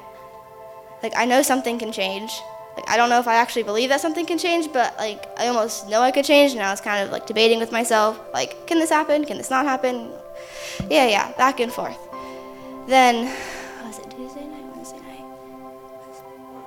like 1.03 1.13
I 1.17 1.25
know 1.25 1.43
something 1.43 1.79
can 1.79 1.93
change. 1.93 2.33
Like 2.77 2.91
I 2.91 2.97
don't 2.97 3.09
know 3.09 3.21
if 3.21 3.29
I 3.29 3.37
actually 3.37 3.63
believe 3.63 3.91
that 3.91 4.01
something 4.01 4.27
can 4.27 4.39
change, 4.39 4.73
but 4.73 4.97
like 4.97 5.27
I 5.39 5.47
almost 5.49 5.89
know 5.89 6.01
I 6.01 6.11
could 6.11 6.25
change, 6.25 6.53
and 6.53 6.63
I 6.63 6.71
was 6.71 6.81
kind 6.81 7.05
of 7.05 7.13
like 7.13 7.27
debating 7.27 7.59
with 7.59 7.71
myself, 7.71 8.19
like, 8.33 8.67
can 8.67 8.79
this 8.79 8.91
happen? 8.91 9.25
Can 9.25 9.37
this 9.37 9.51
not 9.51 9.65
happen? 9.65 10.11
Yeah, 10.91 11.07
yeah, 11.07 11.33
back 11.33 11.61
and 11.61 11.73
forth. 11.73 11.99
Then 12.87 13.33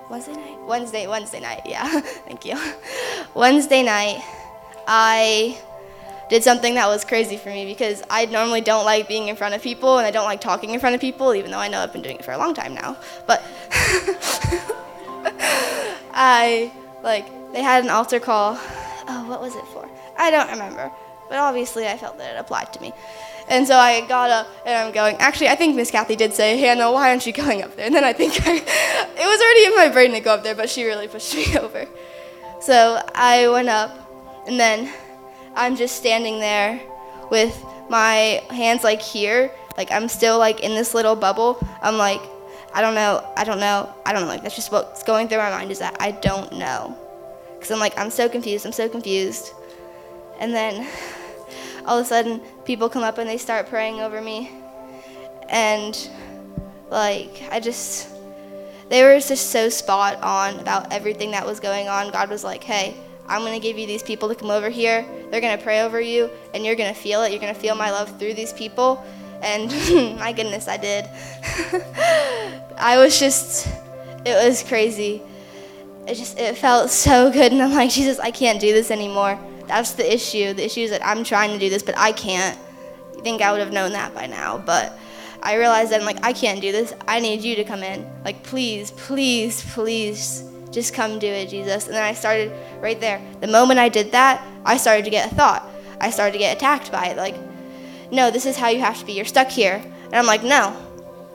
Wednesday 0.10 0.34
night? 0.34 0.60
Wednesday, 0.62 1.08
Wednesday 1.08 1.40
night, 1.40 1.62
yeah. 1.66 1.88
Thank 2.02 2.46
you. 2.46 2.58
Wednesday 3.34 3.84
night, 3.84 4.24
I 4.88 5.60
did 6.30 6.44
something 6.44 6.76
that 6.76 6.88
was 6.88 7.04
crazy 7.06 7.38
for 7.38 7.50
me 7.50 7.66
because 7.66 8.04
I 8.10 8.26
normally 8.26 8.62
don't 8.62 8.86
like 8.86 9.08
being 9.08 9.28
in 9.28 9.36
front 9.36 9.56
of 9.56 9.62
people 9.62 9.98
and 9.98 10.08
I 10.08 10.12
don't 10.12 10.26
like 10.26 10.42
talking 10.42 10.72
in 10.72 10.80
front 10.80 10.96
of 10.96 11.02
people, 11.02 11.34
even 11.36 11.52
though 11.52 11.60
I 11.60 11.68
know 11.68 11.80
I've 11.80 11.94
been 11.94 12.02
doing 12.02 12.18
it 12.18 12.26
for 12.26 12.32
a 12.32 12.38
long 12.38 12.54
time 12.54 12.74
now. 12.74 12.98
But 13.26 13.44
I, 16.14 16.72
like, 17.04 17.26
they 17.54 17.62
had 17.62 17.84
an 17.84 17.90
altar 17.90 18.20
call. 18.20 18.58
Oh, 19.10 19.26
what 19.28 19.42
was 19.42 19.56
it 19.56 19.66
for? 19.68 19.90
I 20.18 20.32
don't 20.32 20.50
remember. 20.50 20.92
But 21.30 21.40
obviously, 21.40 21.88
I 21.88 21.98
felt 21.98 22.18
that 22.18 22.36
it 22.36 22.40
applied 22.40 22.72
to 22.74 22.82
me. 22.82 22.94
And 23.50 23.66
so 23.66 23.78
I 23.78 24.06
got 24.08 24.30
up 24.30 24.48
and 24.66 24.76
I'm 24.76 24.94
going, 24.94 25.16
actually, 25.18 25.48
I 25.48 25.56
think 25.56 25.76
Miss 25.76 25.90
Kathy 25.90 26.16
did 26.16 26.34
say, 26.34 26.58
Hannah, 26.58 26.92
why 26.92 27.10
aren't 27.10 27.26
you 27.26 27.34
going 27.34 27.64
up 27.64 27.76
there? 27.76 27.86
And 27.86 27.96
then 27.96 28.04
I 28.04 28.12
think 28.12 28.34
I, 28.46 28.56
it 28.56 29.26
was 29.26 29.42
already 29.42 29.66
in 29.66 29.76
my 29.76 29.90
brain 29.90 30.12
to 30.12 30.20
go 30.20 30.34
up 30.34 30.44
there, 30.44 30.56
but 30.56 30.70
she 30.70 30.84
really 30.84 31.08
pushed 31.08 31.34
me 31.36 31.58
over. 31.58 31.88
So 32.60 33.02
I 33.16 33.48
went 33.48 33.70
up, 33.70 33.92
and 34.48 34.60
then 34.60 34.92
I'm 35.56 35.76
just 35.76 35.96
standing 35.96 36.40
there 36.40 36.82
with 37.30 37.64
my 37.90 38.44
hands 38.50 38.84
like 38.84 39.02
here, 39.02 39.52
Like 39.78 39.92
I'm 39.92 40.08
still 40.10 40.40
like 40.40 40.62
in 40.62 40.76
this 40.76 40.94
little 40.94 41.16
bubble. 41.16 41.58
I'm 41.82 41.98
like, 41.98 42.22
I 42.74 42.82
don't 42.82 42.96
know, 42.96 43.26
I 43.38 43.44
don't 43.44 43.60
know, 43.60 43.94
I 44.06 44.14
don't 44.14 44.24
know. 44.24 44.28
Like 44.28 44.44
that's 44.44 44.56
just 44.56 44.72
what's 44.72 45.04
going 45.04 45.28
through 45.28 45.40
my 45.40 45.50
mind 45.50 45.72
is 45.72 45.80
that 45.80 45.96
I 46.00 46.12
don't 46.12 46.52
know. 46.54 46.98
Cause 47.60 47.72
I'm 47.72 47.80
like, 47.80 47.98
I'm 47.98 48.10
so 48.10 48.30
confused, 48.30 48.66
I'm 48.66 48.72
so 48.72 48.88
confused. 48.88 49.52
And 50.40 50.54
then 50.54 50.88
all 51.86 51.98
of 51.98 52.06
a 52.06 52.08
sudden 52.08 52.42
people 52.68 52.90
come 52.90 53.02
up 53.02 53.18
and 53.18 53.28
they 53.28 53.38
start 53.38 53.68
praying 53.68 54.02
over 54.02 54.22
me. 54.22 54.52
And 55.50 55.98
like 56.92 57.42
I 57.50 57.60
just 57.60 58.10
they 58.90 59.04
were 59.04 59.20
just 59.20 59.50
so 59.50 59.70
spot 59.70 60.22
on 60.22 60.60
about 60.60 60.94
everything 60.94 61.32
that 61.32 61.46
was 61.46 61.60
going 61.60 61.88
on. 61.88 62.12
God 62.12 62.30
was 62.30 62.44
like, 62.44 62.64
hey, 62.64 62.96
I'm 63.28 63.42
going 63.42 63.60
to 63.60 63.66
give 63.66 63.78
you 63.78 63.86
these 63.86 64.04
people 64.04 64.30
to 64.30 64.36
come 64.36 64.50
over 64.50 64.70
here. 64.70 65.06
They're 65.30 65.42
going 65.42 65.58
to 65.58 65.64
pray 65.64 65.82
over 65.82 66.00
you, 66.00 66.30
and 66.54 66.66
you're 66.66 66.76
going 66.76 66.94
to 66.94 67.00
feel 67.00 67.24
it. 67.24 67.32
You're 67.32 67.42
going 67.42 67.54
to 67.54 67.60
feel 67.60 67.76
my 67.76 67.92
love 67.92 68.18
through 68.18 68.36
these 68.36 68.54
people. 68.54 69.04
And 69.42 69.70
my 70.20 70.32
goodness, 70.32 70.70
I 70.70 70.78
did. 70.78 71.06
I 72.78 72.98
was 72.98 73.20
just, 73.20 73.68
it 74.26 74.48
was 74.48 74.64
crazy. 74.64 75.22
It 76.08 76.16
just, 76.16 76.40
it 76.40 76.58
felt 76.58 76.90
so 76.90 77.30
good. 77.30 77.52
And 77.52 77.62
I'm 77.62 77.74
like, 77.74 77.90
Jesus, 77.90 78.20
I 78.20 78.32
can't 78.32 78.62
do 78.62 78.72
this 78.72 78.90
anymore. 78.90 79.38
That's 79.68 79.92
the 79.94 80.12
issue. 80.12 80.54
The 80.54 80.66
issue 80.66 80.82
is 80.82 80.92
that 80.92 81.06
I'm 81.06 81.24
trying 81.24 81.52
to 81.52 81.60
do 81.60 81.70
this, 81.70 81.84
but 81.84 81.98
I 81.98 82.12
can't. 82.12 82.58
You 83.16 83.22
think 83.22 83.42
I 83.42 83.52
would 83.52 83.60
have 83.60 83.74
known 83.74 83.92
that 83.94 84.14
by 84.14 84.28
now, 84.28 84.58
but 84.58 84.98
I 85.42 85.56
realized 85.56 85.92
that 85.92 86.00
I'm 86.00 86.06
like, 86.06 86.24
I 86.26 86.34
can't 86.34 86.62
do 86.62 86.72
this. 86.72 86.94
I 87.08 87.20
need 87.20 87.42
you 87.42 87.56
to 87.56 87.64
come 87.64 87.84
in. 87.84 88.10
Like, 88.24 88.44
please, 88.44 88.92
please, 88.92 89.64
please, 89.74 90.44
just 90.72 90.94
come 90.94 91.20
do 91.20 91.28
it, 91.28 91.50
Jesus. 91.50 91.88
And 91.88 91.96
then 91.96 92.04
I 92.04 92.14
started 92.14 92.52
right 92.82 93.00
there. 93.00 93.22
The 93.42 93.48
moment 93.48 93.80
I 93.80 93.90
did 93.90 94.12
that, 94.12 94.46
I 94.66 94.78
started 94.78 95.06
to 95.06 95.12
get 95.12 95.32
a 95.32 95.36
thought. 95.36 95.68
I 96.00 96.12
started 96.12 96.34
to 96.34 96.38
get 96.40 96.58
attacked 96.58 96.92
by 96.92 97.08
it. 97.08 97.18
Like, 97.18 97.36
no, 98.12 98.32
this 98.32 98.46
is 98.46 98.58
how 98.58 98.70
you 98.70 98.80
have 98.80 99.00
to 99.00 99.06
be. 99.06 99.14
You're 99.14 99.26
stuck 99.26 99.50
here. 99.50 99.82
And 100.06 100.16
I'm 100.16 100.26
like, 100.26 100.44
no, 100.44 100.76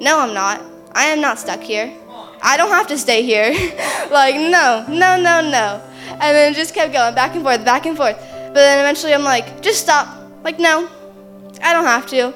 no, 0.01 0.21
I'm 0.21 0.35
not. 0.35 0.62
I 0.92 1.07
am 1.07 1.21
not 1.21 1.38
stuck 1.38 1.61
here. 1.61 1.92
I 2.42 2.57
don't 2.57 2.71
have 2.71 2.88
to 2.88 2.99
stay 2.99 3.23
here. 3.23 3.51
like, 4.11 4.35
no, 4.35 4.85
no, 4.88 5.16
no, 5.16 5.40
no. 5.40 5.83
And 6.12 6.37
then 6.37 6.53
it 6.53 6.57
just 6.57 6.75
kept 6.75 6.92
going 6.92 7.14
back 7.14 7.35
and 7.35 7.42
forth, 7.42 7.64
back 7.64 7.87
and 7.87 7.96
forth. 7.96 8.16
But 8.18 8.55
then 8.55 8.79
eventually 8.81 9.14
I'm 9.14 9.25
like, 9.25 9.62
just 9.62 9.81
stop. 9.81 10.09
Like, 10.44 10.59
no, 10.59 10.88
I 11.62 11.72
don't 11.72 11.85
have 11.85 12.07
to. 12.09 12.35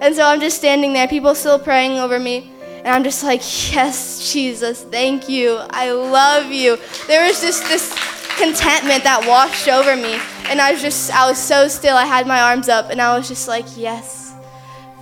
And 0.00 0.14
so 0.14 0.24
I'm 0.24 0.40
just 0.40 0.56
standing 0.56 0.92
there, 0.92 1.08
people 1.08 1.34
still 1.34 1.58
praying 1.58 1.98
over 1.98 2.18
me. 2.18 2.50
And 2.78 2.88
I'm 2.88 3.04
just 3.04 3.24
like, 3.24 3.40
yes, 3.72 4.32
Jesus, 4.32 4.84
thank 4.84 5.28
you. 5.28 5.58
I 5.70 5.90
love 5.90 6.52
you. 6.52 6.78
There 7.06 7.26
was 7.26 7.40
just 7.40 7.64
this 7.64 7.92
contentment 8.38 9.02
that 9.04 9.26
washed 9.26 9.68
over 9.68 9.96
me. 9.96 10.18
And 10.48 10.60
I 10.60 10.72
was 10.72 10.80
just, 10.80 11.10
I 11.12 11.28
was 11.28 11.38
so 11.38 11.68
still. 11.68 11.96
I 11.96 12.06
had 12.06 12.26
my 12.26 12.40
arms 12.40 12.68
up 12.68 12.90
and 12.90 13.02
I 13.02 13.16
was 13.18 13.28
just 13.28 13.48
like, 13.48 13.66
yes, 13.76 14.34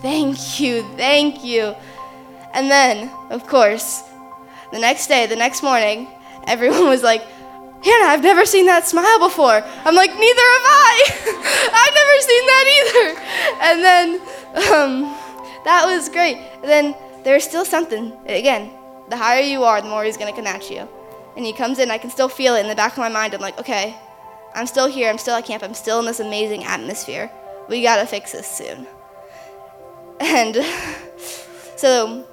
thank 0.00 0.58
you, 0.58 0.82
thank 0.96 1.44
you. 1.44 1.74
And 2.54 2.70
then, 2.70 3.10
of 3.30 3.46
course, 3.46 4.02
the 4.72 4.78
next 4.78 5.06
day, 5.06 5.26
the 5.26 5.36
next 5.36 5.62
morning, 5.62 6.08
everyone 6.46 6.88
was 6.88 7.02
like, 7.02 7.22
Hannah, 7.82 8.10
I've 8.10 8.22
never 8.22 8.44
seen 8.44 8.66
that 8.66 8.86
smile 8.86 9.18
before. 9.18 9.62
I'm 9.84 9.94
like, 9.94 10.10
neither 10.10 10.46
have 10.54 10.66
I. 10.66 10.92
I've 11.80 11.94
never 11.94 12.16
seen 12.30 12.46
that 12.46 12.64
either. 12.78 13.06
And 13.62 13.84
then 13.84 14.08
um, 14.72 15.16
that 15.64 15.84
was 15.86 16.08
great. 16.08 16.36
And 16.36 16.64
then 16.64 16.96
there's 17.24 17.44
still 17.44 17.64
something. 17.64 18.12
Again, 18.26 18.70
the 19.08 19.16
higher 19.16 19.40
you 19.40 19.64
are, 19.64 19.80
the 19.80 19.88
more 19.88 20.04
he's 20.04 20.16
going 20.16 20.32
to 20.32 20.36
come 20.36 20.46
at 20.46 20.70
you. 20.70 20.88
And 21.36 21.44
he 21.44 21.52
comes 21.52 21.78
in, 21.78 21.90
I 21.90 21.98
can 21.98 22.10
still 22.10 22.28
feel 22.28 22.54
it 22.54 22.60
in 22.60 22.68
the 22.68 22.74
back 22.74 22.92
of 22.92 22.98
my 22.98 23.08
mind. 23.08 23.34
I'm 23.34 23.40
like, 23.40 23.58
okay, 23.58 23.96
I'm 24.54 24.66
still 24.66 24.86
here. 24.86 25.10
I'm 25.10 25.18
still 25.18 25.34
at 25.34 25.44
camp. 25.44 25.62
I'm 25.62 25.74
still 25.74 26.00
in 26.00 26.06
this 26.06 26.20
amazing 26.20 26.64
atmosphere. 26.64 27.30
We 27.68 27.82
got 27.82 27.96
to 27.96 28.06
fix 28.06 28.32
this 28.32 28.48
soon. 28.48 28.86
And 30.18 30.56
so 31.76 32.26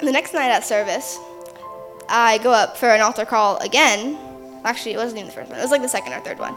the 0.00 0.12
next 0.12 0.34
night 0.34 0.50
at 0.50 0.64
service, 0.64 1.18
I 2.08 2.38
go 2.38 2.52
up 2.52 2.76
for 2.76 2.90
an 2.90 3.00
altar 3.00 3.24
call 3.24 3.56
again. 3.58 4.18
Actually, 4.64 4.92
it 4.92 4.98
wasn't 4.98 5.18
even 5.18 5.26
the 5.26 5.32
first 5.32 5.50
one. 5.50 5.58
It 5.58 5.62
was 5.62 5.70
like 5.70 5.82
the 5.82 5.88
second 5.88 6.12
or 6.12 6.20
third 6.20 6.38
one. 6.38 6.54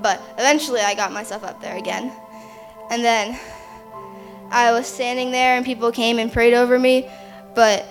But 0.00 0.22
eventually 0.34 0.80
I 0.80 0.94
got 0.94 1.12
myself 1.12 1.42
up 1.44 1.60
there 1.60 1.76
again. 1.76 2.12
And 2.90 3.04
then 3.04 3.38
I 4.50 4.72
was 4.72 4.86
standing 4.86 5.30
there 5.30 5.56
and 5.56 5.66
people 5.66 5.90
came 5.92 6.18
and 6.18 6.32
prayed 6.32 6.54
over 6.54 6.78
me, 6.78 7.08
but 7.54 7.86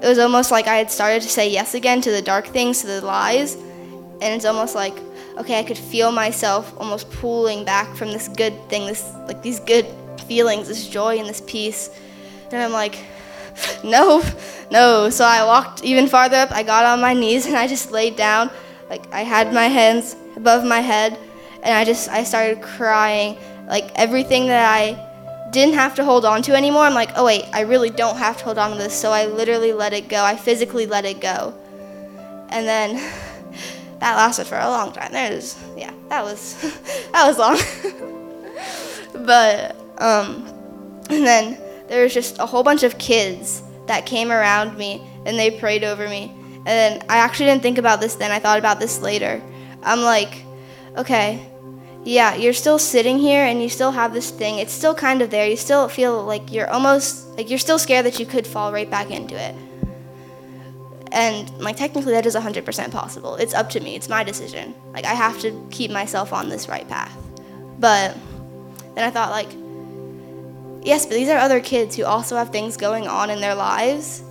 it 0.00 0.06
was 0.06 0.18
almost 0.18 0.50
like 0.50 0.66
I 0.66 0.76
had 0.76 0.90
started 0.90 1.22
to 1.22 1.28
say 1.28 1.50
yes 1.50 1.74
again 1.74 2.00
to 2.02 2.10
the 2.10 2.22
dark 2.22 2.46
things, 2.46 2.82
to 2.82 2.86
the 2.86 3.00
lies. 3.00 3.54
And 3.54 4.34
it's 4.34 4.44
almost 4.44 4.74
like, 4.74 4.96
okay, 5.38 5.58
I 5.58 5.62
could 5.62 5.78
feel 5.78 6.12
myself 6.12 6.72
almost 6.78 7.10
pulling 7.10 7.64
back 7.64 7.96
from 7.96 8.08
this 8.12 8.28
good 8.28 8.54
thing, 8.68 8.86
this 8.86 9.10
like 9.26 9.42
these 9.42 9.60
good 9.60 9.86
feelings, 10.26 10.68
this 10.68 10.88
joy 10.88 11.18
and 11.18 11.28
this 11.28 11.40
peace. 11.46 11.90
And 12.50 12.62
I'm 12.62 12.72
like, 12.72 12.98
no, 13.84 14.22
no. 14.70 15.10
So 15.10 15.24
I 15.24 15.44
walked 15.44 15.82
even 15.82 16.06
farther 16.08 16.36
up. 16.36 16.52
I 16.52 16.62
got 16.62 16.84
on 16.84 17.00
my 17.00 17.14
knees 17.14 17.46
and 17.46 17.56
I 17.56 17.66
just 17.66 17.90
laid 17.90 18.16
down. 18.16 18.50
Like 18.88 19.12
I 19.12 19.22
had 19.22 19.52
my 19.52 19.66
hands 19.66 20.16
above 20.36 20.64
my 20.64 20.80
head 20.80 21.18
and 21.62 21.74
I 21.74 21.84
just 21.84 22.08
I 22.08 22.24
started 22.24 22.62
crying. 22.62 23.36
Like 23.66 23.90
everything 23.96 24.46
that 24.46 24.72
I 24.72 25.04
didn't 25.50 25.74
have 25.74 25.94
to 25.96 26.04
hold 26.04 26.24
on 26.24 26.42
to 26.42 26.54
anymore. 26.54 26.82
I'm 26.82 26.94
like, 26.94 27.10
oh 27.16 27.24
wait, 27.24 27.44
I 27.52 27.60
really 27.60 27.90
don't 27.90 28.16
have 28.16 28.38
to 28.38 28.44
hold 28.44 28.58
on 28.58 28.72
to 28.72 28.78
this. 28.78 28.94
So 28.94 29.12
I 29.12 29.26
literally 29.26 29.72
let 29.72 29.92
it 29.92 30.08
go. 30.08 30.22
I 30.22 30.36
physically 30.36 30.86
let 30.86 31.04
it 31.04 31.20
go. 31.20 31.54
And 32.48 32.66
then 32.66 32.94
that 34.00 34.16
lasted 34.16 34.46
for 34.46 34.58
a 34.58 34.68
long 34.68 34.92
time. 34.92 35.12
There's 35.12 35.56
yeah, 35.76 35.92
that 36.08 36.24
was 36.24 36.54
that 37.12 37.26
was 37.26 37.38
long. 37.38 37.58
but 39.26 39.76
um 39.98 40.46
and 41.10 41.26
then 41.26 41.58
there 41.88 42.02
was 42.02 42.12
just 42.12 42.38
a 42.38 42.46
whole 42.46 42.62
bunch 42.62 42.82
of 42.82 42.98
kids 42.98 43.62
that 43.86 44.04
came 44.04 44.30
around 44.30 44.76
me 44.76 45.02
and 45.24 45.38
they 45.38 45.50
prayed 45.50 45.84
over 45.84 46.08
me. 46.08 46.34
And 46.66 47.04
I 47.08 47.18
actually 47.18 47.46
didn't 47.46 47.62
think 47.62 47.78
about 47.78 48.00
this 48.00 48.16
then. 48.16 48.30
I 48.30 48.38
thought 48.38 48.58
about 48.58 48.80
this 48.80 49.00
later. 49.00 49.42
I'm 49.82 50.02
like, 50.02 50.42
okay, 50.96 51.46
yeah, 52.04 52.34
you're 52.34 52.52
still 52.52 52.78
sitting 52.78 53.18
here 53.18 53.44
and 53.44 53.62
you 53.62 53.68
still 53.68 53.90
have 53.90 54.12
this 54.12 54.30
thing. 54.30 54.58
It's 54.58 54.72
still 54.72 54.94
kind 54.94 55.22
of 55.22 55.30
there. 55.30 55.46
You 55.46 55.56
still 55.56 55.88
feel 55.88 56.22
like 56.24 56.52
you're 56.52 56.70
almost 56.70 57.36
like 57.36 57.50
you're 57.50 57.58
still 57.58 57.78
scared 57.78 58.06
that 58.06 58.18
you 58.18 58.26
could 58.26 58.46
fall 58.46 58.72
right 58.72 58.90
back 58.90 59.10
into 59.10 59.34
it. 59.34 59.54
And 61.12 61.50
like 61.58 61.76
technically 61.76 62.12
that 62.12 62.26
is 62.26 62.34
100% 62.34 62.92
possible. 62.92 63.36
It's 63.36 63.54
up 63.54 63.70
to 63.70 63.80
me. 63.80 63.94
It's 63.94 64.08
my 64.08 64.24
decision. 64.24 64.74
Like 64.92 65.04
I 65.04 65.14
have 65.14 65.40
to 65.40 65.68
keep 65.70 65.90
myself 65.90 66.32
on 66.32 66.48
this 66.48 66.68
right 66.68 66.88
path. 66.88 67.16
But 67.78 68.16
then 68.94 69.04
I 69.04 69.10
thought 69.10 69.30
like 69.30 69.48
yes, 70.84 71.04
but 71.06 71.14
these 71.14 71.28
are 71.28 71.38
other 71.38 71.60
kids 71.60 71.96
who 71.96 72.04
also 72.04 72.36
have 72.36 72.50
things 72.50 72.76
going 72.76 73.06
on 73.06 73.30
in 73.30 73.40
their 73.40 73.54
lives. 73.54 74.22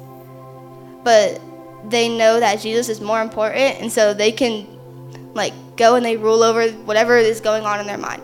But 1.03 1.39
they 1.89 2.09
know 2.09 2.39
that 2.39 2.59
Jesus 2.59 2.89
is 2.89 3.01
more 3.01 3.21
important 3.21 3.79
and 3.81 3.91
so 3.91 4.13
they 4.13 4.31
can 4.31 4.67
like 5.33 5.53
go 5.77 5.95
and 5.95 6.05
they 6.05 6.17
rule 6.17 6.43
over 6.43 6.69
whatever 6.69 7.17
is 7.17 7.39
going 7.39 7.63
on 7.63 7.79
in 7.79 7.87
their 7.87 7.97
mind. 7.97 8.21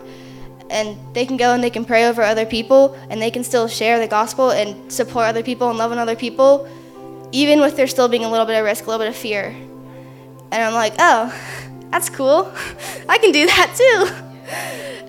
And 0.70 0.98
they 1.14 1.24
can 1.24 1.36
go 1.36 1.54
and 1.54 1.62
they 1.62 1.70
can 1.70 1.84
pray 1.84 2.06
over 2.06 2.22
other 2.22 2.46
people 2.46 2.94
and 3.08 3.22
they 3.22 3.30
can 3.30 3.44
still 3.44 3.68
share 3.68 3.98
the 3.98 4.08
gospel 4.08 4.50
and 4.50 4.90
support 4.92 5.26
other 5.26 5.42
people 5.42 5.68
and 5.70 5.78
love 5.78 5.92
on 5.92 5.98
other 5.98 6.16
people, 6.16 6.68
even 7.32 7.60
with 7.60 7.76
there 7.76 7.86
still 7.86 8.08
being 8.08 8.24
a 8.24 8.30
little 8.30 8.46
bit 8.46 8.58
of 8.58 8.64
risk, 8.64 8.84
a 8.84 8.90
little 8.90 9.04
bit 9.04 9.08
of 9.08 9.16
fear. 9.16 9.54
And 10.50 10.62
I'm 10.62 10.74
like, 10.74 10.94
oh, 10.98 11.32
that's 11.90 12.10
cool. 12.10 12.52
I 13.08 13.18
can 13.18 13.32
do 13.32 13.46
that 13.46 13.74
too. 13.76 14.24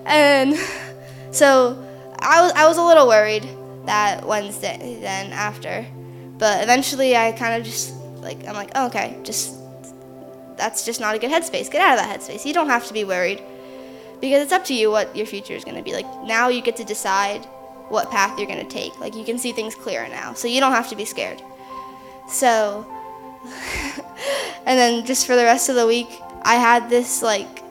And 0.08 0.56
so 1.32 1.84
I 2.20 2.40
was, 2.42 2.52
I 2.52 2.68
was 2.68 2.78
a 2.78 2.82
little 2.82 3.08
worried 3.08 3.48
that 3.86 4.24
Wednesday 4.24 4.98
then 5.00 5.32
after. 5.32 5.84
But 6.38 6.62
eventually 6.62 7.16
I 7.16 7.32
kind 7.32 7.60
of 7.60 7.66
just 7.66 7.92
like 8.26 8.46
I'm 8.46 8.54
like, 8.54 8.72
oh, 8.74 8.86
okay, 8.88 9.16
just 9.22 9.54
that's 10.56 10.84
just 10.84 11.00
not 11.00 11.14
a 11.14 11.18
good 11.18 11.30
headspace. 11.30 11.70
Get 11.70 11.80
out 11.80 11.98
of 11.98 12.04
that 12.04 12.20
headspace. 12.20 12.44
You 12.44 12.52
don't 12.52 12.68
have 12.68 12.86
to 12.88 12.92
be 12.92 13.04
worried 13.04 13.42
because 14.20 14.42
it's 14.42 14.52
up 14.52 14.64
to 14.66 14.74
you 14.74 14.90
what 14.90 15.14
your 15.14 15.26
future 15.26 15.54
is 15.54 15.64
going 15.64 15.76
to 15.76 15.82
be. 15.82 15.92
Like 15.92 16.06
now 16.24 16.48
you 16.48 16.60
get 16.62 16.76
to 16.76 16.84
decide 16.84 17.44
what 17.88 18.10
path 18.10 18.38
you're 18.38 18.48
going 18.48 18.66
to 18.66 18.72
take. 18.72 18.98
Like 18.98 19.14
you 19.14 19.24
can 19.24 19.38
see 19.38 19.52
things 19.52 19.74
clearer 19.74 20.08
now. 20.08 20.34
So 20.34 20.48
you 20.48 20.60
don't 20.60 20.72
have 20.72 20.88
to 20.88 20.96
be 20.96 21.04
scared. 21.04 21.40
So 22.28 22.86
and 24.66 24.78
then 24.78 25.06
just 25.06 25.26
for 25.26 25.36
the 25.36 25.44
rest 25.44 25.68
of 25.68 25.76
the 25.76 25.86
week, 25.86 26.08
I 26.42 26.56
had 26.56 26.90
this 26.90 27.22
like 27.22 27.62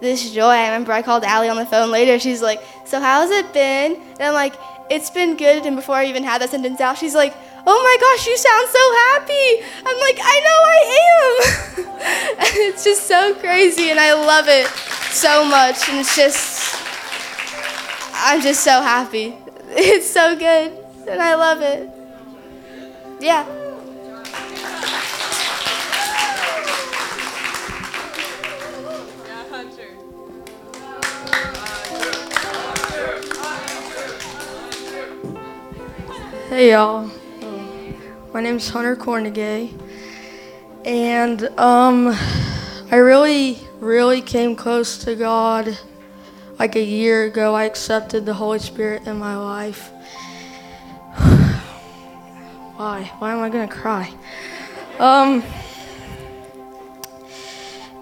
this 0.00 0.30
joy. 0.30 0.50
I 0.50 0.66
remember 0.66 0.92
I 0.92 1.02
called 1.02 1.24
Allie 1.24 1.48
on 1.48 1.56
the 1.56 1.66
phone 1.66 1.90
later. 1.90 2.18
She's 2.18 2.42
like, 2.42 2.62
"So 2.84 3.00
how's 3.00 3.30
it 3.30 3.52
been?" 3.52 3.96
And 3.96 4.22
I'm 4.22 4.34
like, 4.34 4.54
"It's 4.90 5.10
been 5.10 5.36
good." 5.36 5.66
And 5.66 5.74
before 5.74 5.96
I 5.96 6.06
even 6.06 6.22
had 6.22 6.40
that 6.42 6.50
sentence 6.50 6.80
out, 6.80 6.98
she's 6.98 7.14
like, 7.14 7.34
oh 7.66 7.80
my 7.82 7.96
gosh, 8.00 8.26
you 8.26 8.36
sound 8.36 8.68
so 8.68 8.84
happy. 9.08 9.64
I'm 9.86 9.98
like, 10.00 10.18
I 10.22 10.36
know 10.46 10.58
I 10.74 10.80
am. 11.10 11.34
and 12.38 12.56
it's 12.68 12.84
just 12.84 13.06
so 13.06 13.34
crazy 13.36 13.90
and 13.90 13.98
I 13.98 14.12
love 14.12 14.46
it 14.48 14.66
so 15.12 15.44
much. 15.44 15.88
And 15.88 15.98
it's 16.00 16.16
just, 16.16 16.76
I'm 18.14 18.40
just 18.40 18.62
so 18.62 18.80
happy. 18.80 19.36
It's 19.76 20.08
so 20.08 20.36
good 20.36 20.72
and 21.08 21.20
I 21.20 21.34
love 21.34 21.60
it. 21.60 21.90
Yeah. 23.20 23.44
Hey 36.50 36.70
y'all, 36.70 37.10
my 38.34 38.40
name's 38.40 38.68
Hunter 38.68 38.96
Cornegay, 38.96 39.72
and 40.84 41.44
um, 41.56 42.08
I 42.90 42.96
really, 42.96 43.60
really 43.78 44.20
came 44.20 44.56
close 44.56 44.98
to 45.04 45.14
God 45.14 45.78
like 46.58 46.74
a 46.74 46.82
year 46.82 47.26
ago. 47.26 47.54
I 47.54 47.62
accepted 47.62 48.26
the 48.26 48.34
Holy 48.34 48.58
Spirit 48.58 49.06
in 49.06 49.18
my 49.18 49.36
life. 49.36 49.88
Why? 52.74 53.12
Why 53.20 53.32
am 53.32 53.38
I 53.38 53.48
gonna 53.50 53.68
cry? 53.68 54.12
Um, 54.98 55.44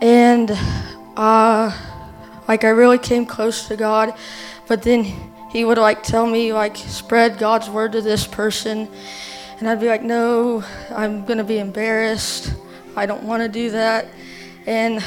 and 0.00 0.50
uh, 1.14 1.78
like 2.48 2.64
I 2.64 2.70
really 2.70 2.96
came 2.96 3.26
close 3.26 3.68
to 3.68 3.76
God, 3.76 4.14
but 4.66 4.82
then 4.82 5.04
he 5.50 5.66
would 5.66 5.76
like 5.76 6.02
tell 6.02 6.26
me 6.26 6.54
like 6.54 6.78
spread 6.78 7.36
God's 7.36 7.68
word 7.68 7.92
to 7.92 8.00
this 8.00 8.26
person, 8.26 8.88
and 9.62 9.68
I'd 9.68 9.78
be 9.78 9.86
like, 9.86 10.02
no, 10.02 10.64
I'm 10.90 11.24
gonna 11.24 11.44
be 11.44 11.60
embarrassed. 11.60 12.52
I 12.96 13.06
don't 13.06 13.22
want 13.22 13.44
to 13.44 13.48
do 13.48 13.70
that, 13.70 14.08
and 14.66 15.00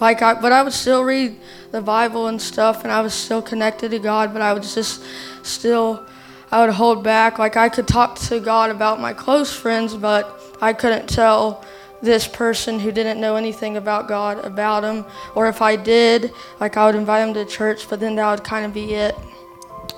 like 0.00 0.20
I, 0.20 0.38
but 0.38 0.52
I 0.52 0.62
would 0.62 0.74
still 0.74 1.02
read 1.02 1.40
the 1.70 1.80
Bible 1.80 2.26
and 2.26 2.38
stuff, 2.38 2.84
and 2.84 2.92
I 2.92 3.00
was 3.00 3.14
still 3.14 3.40
connected 3.40 3.90
to 3.92 3.98
God, 3.98 4.34
but 4.34 4.42
I 4.42 4.52
was 4.52 4.74
just 4.74 5.02
still. 5.42 6.04
I 6.50 6.60
would 6.60 6.74
hold 6.74 7.02
back. 7.02 7.38
Like 7.38 7.56
I 7.56 7.70
could 7.70 7.88
talk 7.88 8.18
to 8.28 8.38
God 8.38 8.70
about 8.70 9.00
my 9.00 9.14
close 9.14 9.50
friends, 9.50 9.94
but 9.94 10.38
I 10.60 10.74
couldn't 10.74 11.08
tell 11.08 11.64
this 12.02 12.28
person 12.28 12.78
who 12.80 12.92
didn't 12.92 13.18
know 13.18 13.36
anything 13.36 13.78
about 13.78 14.08
God 14.08 14.44
about 14.44 14.84
him. 14.84 15.06
Or 15.34 15.48
if 15.48 15.62
I 15.62 15.76
did, 15.76 16.34
like 16.60 16.76
I 16.76 16.84
would 16.84 16.96
invite 16.96 17.26
him 17.26 17.32
to 17.32 17.46
church, 17.46 17.88
but 17.88 17.98
then 17.98 18.16
that 18.16 18.30
would 18.30 18.44
kind 18.44 18.66
of 18.66 18.74
be 18.74 18.92
it. 18.92 19.16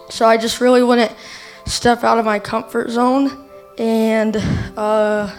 So 0.08 0.24
I 0.24 0.36
just 0.36 0.60
really 0.60 0.84
wouldn't 0.84 1.12
step 1.66 2.04
out 2.04 2.20
of 2.20 2.24
my 2.24 2.38
comfort 2.38 2.90
zone. 2.90 3.43
And 3.78 4.36
uh, 4.76 5.34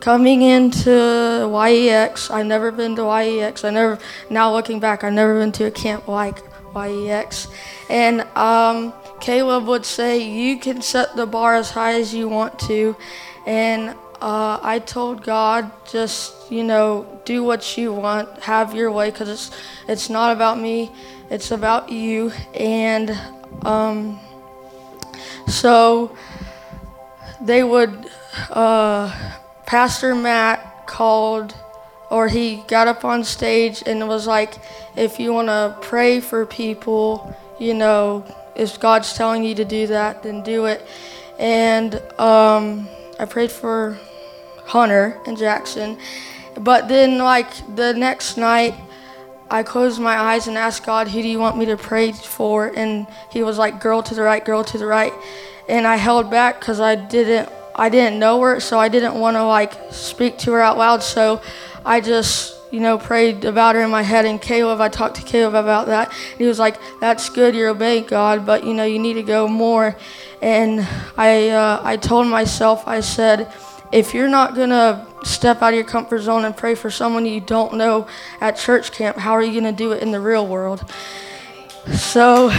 coming 0.00 0.42
into 0.42 0.90
YEX, 0.90 2.30
I've 2.30 2.46
never 2.46 2.72
been 2.72 2.96
to 2.96 3.02
YEX. 3.02 3.64
I 3.64 3.70
never, 3.70 3.98
now 4.30 4.52
looking 4.52 4.80
back, 4.80 5.04
I've 5.04 5.12
never 5.12 5.38
been 5.38 5.52
to 5.52 5.64
a 5.64 5.70
camp 5.70 6.08
like 6.08 6.38
YEX. 6.74 7.48
And 7.90 8.22
um, 8.36 8.92
Caleb 9.20 9.66
would 9.66 9.84
say, 9.84 10.18
You 10.18 10.58
can 10.58 10.82
set 10.82 11.14
the 11.16 11.26
bar 11.26 11.54
as 11.54 11.70
high 11.70 11.94
as 11.94 12.14
you 12.14 12.28
want 12.28 12.58
to. 12.60 12.96
And 13.46 13.90
uh, 14.20 14.58
I 14.62 14.78
told 14.78 15.22
God, 15.22 15.70
just, 15.86 16.50
you 16.50 16.64
know, 16.64 17.20
do 17.26 17.44
what 17.44 17.76
you 17.76 17.92
want, 17.92 18.42
have 18.42 18.74
your 18.74 18.90
way, 18.90 19.10
because 19.10 19.28
it's, 19.28 19.50
it's 19.86 20.08
not 20.08 20.34
about 20.34 20.58
me, 20.58 20.90
it's 21.30 21.50
about 21.50 21.90
you. 21.90 22.32
And 22.54 23.10
um, 23.66 24.18
so 25.46 26.16
they 27.44 27.62
would, 27.62 28.10
uh, 28.50 29.12
Pastor 29.66 30.14
Matt 30.14 30.86
called, 30.86 31.54
or 32.10 32.28
he 32.28 32.64
got 32.68 32.88
up 32.88 33.04
on 33.04 33.22
stage 33.22 33.82
and 33.86 34.08
was 34.08 34.26
like, 34.26 34.54
if 34.96 35.20
you 35.20 35.32
want 35.32 35.48
to 35.48 35.76
pray 35.82 36.20
for 36.20 36.46
people, 36.46 37.36
you 37.58 37.74
know, 37.74 38.24
if 38.56 38.80
God's 38.80 39.12
telling 39.12 39.44
you 39.44 39.54
to 39.56 39.64
do 39.64 39.86
that, 39.88 40.22
then 40.22 40.42
do 40.42 40.66
it. 40.66 40.86
And 41.38 41.96
um, 42.18 42.88
I 43.18 43.26
prayed 43.26 43.50
for 43.50 43.98
Hunter 44.64 45.20
and 45.26 45.36
Jackson. 45.36 45.98
But 46.58 46.88
then, 46.88 47.18
like, 47.18 47.48
the 47.74 47.92
next 47.92 48.36
night, 48.36 48.74
I 49.50 49.62
closed 49.62 50.00
my 50.00 50.16
eyes 50.16 50.46
and 50.46 50.56
asked 50.56 50.86
God, 50.86 51.08
Who 51.08 51.20
do 51.20 51.28
you 51.28 51.38
want 51.38 51.58
me 51.58 51.66
to 51.66 51.76
pray 51.76 52.12
for? 52.12 52.68
And 52.76 53.06
He 53.30 53.42
was 53.42 53.58
like, 53.58 53.80
Girl 53.80 54.02
to 54.04 54.14
the 54.14 54.22
right, 54.22 54.44
girl 54.44 54.62
to 54.64 54.78
the 54.78 54.86
right. 54.86 55.12
And 55.68 55.86
I 55.86 55.96
held 55.96 56.30
back 56.30 56.60
because 56.60 56.80
I 56.80 56.94
didn't. 56.94 57.48
I 57.76 57.88
didn't 57.88 58.20
know 58.20 58.40
her, 58.42 58.60
so 58.60 58.78
I 58.78 58.88
didn't 58.88 59.18
want 59.18 59.36
to 59.36 59.44
like 59.44 59.72
speak 59.90 60.38
to 60.38 60.52
her 60.52 60.60
out 60.60 60.78
loud. 60.78 61.02
So 61.02 61.42
I 61.84 62.00
just, 62.00 62.56
you 62.70 62.78
know, 62.78 62.98
prayed 62.98 63.44
about 63.44 63.74
her 63.74 63.82
in 63.82 63.90
my 63.90 64.02
head. 64.02 64.24
And 64.24 64.40
Caleb, 64.40 64.80
I 64.80 64.88
talked 64.88 65.16
to 65.16 65.22
Caleb 65.22 65.56
about 65.56 65.86
that. 65.88 66.12
He 66.38 66.44
was 66.44 66.60
like, 66.60 66.76
"That's 67.00 67.28
good, 67.28 67.54
you're 67.56 67.70
obeying 67.70 68.04
God, 68.04 68.46
but 68.46 68.62
you 68.62 68.74
know, 68.74 68.84
you 68.84 69.00
need 69.00 69.14
to 69.14 69.24
go 69.24 69.48
more." 69.48 69.96
And 70.40 70.86
I, 71.16 71.48
uh, 71.48 71.80
I 71.82 71.96
told 71.96 72.26
myself, 72.28 72.86
I 72.86 73.00
said, 73.00 73.50
if 73.94 74.12
you're 74.12 74.28
not 74.28 74.54
gonna 74.54 75.06
step 75.22 75.62
out 75.62 75.68
of 75.68 75.74
your 75.76 75.84
comfort 75.84 76.18
zone 76.18 76.44
and 76.44 76.56
pray 76.56 76.74
for 76.74 76.90
someone 76.90 77.24
you 77.24 77.40
don't 77.40 77.74
know 77.74 78.06
at 78.40 78.56
church 78.56 78.92
camp, 78.92 79.16
how 79.16 79.32
are 79.32 79.42
you 79.42 79.58
gonna 79.58 79.72
do 79.72 79.92
it 79.92 80.02
in 80.02 80.10
the 80.10 80.20
real 80.20 80.46
world? 80.46 80.84
So, 81.92 82.52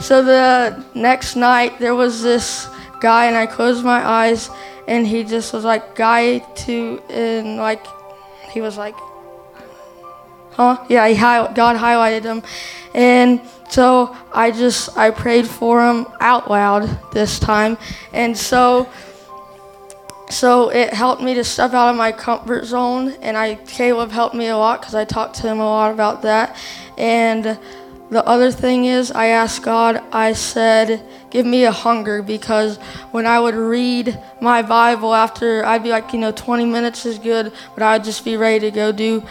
so 0.00 0.22
the 0.22 0.84
next 0.94 1.36
night 1.36 1.78
there 1.78 1.94
was 1.94 2.22
this 2.22 2.68
guy, 3.00 3.26
and 3.26 3.36
I 3.36 3.46
closed 3.46 3.84
my 3.84 4.06
eyes, 4.06 4.50
and 4.88 5.06
he 5.06 5.24
just 5.24 5.52
was 5.52 5.64
like, 5.64 5.94
"Guy 5.94 6.38
to," 6.38 7.02
and 7.10 7.56
like, 7.56 7.84
he 8.50 8.60
was 8.60 8.76
like, 8.76 8.94
"Huh?" 10.52 10.78
Yeah, 10.88 11.06
he 11.08 11.14
hi- 11.14 11.52
God 11.52 11.76
highlighted 11.76 12.24
him, 12.24 12.42
and 12.94 13.40
so 13.68 14.16
I 14.32 14.50
just 14.50 14.96
I 14.96 15.10
prayed 15.10 15.46
for 15.46 15.86
him 15.86 16.06
out 16.20 16.50
loud 16.50 16.88
this 17.12 17.38
time, 17.38 17.78
and 18.12 18.36
so 18.36 18.88
so 20.28 20.70
it 20.70 20.92
helped 20.92 21.22
me 21.22 21.34
to 21.34 21.44
step 21.44 21.72
out 21.72 21.90
of 21.90 21.96
my 21.96 22.10
comfort 22.10 22.64
zone 22.64 23.14
and 23.22 23.36
i 23.36 23.54
caleb 23.54 24.10
helped 24.10 24.34
me 24.34 24.48
a 24.48 24.56
lot 24.56 24.80
because 24.80 24.92
i 24.92 25.04
talked 25.04 25.36
to 25.36 25.46
him 25.46 25.60
a 25.60 25.64
lot 25.64 25.92
about 25.92 26.22
that. 26.22 26.56
And 26.98 27.56
the 28.10 28.24
other 28.26 28.50
thing 28.50 28.84
is 28.84 29.10
i 29.12 29.26
asked 29.26 29.62
god 29.62 30.02
i 30.12 30.32
said 30.32 31.02
give 31.30 31.44
me 31.44 31.64
a 31.64 31.72
hunger 31.72 32.22
because 32.22 32.76
when 33.10 33.26
i 33.26 33.38
would 33.38 33.54
read 33.54 34.18
my 34.40 34.62
bible 34.62 35.14
after 35.14 35.64
i'd 35.66 35.82
be 35.82 35.88
like 35.88 36.12
you 36.12 36.18
know 36.18 36.32
20 36.32 36.64
minutes 36.64 37.04
is 37.04 37.18
good 37.18 37.52
but 37.74 37.82
i'd 37.82 38.04
just 38.04 38.24
be 38.24 38.36
ready 38.36 38.60
to 38.60 38.70
go 38.70 38.92
do 38.92 39.22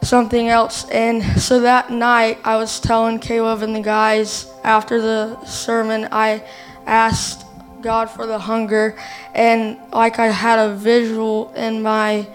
something 0.00 0.48
else. 0.48 0.88
And 0.90 1.24
so 1.40 1.60
that 1.60 1.90
night 1.90 2.38
i 2.44 2.56
was 2.56 2.78
telling 2.78 3.18
caleb 3.18 3.62
and 3.62 3.74
the 3.74 3.80
guys 3.80 4.48
after 4.62 5.00
the 5.00 5.44
sermon 5.44 6.08
i 6.12 6.42
asked 6.86 7.44
God 7.80 8.10
for 8.10 8.26
the 8.26 8.38
hunger. 8.38 8.96
And 9.34 9.78
like 9.92 10.18
I 10.18 10.26
had 10.26 10.58
a 10.58 10.74
visual 10.74 11.52
in 11.54 11.82
my 11.82 12.26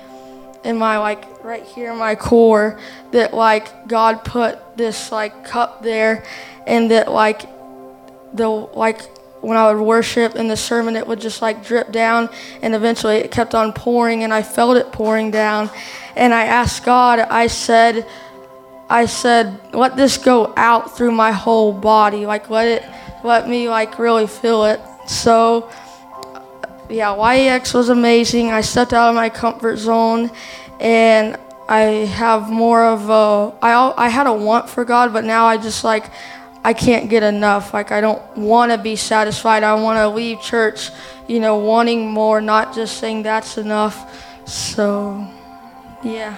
in 0.63 0.78
my 0.78 0.97
like 0.97 1.43
right 1.43 1.63
here 1.63 1.91
in 1.91 1.97
my 1.97 2.15
core 2.15 2.80
that 3.12 3.34
like 3.34 3.88
God 3.88 4.23
put 4.23 4.78
this 4.78 5.12
like 5.12 5.45
cup 5.45 5.84
there 5.84 6.26
and 6.65 6.91
that 6.91 7.12
like 7.12 7.41
the 8.34 8.47
like 8.47 9.02
when 9.41 9.58
I 9.58 9.71
would 9.73 9.82
worship 9.82 10.36
in 10.36 10.47
the 10.47 10.56
sermon 10.56 10.95
it 10.95 11.06
would 11.06 11.19
just 11.19 11.41
like 11.41 11.65
drip 11.65 11.91
down 11.91 12.30
and 12.62 12.73
eventually 12.73 13.17
it 13.17 13.32
kept 13.32 13.54
on 13.54 13.73
pouring 13.73 14.23
and 14.23 14.34
I 14.34 14.41
felt 14.41 14.78
it 14.78 14.91
pouring 14.91 15.32
down. 15.32 15.69
And 16.15 16.34
I 16.34 16.45
asked 16.45 16.86
God 16.86 17.19
I 17.19 17.47
said 17.47 18.08
I 18.89 19.06
said 19.06 19.60
let 19.73 19.95
this 19.95 20.17
go 20.17 20.54
out 20.56 20.95
through 20.95 21.12
my 21.12 21.32
whole 21.32 21.73
body. 21.73 22.26
Like 22.26 22.49
let 22.49 22.67
it 22.67 22.84
let 23.23 23.47
me 23.47 23.69
like 23.69 23.99
really 23.99 24.28
feel 24.28 24.65
it. 24.65 24.80
So, 25.08 25.69
yeah, 26.93 27.15
YEX 27.15 27.73
was 27.73 27.89
amazing. 27.89 28.51
I 28.51 28.62
stepped 28.62 28.93
out 28.93 29.10
of 29.10 29.15
my 29.15 29.29
comfort 29.29 29.77
zone, 29.77 30.32
and 30.79 31.38
I 31.67 32.06
have 32.15 32.49
more 32.49 32.86
of 32.86 33.10
a. 33.10 33.56
I 33.62 33.93
I 33.97 34.10
had 34.10 34.27
a 34.27 34.34
want 34.34 34.69
for 34.69 34.86
God, 34.86 35.12
but 35.13 35.23
now 35.23 35.45
I 35.45 35.58
just 35.58 35.84
like. 35.84 36.06
I 36.65 36.71
can't 36.71 37.10
get 37.10 37.23
enough. 37.23 37.73
Like 37.73 37.91
I 37.91 37.99
don't 37.99 38.21
want 38.38 38.71
to 38.71 38.77
be 38.77 38.95
satisfied. 38.95 39.63
I 39.63 39.73
want 39.75 39.97
to 39.97 40.08
leave 40.08 40.39
church, 40.39 40.91
you 41.27 41.41
know, 41.41 41.58
wanting 41.58 42.10
more, 42.10 42.39
not 42.39 42.73
just 42.73 42.99
saying 42.99 43.23
that's 43.23 43.58
enough. 43.58 44.47
So, 44.47 45.27
yeah. 46.03 46.38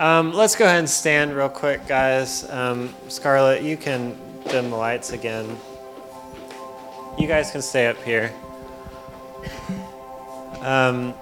Um, 0.00 0.32
let's 0.32 0.56
go 0.56 0.64
ahead 0.64 0.78
and 0.78 0.88
stand 0.88 1.36
real 1.36 1.50
quick, 1.50 1.86
guys. 1.86 2.48
Um, 2.48 2.94
Scarlett, 3.08 3.62
you 3.62 3.76
can 3.76 4.16
dim 4.48 4.70
the 4.70 4.76
lights 4.76 5.12
again. 5.12 5.58
You 7.18 7.26
guys 7.26 7.50
can 7.50 7.60
stay 7.60 7.86
up 7.86 8.02
here. 8.02 8.32
Um, 10.62 11.12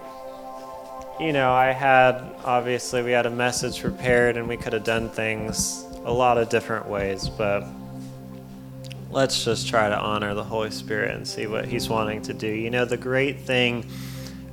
you 1.19 1.33
know, 1.33 1.51
I 1.53 1.73
had, 1.73 2.23
obviously, 2.45 3.03
we 3.03 3.11
had 3.11 3.27
a 3.27 3.31
message 3.31 3.81
prepared 3.81 4.37
and 4.37 4.47
we 4.47 4.57
could 4.57 4.75
have 4.75 4.85
done 4.85 5.11
things 5.11 5.85
a 6.05 6.13
lot 6.13 6.39
of 6.39 6.49
different 6.49 6.89
ways, 6.89 7.29
but 7.29 7.65
let's 9.11 9.45
just 9.45 9.67
try 9.67 9.89
to 9.89 9.99
honor 9.99 10.35
the 10.35 10.45
Holy 10.45 10.71
Spirit 10.71 11.17
and 11.17 11.27
see 11.27 11.49
what 11.49 11.65
He's 11.67 11.89
wanting 11.89 12.23
to 12.23 12.33
do. 12.33 12.47
You 12.47 12.71
know, 12.71 12.85
the 12.85 12.97
great 12.97 13.41
thing 13.41 13.91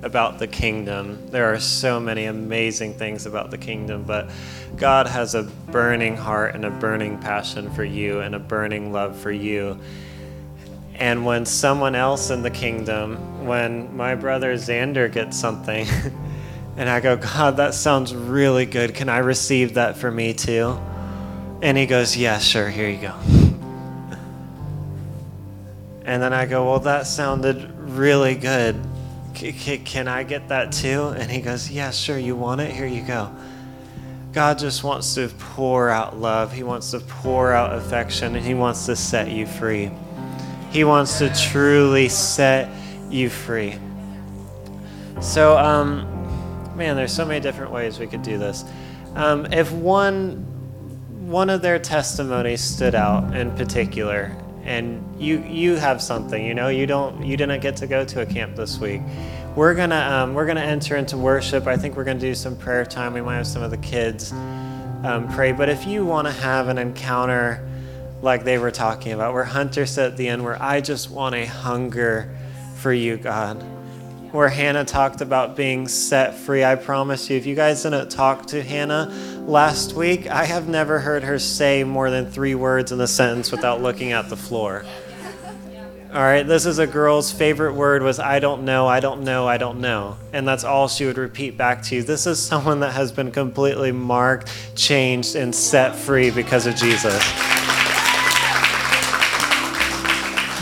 about 0.02 0.40
the 0.40 0.48
kingdom. 0.48 1.30
There 1.30 1.54
are 1.54 1.60
so 1.60 2.00
many 2.00 2.26
amazing 2.26 2.94
things 2.94 3.26
about 3.26 3.52
the 3.52 3.58
kingdom, 3.58 4.04
but 4.04 4.30
God 4.78 5.08
has 5.08 5.36
a 5.36 5.44
burning 5.44 6.16
heart 6.18 6.56
and 6.56 6.66
a 6.66 6.70
burning 6.70 7.18
passion 7.18 7.72
for 7.72 7.84
you 7.84 8.20
and 8.20 8.36
a 8.36 8.40
burning 8.40 8.92
love 8.92 9.18
for 9.18 9.32
you. 9.32 9.80
And 10.96 11.26
when 11.26 11.46
someone 11.46 11.96
else 11.96 12.30
in 12.30 12.42
the 12.42 12.50
kingdom, 12.50 13.46
when 13.46 13.96
my 13.96 14.16
brother 14.16 14.56
Xander 14.56 15.12
gets 15.12 15.38
something, 15.38 15.88
and 16.78 16.90
I 16.90 17.00
go, 17.00 17.18
God, 17.18 17.58
that 17.58 17.74
sounds 17.74 18.14
really 18.14 18.66
good. 18.66 18.94
Can 18.96 19.10
I 19.10 19.18
receive 19.20 19.74
that 19.74 19.98
for 19.98 20.12
me 20.12 20.34
too? 20.34 20.80
And 21.62 21.78
he 21.78 21.86
goes, 21.86 22.16
Yeah, 22.16 22.38
sure, 22.40 22.70
here 22.70 22.90
you 22.90 23.02
go. 23.02 23.14
And 26.08 26.22
then 26.22 26.34
I 26.34 26.46
go, 26.46 26.66
Well, 26.66 26.82
that 26.82 27.08
sounded 27.08 27.68
really 27.80 28.36
good. 28.36 28.80
Can 29.36 30.08
I 30.08 30.24
get 30.24 30.50
that 30.50 30.72
too? 30.72 31.14
And 31.18 31.30
he 31.30 31.42
goes, 31.42 31.70
Yeah, 31.70 31.92
sure, 31.92 32.18
you 32.18 32.36
want 32.36 32.62
it? 32.62 32.72
Here 32.72 32.88
you 32.88 33.02
go. 33.02 33.36
God 34.36 34.60
just 34.60 34.84
wants 34.84 35.16
to 35.16 35.30
pour 35.30 35.90
out 35.90 36.18
love. 36.18 36.52
He 36.52 36.64
wants 36.64 36.92
to 36.92 37.00
pour 37.00 37.54
out 37.54 37.74
affection, 37.74 38.36
and 38.36 38.46
He 38.46 38.54
wants 38.54 38.86
to 38.86 38.96
set 38.96 39.32
you 39.32 39.46
free. 39.48 39.90
He 40.72 40.84
wants 40.84 41.20
to 41.20 41.34
truly 41.34 42.10
set 42.10 42.70
you 43.10 43.30
free. 43.30 43.80
So, 45.22 45.58
um, 45.58 46.06
man, 46.76 46.98
there's 46.98 47.14
so 47.14 47.24
many 47.26 47.40
different 47.40 47.72
ways 47.72 47.98
we 47.98 48.08
could 48.08 48.24
do 48.24 48.38
this. 48.38 48.66
Um, 49.16 49.46
if 49.54 49.72
one 49.72 50.52
one 51.30 51.50
of 51.50 51.62
their 51.62 51.80
testimonies 51.80 52.62
stood 52.62 52.94
out 52.94 53.34
in 53.34 53.56
particular, 53.56 54.36
and 54.66 55.04
you 55.22 55.42
you 55.44 55.76
have 55.76 56.02
something, 56.02 56.44
you 56.44 56.54
know, 56.54 56.70
you 56.70 56.86
don't 56.86 57.24
you 57.24 57.38
didn't 57.38 57.62
get 57.62 57.78
to 57.78 57.88
go 57.88 58.04
to 58.06 58.22
a 58.22 58.26
camp 58.26 58.56
this 58.56 58.80
week. 58.80 59.02
We're 59.56 59.76
gonna 59.76 59.96
um, 59.96 60.34
we're 60.34 60.46
gonna 60.46 60.62
enter 60.62 60.96
into 60.96 61.18
worship. 61.18 61.68
I 61.68 61.78
think 61.78 61.96
we're 61.96 62.04
gonna 62.04 62.20
do 62.20 62.36
some 62.36 62.58
prayer 62.58 62.86
time. 62.86 63.14
We 63.14 63.22
might 63.22 63.38
have 63.38 63.48
some 63.48 63.64
of 63.64 63.72
the 63.72 63.78
kids 63.78 64.32
um, 65.04 65.30
pray. 65.34 65.52
But 65.52 65.70
if 65.70 65.86
you 65.86 66.06
want 66.06 66.28
to 66.28 66.34
have 66.34 66.68
an 66.68 66.78
encounter 66.78 67.68
like 68.22 68.44
they 68.44 68.58
were 68.58 68.72
talking 68.72 69.14
about, 69.14 69.34
where 69.34 69.44
Hunter 69.44 69.86
said 69.86 70.12
at 70.12 70.18
the 70.18 70.28
end, 70.28 70.44
where 70.44 70.62
I 70.62 70.82
just 70.82 71.12
want 71.12 71.36
a 71.36 71.46
hunger 71.46 72.36
for 72.78 72.92
you, 72.92 73.18
God 73.18 73.64
where 74.36 74.50
Hannah 74.50 74.84
talked 74.84 75.22
about 75.22 75.56
being 75.56 75.88
set 75.88 76.36
free. 76.36 76.64
I 76.64 76.76
promise 76.76 77.30
you, 77.30 77.38
if 77.38 77.46
you 77.46 77.56
guys 77.56 77.84
didn't 77.84 78.10
talk 78.10 78.48
to 78.48 78.62
Hannah 78.62 79.35
last 79.48 79.94
week, 79.94 80.28
I 80.28 80.46
have 80.46 80.68
never 80.68 81.00
heard 81.00 81.24
her 81.24 81.40
say 81.40 81.84
more 81.84 82.10
than 82.10 82.30
three 82.30 82.56
words 82.56 82.92
in 82.92 83.00
a 83.00 83.08
sentence 83.08 83.52
without 83.52 83.82
looking 83.82 84.12
at 84.12 84.30
the 84.30 84.38
floor. 84.38 84.86
All 86.14 86.22
right, 86.22 86.44
this 86.44 86.66
is 86.66 86.80
a 86.80 86.88
girl's 86.88 87.32
favorite 87.32 87.74
word 87.74 88.02
was 88.02 88.20
I 88.20 88.40
don't 88.40 88.64
know, 88.64 88.88
I 88.88 89.02
don't 89.02 89.24
know, 89.24 89.48
I 89.48 89.58
don't 89.58 89.82
know. 89.82 90.16
And 90.32 90.48
that's 90.48 90.64
all 90.64 90.88
she 90.88 91.06
would 91.06 91.18
repeat 91.18 91.58
back 91.58 91.84
to 91.84 91.96
you. 91.96 92.04
This 92.04 92.26
is 92.26 92.42
someone 92.42 92.80
that 92.80 92.94
has 92.94 93.12
been 93.12 93.32
completely 93.32 93.92
marked, 93.92 94.50
changed, 94.76 95.36
and 95.36 95.54
set 95.54 95.94
free 95.96 96.32
because 96.32 96.68
of 96.68 96.76
Jesus. 96.76 97.22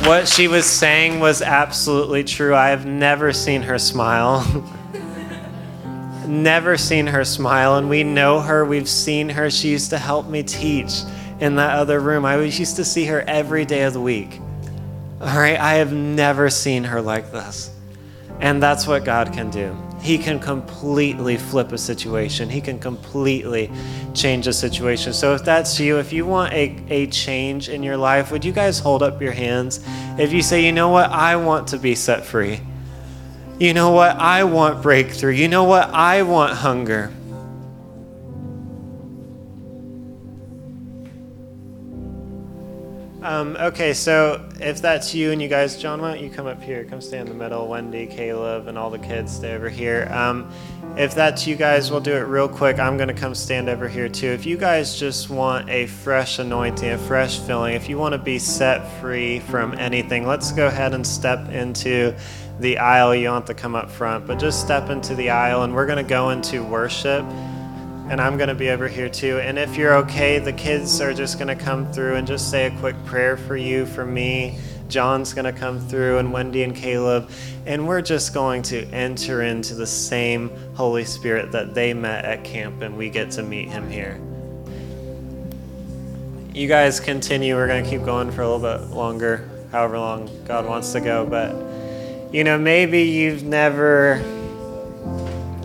What 0.08 0.28
she 0.28 0.48
was 0.48 0.65
saying 0.65 1.19
was 1.19 1.41
absolutely 1.41 2.24
true. 2.24 2.56
I 2.56 2.69
have 2.69 2.88
never 2.88 3.32
seen 3.32 3.62
her 3.62 3.78
smile. 3.78 4.43
never 6.27 6.77
seen 6.77 7.07
her 7.07 7.23
smile, 7.23 7.77
and 7.77 7.89
we 7.89 8.03
know 8.03 8.39
her. 8.39 8.65
We've 8.65 8.89
seen 8.89 9.29
her. 9.29 9.49
She 9.49 9.69
used 9.69 9.89
to 9.91 9.97
help 9.97 10.27
me 10.27 10.43
teach 10.43 11.01
in 11.39 11.55
that 11.55 11.77
other 11.77 11.99
room. 11.99 12.25
I 12.25 12.39
used 12.41 12.75
to 12.77 12.86
see 12.86 13.05
her 13.05 13.21
every 13.21 13.65
day 13.65 13.83
of 13.83 13.93
the 13.93 14.01
week. 14.01 14.39
All 15.21 15.38
right, 15.38 15.59
I 15.59 15.75
have 15.75 15.93
never 15.93 16.49
seen 16.49 16.83
her 16.83 17.01
like 17.01 17.31
this. 17.31 17.69
And 18.39 18.62
that's 18.62 18.88
what 18.88 19.05
God 19.05 19.31
can 19.31 19.49
do. 19.49 19.75
He 20.01 20.17
can 20.17 20.38
completely 20.38 21.38
flip 21.38 21.71
a 21.71 21.77
situation. 21.77 22.49
He 22.49 22.59
can 22.59 22.77
completely 22.77 23.71
change 24.13 24.47
a 24.47 24.53
situation. 24.53 25.13
So 25.13 25.33
if 25.33 25.45
that's 25.45 25.79
you, 25.79 25.97
if 25.97 26.12
you 26.12 26.25
want 26.25 26.51
a, 26.51 26.75
a 26.89 27.07
change 27.07 27.69
in 27.69 27.83
your 27.83 27.95
life, 27.95 28.29
would 28.29 28.43
you 28.43 28.51
guys 28.51 28.79
hold 28.79 29.01
up 29.01 29.21
your 29.21 29.31
hands? 29.31 29.79
If 30.19 30.33
you 30.33 30.41
say, 30.41 30.65
you 30.65 30.73
know 30.73 30.89
what, 30.89 31.09
I 31.09 31.38
want 31.38 31.69
to 31.69 31.77
be 31.77 31.95
set 31.95 32.25
free. 32.25 32.59
You 33.59 33.73
know 33.73 33.91
what, 33.91 34.17
I 34.17 34.43
want 34.43 34.81
breakthrough. 34.81 35.31
You 35.33 35.47
know 35.47 35.63
what, 35.63 35.89
I 35.89 36.23
want 36.23 36.53
hunger. 36.53 37.11
Um, 43.23 43.55
okay, 43.57 43.93
so 43.93 44.49
if 44.59 44.81
that's 44.81 45.15
you 45.15 45.31
and 45.31 45.41
you 45.41 45.47
guys, 45.47 45.77
John, 45.77 46.01
why 46.01 46.13
don't 46.13 46.21
you 46.21 46.29
come 46.29 46.45
up 46.45 46.61
here? 46.61 46.83
Come 46.83 46.99
stay 46.99 47.19
in 47.19 47.27
the 47.27 47.33
middle. 47.33 47.69
Wendy, 47.69 48.05
Caleb, 48.05 48.67
and 48.67 48.77
all 48.77 48.89
the 48.89 48.99
kids 48.99 49.33
stay 49.33 49.55
over 49.55 49.69
here. 49.69 50.09
Um, 50.11 50.51
if 50.97 51.15
that's 51.15 51.47
you 51.47 51.55
guys, 51.55 51.89
we'll 51.89 52.01
do 52.01 52.13
it 52.13 52.27
real 52.27 52.49
quick. 52.49 52.79
I'm 52.79 52.97
going 52.97 53.07
to 53.07 53.13
come 53.13 53.33
stand 53.33 53.69
over 53.69 53.87
here 53.87 54.09
too. 54.09 54.27
If 54.27 54.45
you 54.45 54.57
guys 54.57 54.99
just 54.99 55.29
want 55.29 55.69
a 55.69 55.87
fresh 55.87 56.39
anointing, 56.39 56.89
a 56.89 56.97
fresh 56.97 57.39
filling, 57.39 57.75
if 57.75 57.87
you 57.87 57.97
want 57.97 58.11
to 58.11 58.17
be 58.17 58.39
set 58.39 58.85
free 58.99 59.39
from 59.39 59.73
anything, 59.75 60.27
let's 60.27 60.51
go 60.51 60.67
ahead 60.67 60.93
and 60.93 61.07
step 61.07 61.47
into 61.47 62.13
the 62.59 62.77
aisle. 62.77 63.15
You 63.15 63.25
don't 63.25 63.35
have 63.35 63.45
to 63.45 63.53
come 63.53 63.75
up 63.75 63.89
front, 63.89 64.27
but 64.27 64.39
just 64.39 64.61
step 64.61 64.89
into 64.89 65.15
the 65.15 65.29
aisle 65.29 65.63
and 65.63 65.73
we're 65.73 65.85
going 65.85 66.03
to 66.03 66.09
go 66.09 66.29
into 66.29 66.63
worship 66.63 67.25
and 68.09 68.19
I'm 68.19 68.37
going 68.37 68.49
to 68.49 68.55
be 68.55 68.69
over 68.69 68.87
here 68.87 69.09
too. 69.09 69.39
And 69.39 69.57
if 69.57 69.77
you're 69.77 69.95
okay, 69.95 70.37
the 70.37 70.53
kids 70.53 70.99
are 70.99 71.13
just 71.13 71.39
going 71.39 71.47
to 71.47 71.55
come 71.55 71.91
through 71.91 72.15
and 72.15 72.27
just 72.27 72.51
say 72.51 72.67
a 72.67 72.79
quick 72.79 72.95
prayer 73.05 73.37
for 73.37 73.55
you, 73.55 73.85
for 73.85 74.05
me. 74.05 74.59
John's 74.89 75.33
going 75.33 75.45
to 75.45 75.53
come 75.57 75.79
through, 75.79 76.19
and 76.19 76.31
Wendy 76.31 76.63
and 76.63 76.75
Caleb. 76.75 77.29
And 77.65 77.87
we're 77.87 78.01
just 78.01 78.33
going 78.33 78.61
to 78.63 78.85
enter 78.89 79.41
into 79.41 79.73
the 79.73 79.87
same 79.87 80.51
Holy 80.75 81.05
Spirit 81.05 81.51
that 81.53 81.73
they 81.73 81.93
met 81.93 82.25
at 82.25 82.43
camp, 82.43 82.81
and 82.81 82.97
we 82.97 83.09
get 83.09 83.31
to 83.31 83.43
meet 83.43 83.69
him 83.69 83.89
here. 83.89 84.19
You 86.53 86.67
guys 86.67 86.99
continue. 86.99 87.55
We're 87.55 87.67
going 87.67 87.83
to 87.83 87.89
keep 87.89 88.03
going 88.03 88.31
for 88.31 88.41
a 88.41 88.53
little 88.53 88.59
bit 88.59 88.93
longer, 88.93 89.49
however 89.71 89.97
long 89.97 90.29
God 90.45 90.67
wants 90.67 90.91
to 90.91 90.99
go. 90.99 91.25
But, 91.25 91.55
you 92.34 92.43
know, 92.43 92.58
maybe 92.58 93.04
you've 93.04 93.43
never 93.43 94.19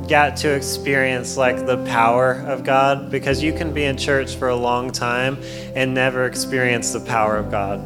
got 0.06 0.36
to 0.36 0.54
experience 0.54 1.38
like 1.38 1.64
the 1.64 1.82
power 1.86 2.34
of 2.46 2.62
God 2.62 3.10
because 3.10 3.42
you 3.42 3.54
can 3.54 3.72
be 3.72 3.84
in 3.84 3.96
church 3.96 4.36
for 4.36 4.48
a 4.48 4.54
long 4.54 4.90
time 4.90 5.38
and 5.74 5.94
never 5.94 6.26
experience 6.26 6.92
the 6.92 7.00
power 7.00 7.38
of 7.38 7.50
God. 7.50 7.80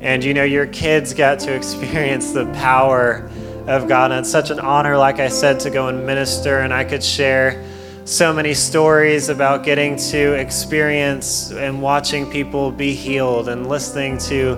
And 0.00 0.24
you 0.24 0.34
know, 0.34 0.42
your 0.42 0.66
kids 0.66 1.14
got 1.14 1.38
to 1.40 1.54
experience 1.54 2.32
the 2.32 2.46
power 2.54 3.30
of 3.68 3.86
God. 3.86 4.10
And 4.10 4.18
it's 4.20 4.30
such 4.30 4.50
an 4.50 4.58
honor, 4.58 4.96
like 4.96 5.20
I 5.20 5.28
said, 5.28 5.60
to 5.60 5.70
go 5.70 5.86
and 5.86 6.04
minister. 6.04 6.58
And 6.58 6.74
I 6.74 6.82
could 6.82 7.04
share 7.04 7.64
so 8.04 8.32
many 8.32 8.52
stories 8.52 9.28
about 9.28 9.62
getting 9.62 9.94
to 9.94 10.32
experience 10.32 11.52
and 11.52 11.80
watching 11.80 12.28
people 12.28 12.72
be 12.72 12.94
healed 12.94 13.48
and 13.48 13.68
listening 13.68 14.18
to 14.18 14.56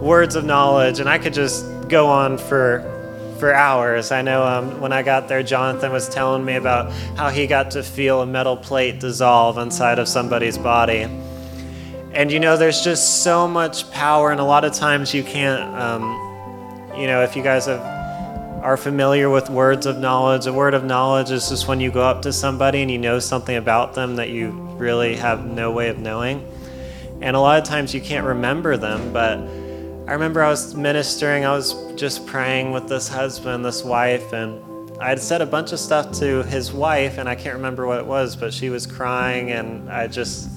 words 0.00 0.34
of 0.34 0.46
knowledge. 0.46 0.98
And 1.00 1.10
I 1.10 1.18
could 1.18 1.34
just 1.34 1.66
go 1.88 2.08
on 2.08 2.38
for 2.38 2.90
for 3.38 3.52
hours. 3.52 4.12
I 4.12 4.22
know 4.22 4.44
um, 4.44 4.80
when 4.80 4.92
I 4.92 5.02
got 5.02 5.28
there, 5.28 5.42
Jonathan 5.42 5.92
was 5.92 6.08
telling 6.08 6.44
me 6.44 6.54
about 6.54 6.92
how 7.16 7.30
he 7.30 7.46
got 7.46 7.72
to 7.72 7.82
feel 7.82 8.22
a 8.22 8.26
metal 8.26 8.56
plate 8.56 9.00
dissolve 9.00 9.58
inside 9.58 9.98
of 9.98 10.08
somebody's 10.08 10.56
body. 10.56 11.06
And 12.12 12.30
you 12.30 12.38
know, 12.38 12.56
there's 12.56 12.82
just 12.82 13.24
so 13.24 13.48
much 13.48 13.90
power, 13.90 14.30
and 14.30 14.40
a 14.40 14.44
lot 14.44 14.64
of 14.64 14.72
times 14.72 15.12
you 15.12 15.24
can't, 15.24 15.62
um, 15.74 16.02
you 16.96 17.06
know, 17.08 17.22
if 17.22 17.34
you 17.34 17.42
guys 17.42 17.66
have, 17.66 17.80
are 18.62 18.76
familiar 18.76 19.28
with 19.28 19.50
words 19.50 19.84
of 19.84 19.98
knowledge, 19.98 20.46
a 20.46 20.52
word 20.52 20.74
of 20.74 20.84
knowledge 20.84 21.30
is 21.30 21.48
just 21.48 21.66
when 21.66 21.80
you 21.80 21.90
go 21.90 22.02
up 22.02 22.22
to 22.22 22.32
somebody 22.32 22.82
and 22.82 22.90
you 22.90 22.98
know 22.98 23.18
something 23.18 23.56
about 23.56 23.94
them 23.94 24.16
that 24.16 24.30
you 24.30 24.50
really 24.78 25.16
have 25.16 25.44
no 25.44 25.72
way 25.72 25.88
of 25.88 25.98
knowing. 25.98 26.48
And 27.20 27.36
a 27.36 27.40
lot 27.40 27.58
of 27.58 27.64
times 27.64 27.92
you 27.92 28.00
can't 28.00 28.26
remember 28.26 28.76
them, 28.76 29.12
but 29.12 29.38
I 30.06 30.12
remember 30.12 30.42
I 30.42 30.50
was 30.50 30.74
ministering, 30.74 31.46
I 31.46 31.52
was 31.52 31.74
just 31.94 32.26
praying 32.26 32.72
with 32.72 32.88
this 32.88 33.08
husband, 33.08 33.64
this 33.64 33.82
wife, 33.82 34.34
and 34.34 34.62
I 35.00 35.08
had 35.08 35.18
said 35.18 35.40
a 35.40 35.46
bunch 35.46 35.72
of 35.72 35.80
stuff 35.80 36.12
to 36.18 36.42
his 36.42 36.74
wife, 36.74 37.16
and 37.16 37.26
I 37.26 37.34
can't 37.34 37.54
remember 37.54 37.86
what 37.86 38.00
it 38.00 38.06
was, 38.06 38.36
but 38.36 38.52
she 38.52 38.68
was 38.68 38.86
crying, 38.86 39.50
and 39.50 39.90
I 39.90 40.06
just 40.08 40.50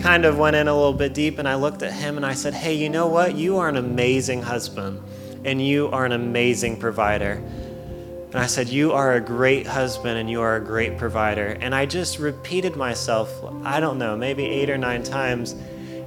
kind 0.00 0.26
of 0.26 0.36
went 0.36 0.56
in 0.56 0.68
a 0.68 0.74
little 0.76 0.92
bit 0.92 1.14
deep, 1.14 1.38
and 1.38 1.48
I 1.48 1.54
looked 1.54 1.82
at 1.82 1.90
him 1.90 2.18
and 2.18 2.26
I 2.26 2.34
said, 2.34 2.52
Hey, 2.52 2.74
you 2.74 2.90
know 2.90 3.06
what? 3.06 3.34
You 3.34 3.56
are 3.56 3.68
an 3.70 3.78
amazing 3.78 4.42
husband, 4.42 5.02
and 5.46 5.66
you 5.66 5.88
are 5.88 6.04
an 6.04 6.12
amazing 6.12 6.78
provider. 6.78 7.42
And 8.26 8.36
I 8.36 8.46
said, 8.46 8.68
You 8.68 8.92
are 8.92 9.14
a 9.14 9.20
great 9.22 9.66
husband, 9.66 10.18
and 10.18 10.28
you 10.28 10.42
are 10.42 10.56
a 10.56 10.60
great 10.60 10.98
provider. 10.98 11.56
And 11.62 11.74
I 11.74 11.86
just 11.86 12.18
repeated 12.18 12.76
myself, 12.76 13.32
I 13.64 13.80
don't 13.80 13.96
know, 13.96 14.18
maybe 14.18 14.44
eight 14.44 14.68
or 14.68 14.76
nine 14.76 15.02
times. 15.02 15.54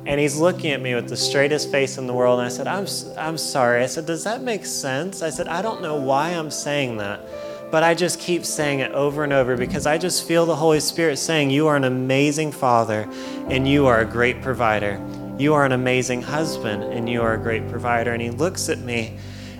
And 0.09 0.19
he's 0.19 0.39
looking 0.39 0.71
at 0.71 0.81
me 0.81 0.95
with 0.95 1.07
the 1.07 1.15
straightest 1.15 1.69
face 1.69 1.99
in 1.99 2.07
the 2.07 2.13
world. 2.13 2.39
And 2.39 2.47
I 2.47 2.49
said, 2.49 2.65
I'm, 2.65 2.87
I'm 3.15 3.37
sorry. 3.37 3.83
I 3.83 3.85
said, 3.85 4.07
Does 4.07 4.23
that 4.23 4.41
make 4.41 4.65
sense? 4.65 5.21
I 5.21 5.29
said, 5.29 5.47
I 5.47 5.61
don't 5.61 5.83
know 5.83 5.97
why 5.97 6.29
I'm 6.29 6.49
saying 6.49 6.97
that, 6.97 7.21
but 7.69 7.83
I 7.83 7.93
just 7.93 8.19
keep 8.19 8.43
saying 8.43 8.79
it 8.79 8.91
over 8.93 9.23
and 9.23 9.31
over 9.31 9.55
because 9.55 9.85
I 9.85 9.99
just 9.99 10.27
feel 10.27 10.47
the 10.47 10.55
Holy 10.55 10.79
Spirit 10.79 11.17
saying, 11.17 11.51
You 11.51 11.67
are 11.67 11.75
an 11.75 11.83
amazing 11.83 12.51
father 12.51 13.07
and 13.49 13.67
you 13.67 13.85
are 13.85 13.99
a 13.99 14.05
great 14.05 14.41
provider. 14.41 14.99
You 15.37 15.53
are 15.53 15.63
an 15.63 15.73
amazing 15.73 16.23
husband 16.23 16.85
and 16.85 17.07
you 17.07 17.21
are 17.21 17.35
a 17.35 17.37
great 17.37 17.69
provider. 17.69 18.11
And 18.11 18.19
he 18.19 18.31
looks 18.31 18.67
at 18.67 18.79
me 18.79 19.15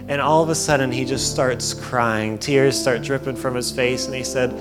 and 0.07 0.19
all 0.19 0.41
of 0.41 0.49
a 0.49 0.55
sudden 0.55 0.91
he 0.91 1.05
just 1.05 1.31
starts 1.31 1.75
crying. 1.75 2.39
Tears 2.39 2.75
start 2.75 3.03
dripping 3.03 3.35
from 3.35 3.53
his 3.53 3.69
face. 3.69 4.07
And 4.07 4.15
he 4.15 4.23
said, 4.23 4.51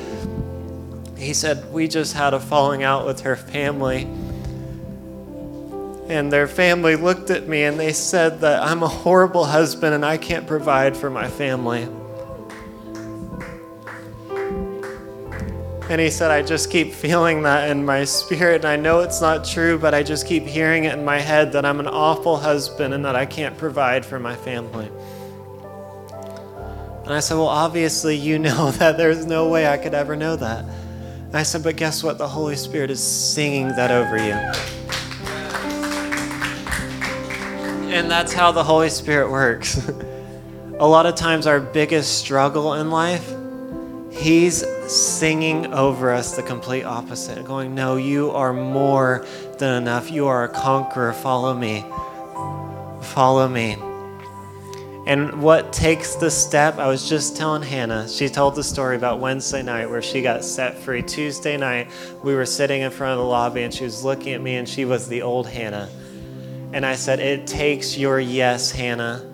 he 1.17 1.33
said, 1.33 1.73
We 1.73 1.89
just 1.89 2.13
had 2.13 2.35
a 2.35 2.41
falling 2.41 2.83
out 2.83 3.07
with 3.07 3.23
her 3.23 3.37
family 3.37 4.07
and 6.09 6.33
their 6.33 6.49
family 6.49 6.97
looked 6.97 7.31
at 7.31 7.47
me 7.47 7.65
and 7.65 7.79
they 7.79 7.93
said 7.93 8.41
that 8.41 8.63
I'm 8.63 8.83
a 8.83 8.89
horrible 8.89 9.45
husband 9.45 9.95
and 9.95 10.05
I 10.05 10.17
can't 10.17 10.47
provide 10.47 10.97
for 10.97 11.11
my 11.11 11.29
family. 11.29 11.87
And 15.91 16.01
he 16.01 16.11
said, 16.11 16.31
I 16.31 16.43
just 16.43 16.71
keep 16.71 16.93
feeling 16.93 17.43
that 17.43 17.71
in 17.71 17.85
my 17.85 18.05
spirit, 18.05 18.57
and 18.57 18.67
I 18.67 18.77
know 18.77 19.01
it's 19.01 19.23
not 19.23 19.43
true, 19.43 19.79
but 19.79 19.95
I 19.95 20.03
just 20.03 20.27
keep 20.27 20.45
hearing 20.45 20.85
it 20.85 20.93
in 20.93 21.03
my 21.03 21.19
head 21.19 21.53
that 21.53 21.65
I'm 21.65 21.81
an 21.81 21.87
awful 21.87 22.37
husband 22.37 22.93
and 22.93 23.07
that 23.07 23.17
I 23.17 23.25
can't 23.25 23.57
provide 23.57 24.05
for 24.05 24.19
my 24.19 24.37
family. 24.37 24.91
And 27.05 27.15
I 27.15 27.21
said, 27.21 27.37
Well, 27.37 27.47
obviously, 27.47 28.17
you 28.17 28.39
know 28.39 28.71
that 28.73 28.99
there's 28.99 29.25
no 29.25 29.49
way 29.49 29.67
I 29.67 29.79
could 29.79 29.95
ever 29.95 30.15
know 30.15 30.37
that. 30.37 30.67
And 30.67 31.35
I 31.35 31.43
said, 31.43 31.63
But 31.63 31.77
guess 31.77 32.05
what? 32.05 32.19
The 32.19 32.29
Holy 32.29 32.57
Spirit 32.57 32.91
is 32.91 33.03
singing 33.03 33.69
that 33.69 33.91
over 33.91 34.19
you. 34.19 34.98
And 37.89 38.11
that's 38.11 38.35
how 38.35 38.53
the 38.53 38.63
Holy 38.63 38.91
Spirit 38.91 39.31
works. 39.31 39.89
A 40.79 40.87
lot 40.87 41.07
of 41.07 41.15
times, 41.15 41.47
our 41.47 41.59
biggest 41.59 42.19
struggle 42.19 42.75
in 42.75 42.91
life, 42.91 43.35
He's 44.11 44.65
singing 44.93 45.73
over 45.73 46.13
us 46.13 46.37
the 46.37 46.43
complete 46.43 46.85
opposite, 46.85 47.45
going, 47.45 47.75
No, 47.75 47.97
you 47.97 48.31
are 48.33 48.53
more 48.53 49.25
than 49.59 49.83
enough. 49.83 50.11
You 50.11 50.27
are 50.27 50.45
a 50.45 50.49
conqueror. 50.49 51.13
Follow 51.13 51.55
me. 51.55 51.85
Follow 53.01 53.49
me. 53.49 53.77
And 55.07 55.41
what 55.41 55.73
takes 55.73 56.17
the 56.17 56.31
step, 56.31 56.79
I 56.79 56.89
was 56.89 57.09
just 57.09 57.37
telling 57.37 57.63
Hannah, 57.63 58.07
she 58.07 58.29
told 58.29 58.55
the 58.55 58.63
story 58.63 58.97
about 58.97 59.21
Wednesday 59.21 59.63
night 59.63 59.89
where 59.89 60.03
she 60.03 60.21
got 60.21 60.45
set 60.45 60.77
free. 60.77 61.01
Tuesday 61.01 61.57
night, 61.57 61.89
we 62.23 62.35
were 62.35 62.45
sitting 62.45 62.83
in 62.83 62.91
front 62.91 63.13
of 63.13 63.19
the 63.19 63.25
lobby 63.25 63.63
and 63.63 63.73
she 63.73 63.85
was 63.85 64.05
looking 64.05 64.35
at 64.35 64.43
me 64.43 64.57
and 64.57 64.69
she 64.69 64.85
was 64.85 65.09
the 65.09 65.23
old 65.23 65.47
Hannah. 65.47 65.89
And 66.73 66.85
I 66.85 66.95
said, 66.97 67.21
It 67.21 67.47
takes 67.47 67.97
your 67.97 68.21
yes, 68.21 68.71
Hannah. 68.71 69.25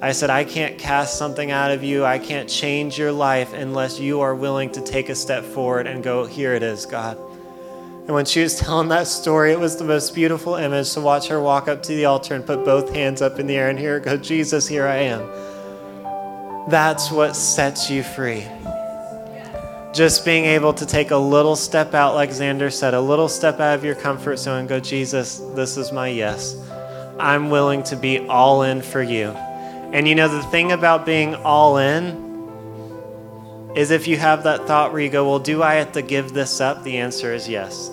I 0.00 0.12
said, 0.12 0.30
I 0.30 0.44
can't 0.44 0.78
cast 0.78 1.16
something 1.16 1.50
out 1.50 1.70
of 1.70 1.82
you. 1.82 2.04
I 2.04 2.18
can't 2.18 2.48
change 2.48 2.98
your 2.98 3.12
life 3.12 3.52
unless 3.54 3.98
you 3.98 4.20
are 4.20 4.34
willing 4.34 4.70
to 4.72 4.80
take 4.82 5.08
a 5.08 5.14
step 5.14 5.44
forward 5.44 5.86
and 5.86 6.02
go, 6.02 6.26
Here 6.26 6.54
it 6.54 6.62
is, 6.62 6.86
God. 6.86 7.18
And 8.06 8.14
when 8.14 8.24
she 8.24 8.40
was 8.40 8.56
telling 8.56 8.88
that 8.88 9.08
story, 9.08 9.50
it 9.50 9.58
was 9.58 9.76
the 9.76 9.84
most 9.84 10.14
beautiful 10.14 10.54
image 10.54 10.92
to 10.92 11.00
watch 11.00 11.26
her 11.26 11.40
walk 11.40 11.66
up 11.66 11.82
to 11.84 11.94
the 11.94 12.04
altar 12.04 12.34
and 12.34 12.46
put 12.46 12.64
both 12.64 12.94
hands 12.94 13.20
up 13.20 13.40
in 13.40 13.48
the 13.48 13.56
air 13.56 13.68
and 13.68 13.78
hear 13.78 13.94
her 13.94 14.00
go, 14.00 14.16
Jesus, 14.16 14.68
here 14.68 14.86
I 14.86 14.98
am. 14.98 15.28
That's 16.70 17.10
what 17.10 17.34
sets 17.34 17.90
you 17.90 18.04
free. 18.04 18.44
Just 19.96 20.26
being 20.26 20.44
able 20.44 20.74
to 20.74 20.84
take 20.84 21.10
a 21.10 21.16
little 21.16 21.56
step 21.56 21.94
out, 21.94 22.14
like 22.14 22.28
Xander 22.28 22.70
said, 22.70 22.92
a 22.92 23.00
little 23.00 23.30
step 23.30 23.60
out 23.60 23.76
of 23.76 23.82
your 23.82 23.94
comfort 23.94 24.36
zone 24.36 24.58
and 24.60 24.68
go, 24.68 24.78
Jesus, 24.78 25.38
this 25.54 25.78
is 25.78 25.90
my 25.90 26.08
yes. 26.08 26.54
I'm 27.18 27.48
willing 27.48 27.82
to 27.84 27.96
be 27.96 28.18
all 28.28 28.62
in 28.62 28.82
for 28.82 29.00
you. 29.00 29.30
And 29.30 30.06
you 30.06 30.14
know, 30.14 30.28
the 30.28 30.42
thing 30.42 30.72
about 30.72 31.06
being 31.06 31.34
all 31.36 31.78
in 31.78 32.26
is 33.74 33.90
if 33.90 34.06
you 34.06 34.18
have 34.18 34.42
that 34.42 34.66
thought 34.66 34.92
where 34.92 35.00
you 35.00 35.08
go, 35.08 35.26
well, 35.26 35.38
do 35.38 35.62
I 35.62 35.76
have 35.76 35.92
to 35.92 36.02
give 36.02 36.34
this 36.34 36.60
up? 36.60 36.84
The 36.84 36.98
answer 36.98 37.32
is 37.32 37.48
yes. 37.48 37.90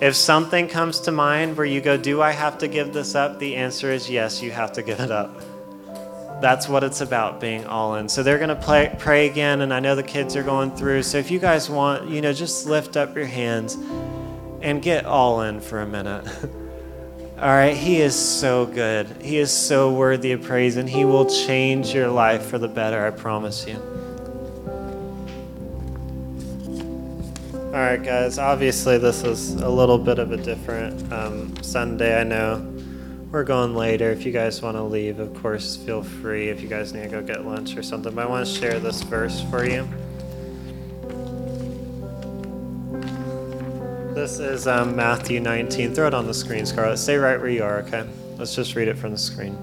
If 0.00 0.16
something 0.16 0.68
comes 0.68 1.00
to 1.00 1.12
mind 1.12 1.58
where 1.58 1.66
you 1.66 1.82
go, 1.82 1.98
do 1.98 2.22
I 2.22 2.30
have 2.30 2.56
to 2.58 2.66
give 2.66 2.94
this 2.94 3.14
up? 3.14 3.38
The 3.38 3.56
answer 3.56 3.92
is 3.92 4.08
yes, 4.08 4.42
you 4.42 4.52
have 4.52 4.72
to 4.72 4.82
give 4.82 5.00
it 5.00 5.10
up. 5.10 5.38
That's 6.42 6.68
what 6.68 6.82
it's 6.82 7.00
about, 7.00 7.40
being 7.40 7.66
all 7.66 7.94
in. 7.94 8.08
So 8.08 8.24
they're 8.24 8.36
going 8.36 8.48
to 8.48 8.96
pray 8.98 9.28
again, 9.28 9.60
and 9.60 9.72
I 9.72 9.78
know 9.78 9.94
the 9.94 10.02
kids 10.02 10.34
are 10.34 10.42
going 10.42 10.72
through. 10.72 11.04
So 11.04 11.18
if 11.18 11.30
you 11.30 11.38
guys 11.38 11.70
want, 11.70 12.10
you 12.10 12.20
know, 12.20 12.32
just 12.32 12.66
lift 12.66 12.96
up 12.96 13.14
your 13.14 13.26
hands 13.26 13.78
and 14.60 14.82
get 14.82 15.06
all 15.06 15.42
in 15.42 15.60
for 15.60 15.82
a 15.82 15.86
minute. 15.86 16.26
all 17.38 17.48
right, 17.48 17.76
He 17.76 18.00
is 18.00 18.16
so 18.16 18.66
good. 18.66 19.06
He 19.22 19.38
is 19.38 19.52
so 19.52 19.92
worthy 19.92 20.32
of 20.32 20.42
praise, 20.42 20.76
and 20.76 20.88
He 20.88 21.04
will 21.04 21.26
change 21.26 21.94
your 21.94 22.08
life 22.08 22.46
for 22.46 22.58
the 22.58 22.68
better, 22.68 23.06
I 23.06 23.10
promise 23.10 23.64
you. 23.64 23.76
All 27.66 27.78
right, 27.78 28.02
guys. 28.02 28.38
Obviously, 28.38 28.98
this 28.98 29.22
is 29.22 29.54
a 29.54 29.68
little 29.68 29.96
bit 29.96 30.18
of 30.18 30.32
a 30.32 30.36
different 30.36 31.12
um, 31.12 31.54
Sunday. 31.62 32.20
I 32.20 32.24
know 32.24 32.71
we're 33.32 33.44
going 33.44 33.74
later. 33.74 34.10
If 34.10 34.26
you 34.26 34.30
guys 34.30 34.60
want 34.60 34.76
to 34.76 34.82
leave, 34.82 35.18
of 35.18 35.34
course, 35.40 35.74
feel 35.74 36.02
free. 36.02 36.50
If 36.50 36.60
you 36.60 36.68
guys 36.68 36.92
need 36.92 37.04
to 37.04 37.08
go 37.08 37.22
get 37.22 37.46
lunch 37.46 37.76
or 37.76 37.82
something, 37.82 38.14
but 38.14 38.26
I 38.26 38.28
want 38.28 38.46
to 38.46 38.52
share 38.52 38.78
this 38.78 39.02
verse 39.02 39.42
for 39.50 39.64
you. 39.64 39.88
This 44.14 44.38
is 44.38 44.66
um, 44.66 44.94
Matthew 44.94 45.40
19. 45.40 45.94
Throw 45.94 46.06
it 46.08 46.14
on 46.14 46.26
the 46.26 46.34
screen, 46.34 46.66
Scarlett. 46.66 46.98
Stay 46.98 47.16
right 47.16 47.40
where 47.40 47.48
you 47.48 47.64
are, 47.64 47.78
okay? 47.80 48.06
Let's 48.36 48.54
just 48.54 48.74
read 48.74 48.88
it 48.88 48.98
from 48.98 49.12
the 49.12 49.18
screen. 49.18 49.56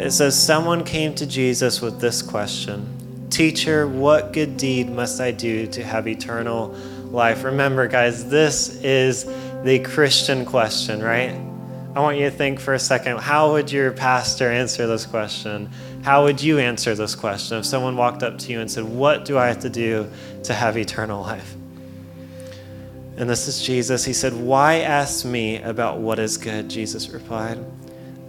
It 0.00 0.10
says, 0.10 0.36
Someone 0.40 0.84
came 0.84 1.14
to 1.14 1.26
Jesus 1.26 1.80
with 1.80 2.00
this 2.00 2.20
question 2.20 3.28
Teacher, 3.30 3.86
what 3.86 4.32
good 4.32 4.56
deed 4.56 4.90
must 4.90 5.20
I 5.20 5.30
do 5.30 5.68
to 5.68 5.84
have 5.84 6.08
eternal 6.08 6.70
life. 7.12 7.44
Remember, 7.44 7.86
guys, 7.86 8.28
this 8.28 8.82
is 8.82 9.24
the 9.62 9.78
Christian 9.84 10.44
question, 10.44 11.00
right? 11.00 11.47
I 11.94 12.00
want 12.00 12.18
you 12.18 12.24
to 12.24 12.30
think 12.30 12.60
for 12.60 12.74
a 12.74 12.78
second 12.78 13.18
how 13.18 13.52
would 13.52 13.72
your 13.72 13.90
pastor 13.92 14.50
answer 14.50 14.86
this 14.86 15.06
question? 15.06 15.70
How 16.02 16.24
would 16.24 16.40
you 16.40 16.58
answer 16.58 16.94
this 16.94 17.14
question 17.14 17.58
if 17.58 17.64
someone 17.64 17.96
walked 17.96 18.22
up 18.22 18.38
to 18.38 18.52
you 18.52 18.60
and 18.60 18.70
said, 18.70 18.84
What 18.84 19.24
do 19.24 19.38
I 19.38 19.46
have 19.46 19.60
to 19.60 19.70
do 19.70 20.10
to 20.44 20.54
have 20.54 20.76
eternal 20.76 21.22
life? 21.22 21.54
And 23.16 23.28
this 23.28 23.48
is 23.48 23.62
Jesus. 23.62 24.04
He 24.04 24.12
said, 24.12 24.32
Why 24.32 24.80
ask 24.80 25.24
me 25.24 25.60
about 25.62 25.98
what 25.98 26.18
is 26.18 26.36
good? 26.36 26.68
Jesus 26.68 27.08
replied, 27.08 27.58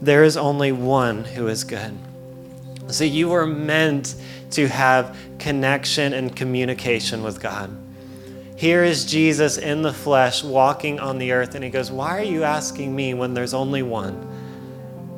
There 0.01 0.23
is 0.23 0.35
only 0.35 0.71
one 0.71 1.23
who 1.23 1.47
is 1.47 1.63
good. 1.63 1.95
So 2.87 3.03
you 3.03 3.29
were 3.29 3.45
meant 3.45 4.15
to 4.51 4.67
have 4.67 5.15
connection 5.37 6.13
and 6.13 6.35
communication 6.35 7.21
with 7.21 7.39
God. 7.39 7.69
Here 8.59 8.83
is 8.83 9.05
Jesus 9.05 9.57
in 9.57 9.83
the 9.83 9.93
flesh 9.93 10.43
walking 10.43 10.99
on 10.99 11.17
the 11.17 11.31
earth, 11.31 11.55
and 11.55 11.63
he 11.63 11.69
goes, 11.69 11.89
Why 11.89 12.19
are 12.19 12.23
you 12.25 12.43
asking 12.43 12.93
me 12.93 13.13
when 13.13 13.33
there's 13.33 13.53
only 13.53 13.83
one? 13.83 14.27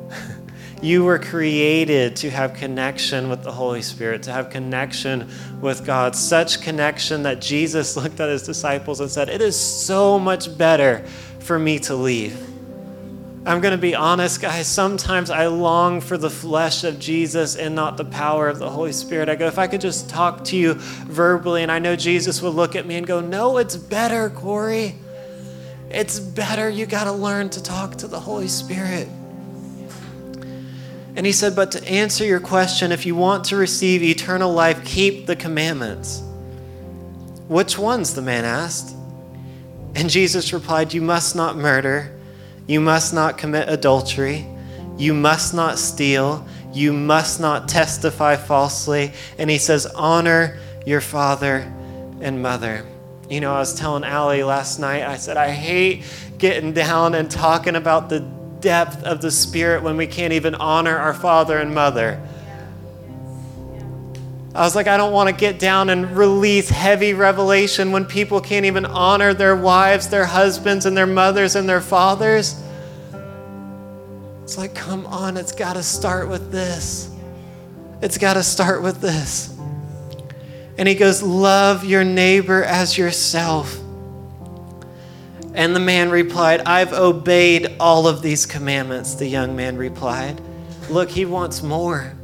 you 0.80 1.02
were 1.02 1.18
created 1.18 2.14
to 2.18 2.30
have 2.30 2.54
connection 2.54 3.28
with 3.28 3.42
the 3.42 3.50
Holy 3.50 3.82
Spirit, 3.82 4.22
to 4.22 4.32
have 4.32 4.48
connection 4.48 5.28
with 5.60 5.84
God. 5.84 6.14
Such 6.14 6.62
connection 6.62 7.24
that 7.24 7.40
Jesus 7.40 7.96
looked 8.02 8.20
at 8.20 8.28
his 8.28 8.44
disciples 8.44 9.00
and 9.00 9.10
said, 9.10 9.28
It 9.28 9.40
is 9.40 9.58
so 9.58 10.20
much 10.20 10.56
better 10.56 11.04
for 11.40 11.58
me 11.58 11.80
to 11.80 11.96
leave 11.96 12.51
I'm 13.44 13.60
going 13.60 13.72
to 13.72 13.78
be 13.78 13.96
honest, 13.96 14.40
guys. 14.40 14.68
Sometimes 14.68 15.28
I 15.28 15.46
long 15.46 16.00
for 16.00 16.16
the 16.16 16.30
flesh 16.30 16.84
of 16.84 17.00
Jesus 17.00 17.56
and 17.56 17.74
not 17.74 17.96
the 17.96 18.04
power 18.04 18.48
of 18.48 18.60
the 18.60 18.70
Holy 18.70 18.92
Spirit. 18.92 19.28
I 19.28 19.34
go, 19.34 19.48
if 19.48 19.58
I 19.58 19.66
could 19.66 19.80
just 19.80 20.08
talk 20.08 20.44
to 20.44 20.56
you 20.56 20.74
verbally, 20.74 21.64
and 21.64 21.72
I 21.72 21.80
know 21.80 21.96
Jesus 21.96 22.40
would 22.40 22.54
look 22.54 22.76
at 22.76 22.86
me 22.86 22.94
and 22.94 23.04
go, 23.04 23.20
No, 23.20 23.58
it's 23.58 23.76
better, 23.76 24.30
Corey. 24.30 24.94
It's 25.90 26.20
better. 26.20 26.70
You 26.70 26.86
got 26.86 27.04
to 27.04 27.12
learn 27.12 27.50
to 27.50 27.62
talk 27.62 27.96
to 27.96 28.06
the 28.06 28.20
Holy 28.20 28.46
Spirit. 28.46 29.08
And 31.16 31.26
he 31.26 31.32
said, 31.32 31.56
But 31.56 31.72
to 31.72 31.88
answer 31.88 32.24
your 32.24 32.40
question, 32.40 32.92
if 32.92 33.04
you 33.04 33.16
want 33.16 33.46
to 33.46 33.56
receive 33.56 34.04
eternal 34.04 34.52
life, 34.52 34.84
keep 34.84 35.26
the 35.26 35.34
commandments. 35.34 36.22
Which 37.48 37.76
ones? 37.76 38.14
the 38.14 38.22
man 38.22 38.44
asked. 38.44 38.94
And 39.96 40.08
Jesus 40.08 40.52
replied, 40.52 40.94
You 40.94 41.02
must 41.02 41.34
not 41.34 41.56
murder. 41.56 42.18
You 42.72 42.80
must 42.80 43.12
not 43.12 43.36
commit 43.36 43.68
adultery. 43.68 44.46
You 44.96 45.12
must 45.12 45.52
not 45.52 45.78
steal. 45.78 46.46
You 46.72 46.94
must 46.94 47.38
not 47.38 47.68
testify 47.68 48.36
falsely. 48.36 49.12
And 49.36 49.50
he 49.50 49.58
says, 49.58 49.84
honor 49.84 50.58
your 50.86 51.02
father 51.02 51.70
and 52.22 52.40
mother. 52.40 52.86
You 53.28 53.40
know, 53.40 53.52
I 53.52 53.58
was 53.58 53.74
telling 53.74 54.04
Allie 54.04 54.42
last 54.42 54.78
night, 54.78 55.02
I 55.02 55.18
said, 55.18 55.36
I 55.36 55.50
hate 55.50 56.04
getting 56.38 56.72
down 56.72 57.14
and 57.14 57.30
talking 57.30 57.76
about 57.76 58.08
the 58.08 58.20
depth 58.60 59.04
of 59.04 59.20
the 59.20 59.30
Spirit 59.30 59.82
when 59.82 59.98
we 59.98 60.06
can't 60.06 60.32
even 60.32 60.54
honor 60.54 60.96
our 60.96 61.12
father 61.12 61.58
and 61.58 61.74
mother. 61.74 62.26
I 64.54 64.62
was 64.62 64.74
like, 64.74 64.86
I 64.86 64.96
don't 64.96 65.12
want 65.12 65.28
to 65.28 65.34
get 65.34 65.58
down 65.58 65.90
and 65.90 66.16
release 66.16 66.70
heavy 66.70 67.12
revelation 67.12 67.92
when 67.92 68.06
people 68.06 68.40
can't 68.40 68.64
even 68.64 68.86
honor 68.86 69.34
their 69.34 69.56
wives, 69.56 70.08
their 70.08 70.24
husbands, 70.24 70.86
and 70.86 70.96
their 70.96 71.06
mothers 71.06 71.54
and 71.54 71.68
their 71.68 71.82
fathers. 71.82 72.61
It's 74.52 74.58
like, 74.58 74.74
come 74.74 75.06
on, 75.06 75.38
it's 75.38 75.52
got 75.52 75.76
to 75.76 75.82
start 75.82 76.28
with 76.28 76.52
this. 76.52 77.10
It's 78.02 78.18
got 78.18 78.34
to 78.34 78.42
start 78.42 78.82
with 78.82 79.00
this. 79.00 79.58
And 80.76 80.86
he 80.86 80.94
goes, 80.94 81.22
Love 81.22 81.86
your 81.86 82.04
neighbor 82.04 82.62
as 82.62 82.98
yourself. 82.98 83.74
And 85.54 85.74
the 85.74 85.80
man 85.80 86.10
replied, 86.10 86.60
I've 86.66 86.92
obeyed 86.92 87.76
all 87.80 88.06
of 88.06 88.20
these 88.20 88.44
commandments. 88.44 89.14
The 89.14 89.26
young 89.26 89.56
man 89.56 89.78
replied, 89.78 90.38
Look, 90.90 91.08
he 91.08 91.24
wants 91.24 91.62
more. 91.62 92.14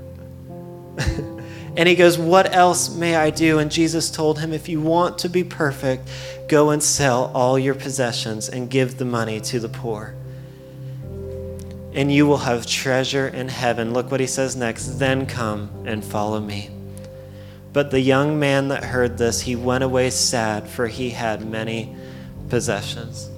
And 1.77 1.89
he 1.89 1.95
goes, 1.95 2.19
What 2.19 2.53
else 2.53 2.93
may 2.95 3.15
I 3.15 3.31
do? 3.31 3.61
And 3.61 3.71
Jesus 3.71 4.11
told 4.11 4.41
him, 4.41 4.53
If 4.53 4.69
you 4.69 4.81
want 4.81 5.17
to 5.19 5.29
be 5.29 5.45
perfect, 5.45 6.09
go 6.49 6.71
and 6.71 6.83
sell 6.83 7.31
all 7.35 7.57
your 7.57 7.77
possessions 7.77 8.49
and 8.49 8.69
give 8.69 8.99
the 8.99 9.05
money 9.05 9.41
to 9.43 9.61
the 9.61 9.69
poor. 9.69 10.15
And 11.99 12.13
you 12.13 12.29
will 12.29 12.39
have 12.39 12.65
treasure 12.65 13.27
in 13.27 13.49
heaven. 13.49 13.93
Look 13.93 14.13
what 14.13 14.21
he 14.21 14.29
says 14.29 14.55
next. 14.55 15.01
Then 15.01 15.27
come 15.27 15.69
and 15.85 16.05
follow 16.05 16.39
me. 16.39 16.71
But 17.73 17.91
the 17.91 17.99
young 17.99 18.39
man 18.39 18.69
that 18.69 18.85
heard 18.85 19.19
this, 19.19 19.41
he 19.41 19.57
went 19.57 19.83
away 19.83 20.11
sad, 20.11 20.69
for 20.69 20.87
he 20.87 21.11
had 21.11 21.45
many 21.45 21.97
possessions. 22.51 23.29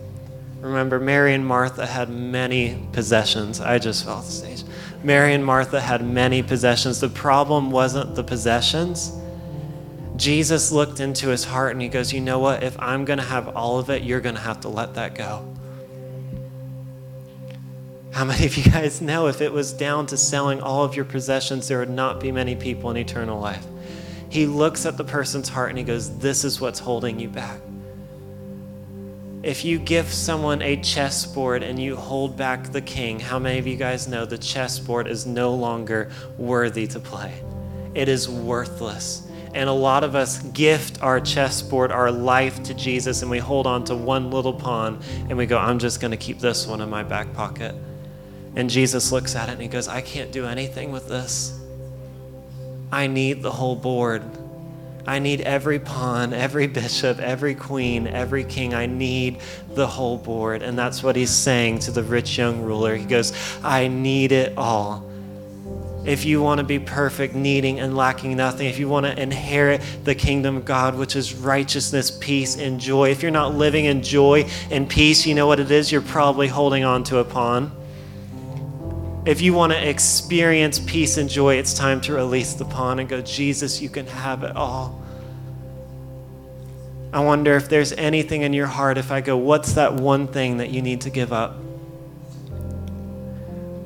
Remember, 0.60 1.00
Mary 1.00 1.32
and 1.32 1.46
Martha 1.46 1.86
had 1.86 2.10
many 2.10 2.86
possessions. 2.92 3.62
I 3.62 3.78
just 3.78 4.04
fell 4.04 4.16
off 4.16 4.26
the 4.26 4.32
stage. 4.32 4.64
Mary 5.02 5.32
and 5.32 5.42
Martha 5.42 5.80
had 5.80 6.04
many 6.04 6.42
possessions. 6.42 7.00
The 7.00 7.08
problem 7.08 7.70
wasn't 7.70 8.14
the 8.14 8.24
possessions. 8.24 9.10
Jesus 10.16 10.70
looked 10.70 11.00
into 11.00 11.28
his 11.28 11.44
heart 11.44 11.72
and 11.72 11.80
he 11.80 11.88
goes, 11.88 12.12
You 12.12 12.20
know 12.20 12.38
what? 12.38 12.62
If 12.62 12.78
I'm 12.78 13.06
going 13.06 13.20
to 13.20 13.24
have 13.24 13.56
all 13.56 13.78
of 13.78 13.88
it, 13.88 14.02
you're 14.02 14.20
going 14.20 14.34
to 14.34 14.40
have 14.42 14.60
to 14.60 14.68
let 14.68 14.92
that 14.96 15.14
go. 15.14 15.50
How 18.12 18.24
many 18.24 18.44
of 18.44 18.56
you 18.56 18.70
guys 18.70 19.00
know 19.00 19.28
if 19.28 19.40
it 19.40 19.52
was 19.52 19.72
down 19.72 20.06
to 20.06 20.16
selling 20.16 20.60
all 20.60 20.84
of 20.84 20.96
your 20.96 21.04
possessions, 21.04 21.68
there 21.68 21.78
would 21.78 21.90
not 21.90 22.20
be 22.20 22.32
many 22.32 22.56
people 22.56 22.90
in 22.90 22.96
eternal 22.96 23.40
life? 23.40 23.64
He 24.28 24.46
looks 24.46 24.84
at 24.84 24.96
the 24.96 25.04
person's 25.04 25.48
heart 25.48 25.70
and 25.70 25.78
he 25.78 25.84
goes, 25.84 26.18
This 26.18 26.44
is 26.44 26.60
what's 26.60 26.80
holding 26.80 27.20
you 27.20 27.28
back. 27.28 27.60
If 29.42 29.64
you 29.64 29.78
give 29.78 30.12
someone 30.12 30.60
a 30.60 30.76
chessboard 30.76 31.62
and 31.62 31.78
you 31.78 31.96
hold 31.96 32.36
back 32.36 32.72
the 32.72 32.82
king, 32.82 33.18
how 33.20 33.38
many 33.38 33.58
of 33.58 33.66
you 33.66 33.76
guys 33.76 34.06
know 34.06 34.26
the 34.26 34.36
chessboard 34.36 35.06
is 35.06 35.24
no 35.24 35.54
longer 35.54 36.10
worthy 36.36 36.86
to 36.88 37.00
play? 37.00 37.32
It 37.94 38.08
is 38.08 38.28
worthless. 38.28 39.26
And 39.54 39.68
a 39.68 39.72
lot 39.72 40.04
of 40.04 40.14
us 40.14 40.42
gift 40.42 41.02
our 41.02 41.20
chessboard, 41.20 41.90
our 41.90 42.12
life 42.12 42.62
to 42.64 42.74
Jesus, 42.74 43.22
and 43.22 43.30
we 43.30 43.38
hold 43.38 43.66
on 43.66 43.84
to 43.84 43.96
one 43.96 44.30
little 44.30 44.52
pawn 44.52 45.00
and 45.28 45.38
we 45.38 45.46
go, 45.46 45.58
I'm 45.58 45.78
just 45.78 46.00
going 46.00 46.12
to 46.12 46.16
keep 46.16 46.38
this 46.38 46.66
one 46.66 46.80
in 46.80 46.90
my 46.90 47.02
back 47.02 47.32
pocket. 47.32 47.74
And 48.56 48.68
Jesus 48.68 49.12
looks 49.12 49.36
at 49.36 49.48
it 49.48 49.52
and 49.52 49.62
he 49.62 49.68
goes, 49.68 49.88
I 49.88 50.00
can't 50.00 50.32
do 50.32 50.46
anything 50.46 50.92
with 50.92 51.08
this. 51.08 51.58
I 52.92 53.06
need 53.06 53.42
the 53.42 53.52
whole 53.52 53.76
board. 53.76 54.22
I 55.06 55.18
need 55.18 55.40
every 55.40 55.78
pawn, 55.78 56.32
every 56.32 56.66
bishop, 56.66 57.18
every 57.18 57.54
queen, 57.54 58.06
every 58.06 58.44
king. 58.44 58.74
I 58.74 58.86
need 58.86 59.40
the 59.74 59.86
whole 59.86 60.18
board. 60.18 60.62
And 60.62 60.78
that's 60.78 61.02
what 61.02 61.16
he's 61.16 61.30
saying 61.30 61.80
to 61.80 61.90
the 61.90 62.02
rich 62.02 62.36
young 62.36 62.62
ruler. 62.62 62.96
He 62.96 63.04
goes, 63.04 63.32
I 63.62 63.88
need 63.88 64.32
it 64.32 64.56
all. 64.58 65.08
If 66.04 66.24
you 66.24 66.42
want 66.42 66.58
to 66.58 66.64
be 66.64 66.78
perfect, 66.78 67.34
needing 67.34 67.78
and 67.78 67.94
lacking 67.94 68.36
nothing, 68.36 68.66
if 68.66 68.78
you 68.78 68.88
want 68.88 69.04
to 69.06 69.20
inherit 69.20 69.82
the 70.04 70.14
kingdom 70.14 70.56
of 70.56 70.64
God, 70.64 70.96
which 70.96 71.14
is 71.14 71.34
righteousness, 71.34 72.10
peace, 72.10 72.56
and 72.56 72.80
joy, 72.80 73.10
if 73.10 73.22
you're 73.22 73.30
not 73.30 73.54
living 73.54 73.84
in 73.84 74.02
joy 74.02 74.48
and 74.70 74.88
peace, 74.88 75.26
you 75.26 75.34
know 75.34 75.46
what 75.46 75.60
it 75.60 75.70
is? 75.70 75.92
You're 75.92 76.00
probably 76.00 76.48
holding 76.48 76.84
on 76.84 77.04
to 77.04 77.18
a 77.18 77.24
pawn. 77.24 77.70
If 79.26 79.42
you 79.42 79.52
want 79.52 79.72
to 79.72 79.88
experience 79.88 80.78
peace 80.78 81.18
and 81.18 81.28
joy, 81.28 81.56
it's 81.56 81.74
time 81.74 82.00
to 82.02 82.14
release 82.14 82.54
the 82.54 82.64
pawn 82.64 83.00
and 83.00 83.08
go, 83.08 83.20
Jesus, 83.20 83.82
you 83.82 83.90
can 83.90 84.06
have 84.06 84.44
it 84.44 84.56
all. 84.56 85.02
I 87.12 87.20
wonder 87.20 87.54
if 87.56 87.68
there's 87.68 87.92
anything 87.92 88.42
in 88.42 88.54
your 88.54 88.66
heart, 88.66 88.96
if 88.96 89.10
I 89.10 89.20
go, 89.20 89.36
what's 89.36 89.74
that 89.74 89.94
one 89.94 90.26
thing 90.26 90.56
that 90.58 90.70
you 90.70 90.80
need 90.80 91.02
to 91.02 91.10
give 91.10 91.32
up? 91.32 91.56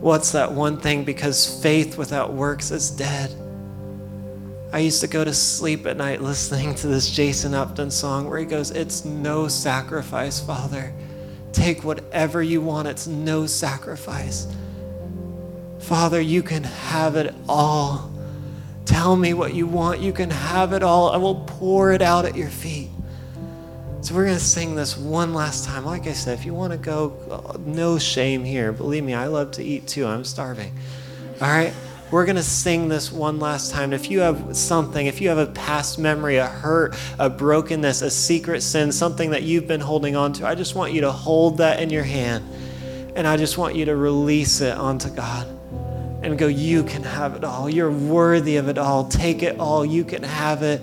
What's 0.01 0.33
that 0.33 0.53
one 0.53 0.79
thing? 0.79 1.03
Because 1.05 1.61
faith 1.63 1.99
without 1.99 2.33
works 2.33 2.71
is 2.71 2.91
dead. 2.91 3.35
I 4.73 4.79
used 4.79 5.01
to 5.01 5.09
go 5.09 5.25
to 5.25 5.33
sleep 5.33 5.87
at 5.87 5.97
night 5.97 6.21
listening 6.21 6.75
to 6.77 6.87
this 6.87 7.11
Jason 7.11 7.55
Upton 7.55 7.91
song 7.91 8.29
where 8.29 8.39
he 8.39 8.45
goes, 8.45 8.71
It's 8.71 9.05
no 9.05 9.49
sacrifice, 9.49 10.39
Father. 10.39 10.93
Take 11.53 11.83
whatever 11.83 12.43
you 12.43 12.61
want, 12.61 12.87
it's 12.87 13.07
no 13.07 13.47
sacrifice. 13.47 14.47
Father, 15.85 16.19
you 16.19 16.43
can 16.43 16.65
have 16.65 17.15
it 17.15 17.35
all. 17.47 18.11
Tell 18.87 19.17
me 19.17 19.35
what 19.35 19.53
you 19.53 19.67
want. 19.67 20.01
You 20.01 20.15
can 20.15 20.31
have 20.31 20.73
it 20.73 20.83
all. 20.83 21.11
I 21.11 21.19
will 21.19 21.45
pour 21.47 21.93
it 21.93 22.01
out 22.01 22.25
at 22.25 22.35
your 22.35 22.49
feet. 22.49 22.89
So 24.01 24.15
we're 24.15 24.25
going 24.25 24.39
to 24.39 24.43
sing 24.43 24.77
this 24.77 24.97
one 24.97 25.35
last 25.35 25.67
time. 25.67 25.85
Like 25.85 26.07
I 26.07 26.15
said, 26.15 26.39
if 26.39 26.47
you 26.47 26.55
want 26.55 26.73
to 26.73 26.79
go, 26.79 27.13
uh, 27.31 27.59
no 27.67 27.99
shame 27.99 28.45
here. 28.45 28.73
Believe 28.73 29.05
me, 29.05 29.13
I 29.13 29.27
love 29.27 29.51
to 29.53 29.63
eat 29.63 29.87
too. 29.87 30.07
I'm 30.07 30.25
starving. 30.25 30.75
All 31.43 31.49
right? 31.49 31.75
We're 32.11 32.25
going 32.25 32.37
to 32.37 32.43
sing 32.43 32.89
this 32.89 33.13
one 33.13 33.39
last 33.39 33.71
time. 33.71 33.93
If 33.93 34.11
you 34.11 34.21
have 34.21 34.57
something, 34.57 35.07
if 35.07 35.21
you 35.21 35.29
have 35.29 35.37
a 35.37 35.49
past 35.49 35.99
memory, 35.99 36.37
a 36.37 36.47
hurt, 36.47 36.97
a 37.19 37.29
brokenness, 37.29 38.01
a 38.01 38.11
secret 38.11 38.63
sin, 38.63 38.91
something 38.91 39.33
that 39.33 39.43
you've 39.43 39.69
been 39.69 39.83
holding 39.83 40.17
on 40.17 40.33
to, 40.35 40.47
I 40.47 40.55
just 40.55 40.75
want 40.75 40.95
you 40.95 41.03
to 41.03 41.13
hold 41.13 41.59
that 41.59 41.81
in 41.81 41.91
your 41.91 42.05
hand. 42.05 42.43
And 43.17 43.27
I 43.27 43.37
just 43.37 43.59
want 43.59 43.75
you 43.75 43.85
to 43.85 43.97
release 43.97 44.63
it 44.63 44.75
onto 44.79 45.11
God 45.11 45.54
and 46.25 46.39
go, 46.39 46.47
You 46.47 46.83
can 46.85 47.03
have 47.03 47.35
it 47.35 47.45
all. 47.45 47.69
You're 47.69 47.91
worthy 47.91 48.57
of 48.57 48.69
it 48.69 48.79
all. 48.79 49.09
Take 49.09 49.43
it 49.43 49.59
all. 49.59 49.85
You 49.85 50.05
can 50.05 50.23
have 50.23 50.63
it 50.63 50.81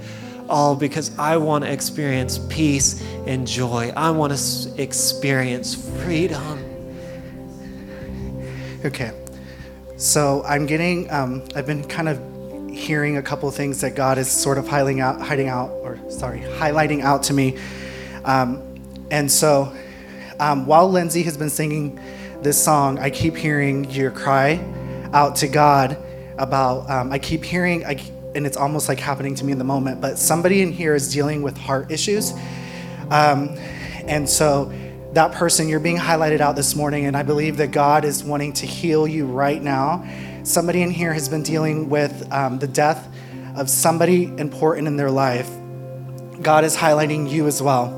all 0.47 0.75
because 0.75 1.17
I 1.17 1.37
want 1.37 1.63
to 1.63 1.71
experience 1.71 2.39
peace 2.49 3.01
and 3.25 3.47
joy. 3.47 3.91
I 3.95 4.11
want 4.11 4.37
to 4.37 4.81
experience 4.81 5.75
freedom. 6.03 6.59
Okay. 8.85 9.11
So 9.97 10.43
I'm 10.45 10.65
getting, 10.65 11.09
um, 11.11 11.43
I've 11.55 11.67
been 11.67 11.87
kind 11.87 12.09
of 12.09 12.19
hearing 12.71 13.17
a 13.17 13.21
couple 13.21 13.49
things 13.51 13.81
that 13.81 13.95
God 13.95 14.17
is 14.17 14.29
sort 14.29 14.57
of 14.57 14.67
hiding 14.67 14.99
out, 14.99 15.21
hiding 15.21 15.47
out, 15.47 15.69
or 15.83 15.99
sorry, 16.09 16.39
highlighting 16.39 17.01
out 17.01 17.23
to 17.23 17.33
me. 17.33 17.57
Um, 18.25 18.61
and 19.11 19.31
so 19.31 19.73
um, 20.39 20.65
while 20.65 20.89
Lindsay 20.89 21.23
has 21.23 21.37
been 21.37 21.49
singing 21.49 21.99
this 22.41 22.61
song, 22.61 22.97
I 22.97 23.09
keep 23.09 23.35
hearing 23.35 23.89
your 23.91 24.09
cry 24.09 24.59
out 25.13 25.35
to 25.37 25.47
God 25.47 25.97
about, 26.37 26.89
um, 26.89 27.11
I 27.11 27.19
keep 27.19 27.43
hearing, 27.43 27.85
I, 27.85 28.01
and 28.35 28.45
it's 28.45 28.57
almost 28.57 28.87
like 28.87 28.99
happening 28.99 29.35
to 29.35 29.45
me 29.45 29.51
in 29.51 29.57
the 29.57 29.63
moment, 29.63 30.01
but 30.01 30.17
somebody 30.17 30.61
in 30.61 30.71
here 30.71 30.95
is 30.95 31.13
dealing 31.13 31.41
with 31.41 31.57
heart 31.57 31.91
issues. 31.91 32.33
Um, 33.09 33.49
and 34.07 34.29
so 34.29 34.71
that 35.13 35.33
person, 35.33 35.67
you're 35.67 35.81
being 35.81 35.97
highlighted 35.97 36.39
out 36.39 36.55
this 36.55 36.75
morning, 36.75 37.05
and 37.05 37.17
I 37.17 37.23
believe 37.23 37.57
that 37.57 37.71
God 37.71 38.05
is 38.05 38.23
wanting 38.23 38.53
to 38.53 38.65
heal 38.65 39.07
you 39.07 39.25
right 39.25 39.61
now. 39.61 40.07
Somebody 40.43 40.81
in 40.81 40.89
here 40.89 41.13
has 41.13 41.27
been 41.27 41.43
dealing 41.43 41.89
with 41.89 42.31
um, 42.31 42.59
the 42.59 42.67
death 42.67 43.13
of 43.55 43.69
somebody 43.69 44.23
important 44.37 44.87
in 44.87 44.95
their 44.95 45.11
life. 45.11 45.49
God 46.41 46.63
is 46.63 46.75
highlighting 46.75 47.29
you 47.29 47.47
as 47.47 47.61
well. 47.61 47.97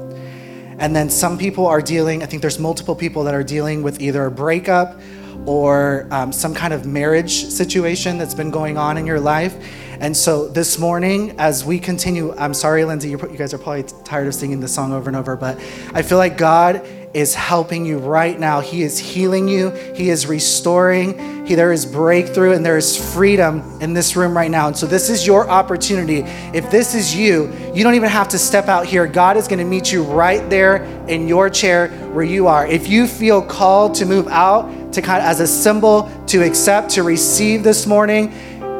And 0.79 0.95
then 0.95 1.09
some 1.09 1.37
people 1.37 1.67
are 1.67 1.81
dealing, 1.81 2.23
I 2.23 2.25
think 2.25 2.41
there's 2.41 2.59
multiple 2.59 2.95
people 2.95 3.23
that 3.25 3.35
are 3.35 3.43
dealing 3.43 3.83
with 3.83 4.01
either 4.01 4.25
a 4.25 4.31
breakup 4.31 4.99
or 5.45 6.07
um, 6.11 6.31
some 6.31 6.53
kind 6.53 6.73
of 6.73 6.85
marriage 6.85 7.45
situation 7.45 8.17
that's 8.17 8.33
been 8.33 8.51
going 8.51 8.77
on 8.77 8.97
in 8.97 9.05
your 9.05 9.19
life. 9.19 9.55
And 9.99 10.15
so 10.15 10.47
this 10.47 10.79
morning, 10.79 11.35
as 11.39 11.63
we 11.63 11.79
continue, 11.79 12.33
I'm 12.35 12.53
sorry, 12.53 12.83
Lindsay, 12.83 13.09
you 13.09 13.17
guys 13.17 13.53
are 13.53 13.57
probably 13.57 13.83
tired 14.03 14.27
of 14.27 14.35
singing 14.35 14.59
this 14.59 14.73
song 14.73 14.91
over 14.91 15.09
and 15.09 15.15
over, 15.15 15.35
but 15.35 15.57
I 15.93 16.01
feel 16.01 16.17
like 16.17 16.37
God 16.37 16.85
is 17.13 17.35
helping 17.35 17.85
you 17.85 17.99
right 17.99 18.39
now. 18.39 18.59
He 18.59 18.81
is 18.83 18.97
healing 18.97 19.47
you, 19.47 19.69
He 19.95 20.09
is 20.09 20.25
restoring. 20.25 21.45
He, 21.45 21.55
there 21.55 21.73
is 21.73 21.85
breakthrough 21.85 22.53
and 22.53 22.65
there 22.65 22.77
is 22.77 23.13
freedom 23.13 23.61
in 23.81 23.93
this 23.93 24.15
room 24.15 24.35
right 24.35 24.49
now. 24.49 24.67
And 24.67 24.77
so, 24.77 24.85
this 24.85 25.09
is 25.09 25.27
your 25.27 25.49
opportunity. 25.49 26.19
If 26.57 26.71
this 26.71 26.95
is 26.95 27.15
you, 27.15 27.53
you 27.73 27.83
don't 27.83 27.95
even 27.95 28.09
have 28.09 28.29
to 28.29 28.37
step 28.37 28.67
out 28.67 28.85
here. 28.85 29.05
God 29.07 29.35
is 29.35 29.47
going 29.47 29.59
to 29.59 29.65
meet 29.65 29.91
you 29.91 30.03
right 30.03 30.49
there 30.49 30.83
in 31.07 31.27
your 31.27 31.49
chair 31.49 31.89
where 32.13 32.23
you 32.23 32.47
are. 32.47 32.65
If 32.65 32.87
you 32.87 33.07
feel 33.07 33.41
called 33.41 33.95
to 33.95 34.05
move 34.05 34.27
out, 34.29 34.93
to 34.93 35.01
kind 35.01 35.21
of 35.21 35.27
as 35.27 35.39
a 35.39 35.47
symbol 35.47 36.09
to 36.27 36.43
accept, 36.43 36.91
to 36.91 37.03
receive 37.03 37.63
this 37.63 37.85
morning, 37.85 38.29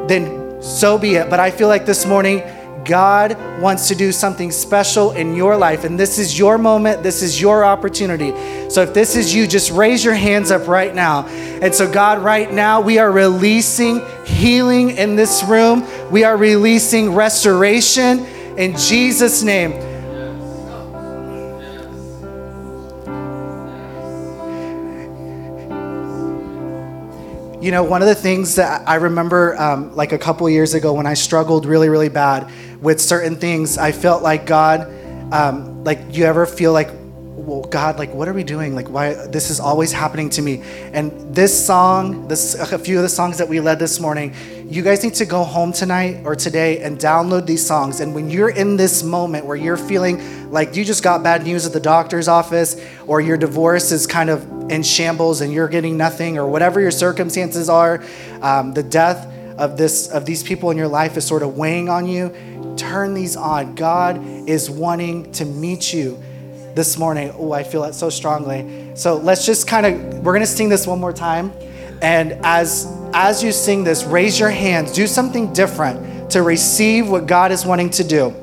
then 0.08 0.62
so 0.62 0.98
be 0.98 1.16
it. 1.16 1.30
But 1.30 1.40
I 1.40 1.52
feel 1.52 1.68
like 1.68 1.86
this 1.86 2.06
morning, 2.06 2.42
God 2.86 3.38
wants 3.62 3.88
to 3.88 3.96
do 3.96 4.12
something 4.12 4.52
special 4.52 5.12
in 5.12 5.36
your 5.36 5.56
life, 5.56 5.84
and 5.84 6.00
this 6.00 6.20
is 6.20 6.38
your 6.38 6.58
moment, 6.58 7.04
this 7.04 7.22
is 7.22 7.40
your 7.40 7.64
opportunity. 7.64 8.32
So, 8.70 8.82
if 8.82 8.94
this 8.94 9.16
is 9.16 9.34
you, 9.34 9.48
just 9.48 9.72
raise 9.72 10.04
your 10.04 10.16
hands 10.16 10.52
up 10.52 10.68
right 10.68 10.94
now. 10.94 11.26
And 11.28 11.74
so, 11.74 11.90
God, 11.92 12.20
right 12.20 12.52
now, 12.52 12.82
we 12.82 13.00
are 13.00 13.12
releasing 13.12 14.02
healing 14.26 14.92
in 14.92 15.16
this 15.16 15.44
room, 15.44 15.86
we 16.12 16.24
are 16.24 16.38
releasing 16.38 17.14
restoration 17.14 18.26
in 18.58 18.76
Jesus' 18.78 19.44
name. 19.44 19.72
You 27.64 27.72
know, 27.72 27.82
one 27.86 28.02
of 28.02 28.10
the 28.10 28.16
things 28.16 28.56
that 28.56 28.90
I 28.90 28.96
remember, 28.96 29.58
um, 29.58 29.96
like 29.96 30.12
a 30.12 30.18
couple 30.18 30.50
years 30.50 30.74
ago, 30.74 30.92
when 30.92 31.06
I 31.06 31.14
struggled 31.14 31.66
really, 31.66 31.88
really 31.88 32.10
bad 32.10 32.52
with 32.84 33.00
certain 33.00 33.38
things, 33.38 33.78
I 33.78 33.94
felt 33.94 34.22
like 34.22 34.46
God, 34.46 34.92
um, 35.34 35.84
like 35.86 36.00
you 36.12 36.26
ever 36.26 36.46
feel 36.46 36.74
like, 36.74 36.90
well, 36.92 37.62
God, 37.62 37.98
like 37.98 38.14
what 38.14 38.28
are 38.28 38.34
we 38.34 38.44
doing? 38.44 38.76
Like 38.76 38.90
why 38.90 39.14
this 39.28 39.50
is 39.50 39.60
always 39.60 39.92
happening 39.92 40.30
to 40.32 40.42
me? 40.42 40.62
And 40.94 41.34
this 41.34 41.66
song, 41.66 42.28
this 42.28 42.56
a 42.56 42.78
few 42.78 42.98
of 42.98 43.04
the 43.04 43.10
songs 43.10 43.38
that 43.38 43.48
we 43.48 43.60
led 43.62 43.80
this 43.80 44.00
morning, 44.00 44.36
you 44.70 44.82
guys 44.82 45.02
need 45.04 45.14
to 45.16 45.26
go 45.26 45.44
home 45.44 45.72
tonight 45.72 46.22
or 46.26 46.36
today 46.36 46.80
and 46.80 47.00
download 47.00 47.46
these 47.46 47.66
songs. 47.66 48.02
And 48.02 48.14
when 48.14 48.30
you're 48.30 48.50
in 48.50 48.76
this 48.76 49.02
moment 49.02 49.46
where 49.46 49.58
you're 49.58 49.78
feeling 49.78 50.52
like 50.52 50.76
you 50.76 50.84
just 50.84 51.04
got 51.04 51.24
bad 51.24 51.44
news 51.44 51.66
at 51.66 51.74
the 51.74 51.80
doctor's 51.80 52.28
office, 52.28 52.80
or 53.08 53.22
your 53.22 53.38
divorce 53.38 53.92
is 53.92 54.06
kind 54.06 54.30
of 54.30 54.70
in 54.70 54.84
shambles 54.84 55.42
and 55.42 55.52
you're 55.54 55.70
getting 55.70 55.98
nothing, 55.98 56.38
or 56.38 56.48
whatever 56.48 56.82
your 56.82 56.92
circumstances 56.92 57.70
are, 57.70 58.04
um, 58.42 58.74
the 58.74 58.84
death 58.84 59.28
of 59.64 59.78
this 59.78 60.10
of 60.10 60.26
these 60.26 60.44
people 60.44 60.72
in 60.72 60.78
your 60.78 60.90
life 60.90 61.16
is 61.16 61.26
sort 61.26 61.42
of 61.42 61.58
weighing 61.58 61.88
on 61.88 62.06
you, 62.06 62.76
turn 62.76 63.14
these 63.14 63.38
on. 63.38 63.76
God 63.76 64.22
is 64.48 64.70
wanting 64.70 65.32
to 65.34 65.46
meet 65.46 65.94
you 65.94 66.22
this 66.76 66.98
morning. 66.98 67.32
Oh, 67.38 67.54
I 67.54 67.64
feel 67.64 67.84
that 67.84 67.96
so 67.96 68.10
strongly. 68.10 68.92
So 68.96 69.16
let's 69.16 69.46
just 69.46 69.66
kind 69.66 69.86
of 69.86 70.24
we're 70.24 70.34
gonna 70.34 70.46
sing 70.46 70.68
this 70.68 70.86
one 70.86 71.00
more 71.00 71.14
time. 71.14 71.54
And 72.02 72.34
as 72.44 72.88
as 73.14 73.42
you 73.42 73.54
sing 73.54 73.86
this, 73.86 74.04
raise 74.04 74.38
your 74.38 74.50
hands, 74.50 74.92
do 74.92 75.08
something 75.08 75.54
different 75.54 76.32
to 76.32 76.42
receive 76.42 77.10
what 77.10 77.26
God 77.26 77.52
is 77.52 77.66
wanting 77.66 77.90
to 77.92 78.04
do. 78.04 78.36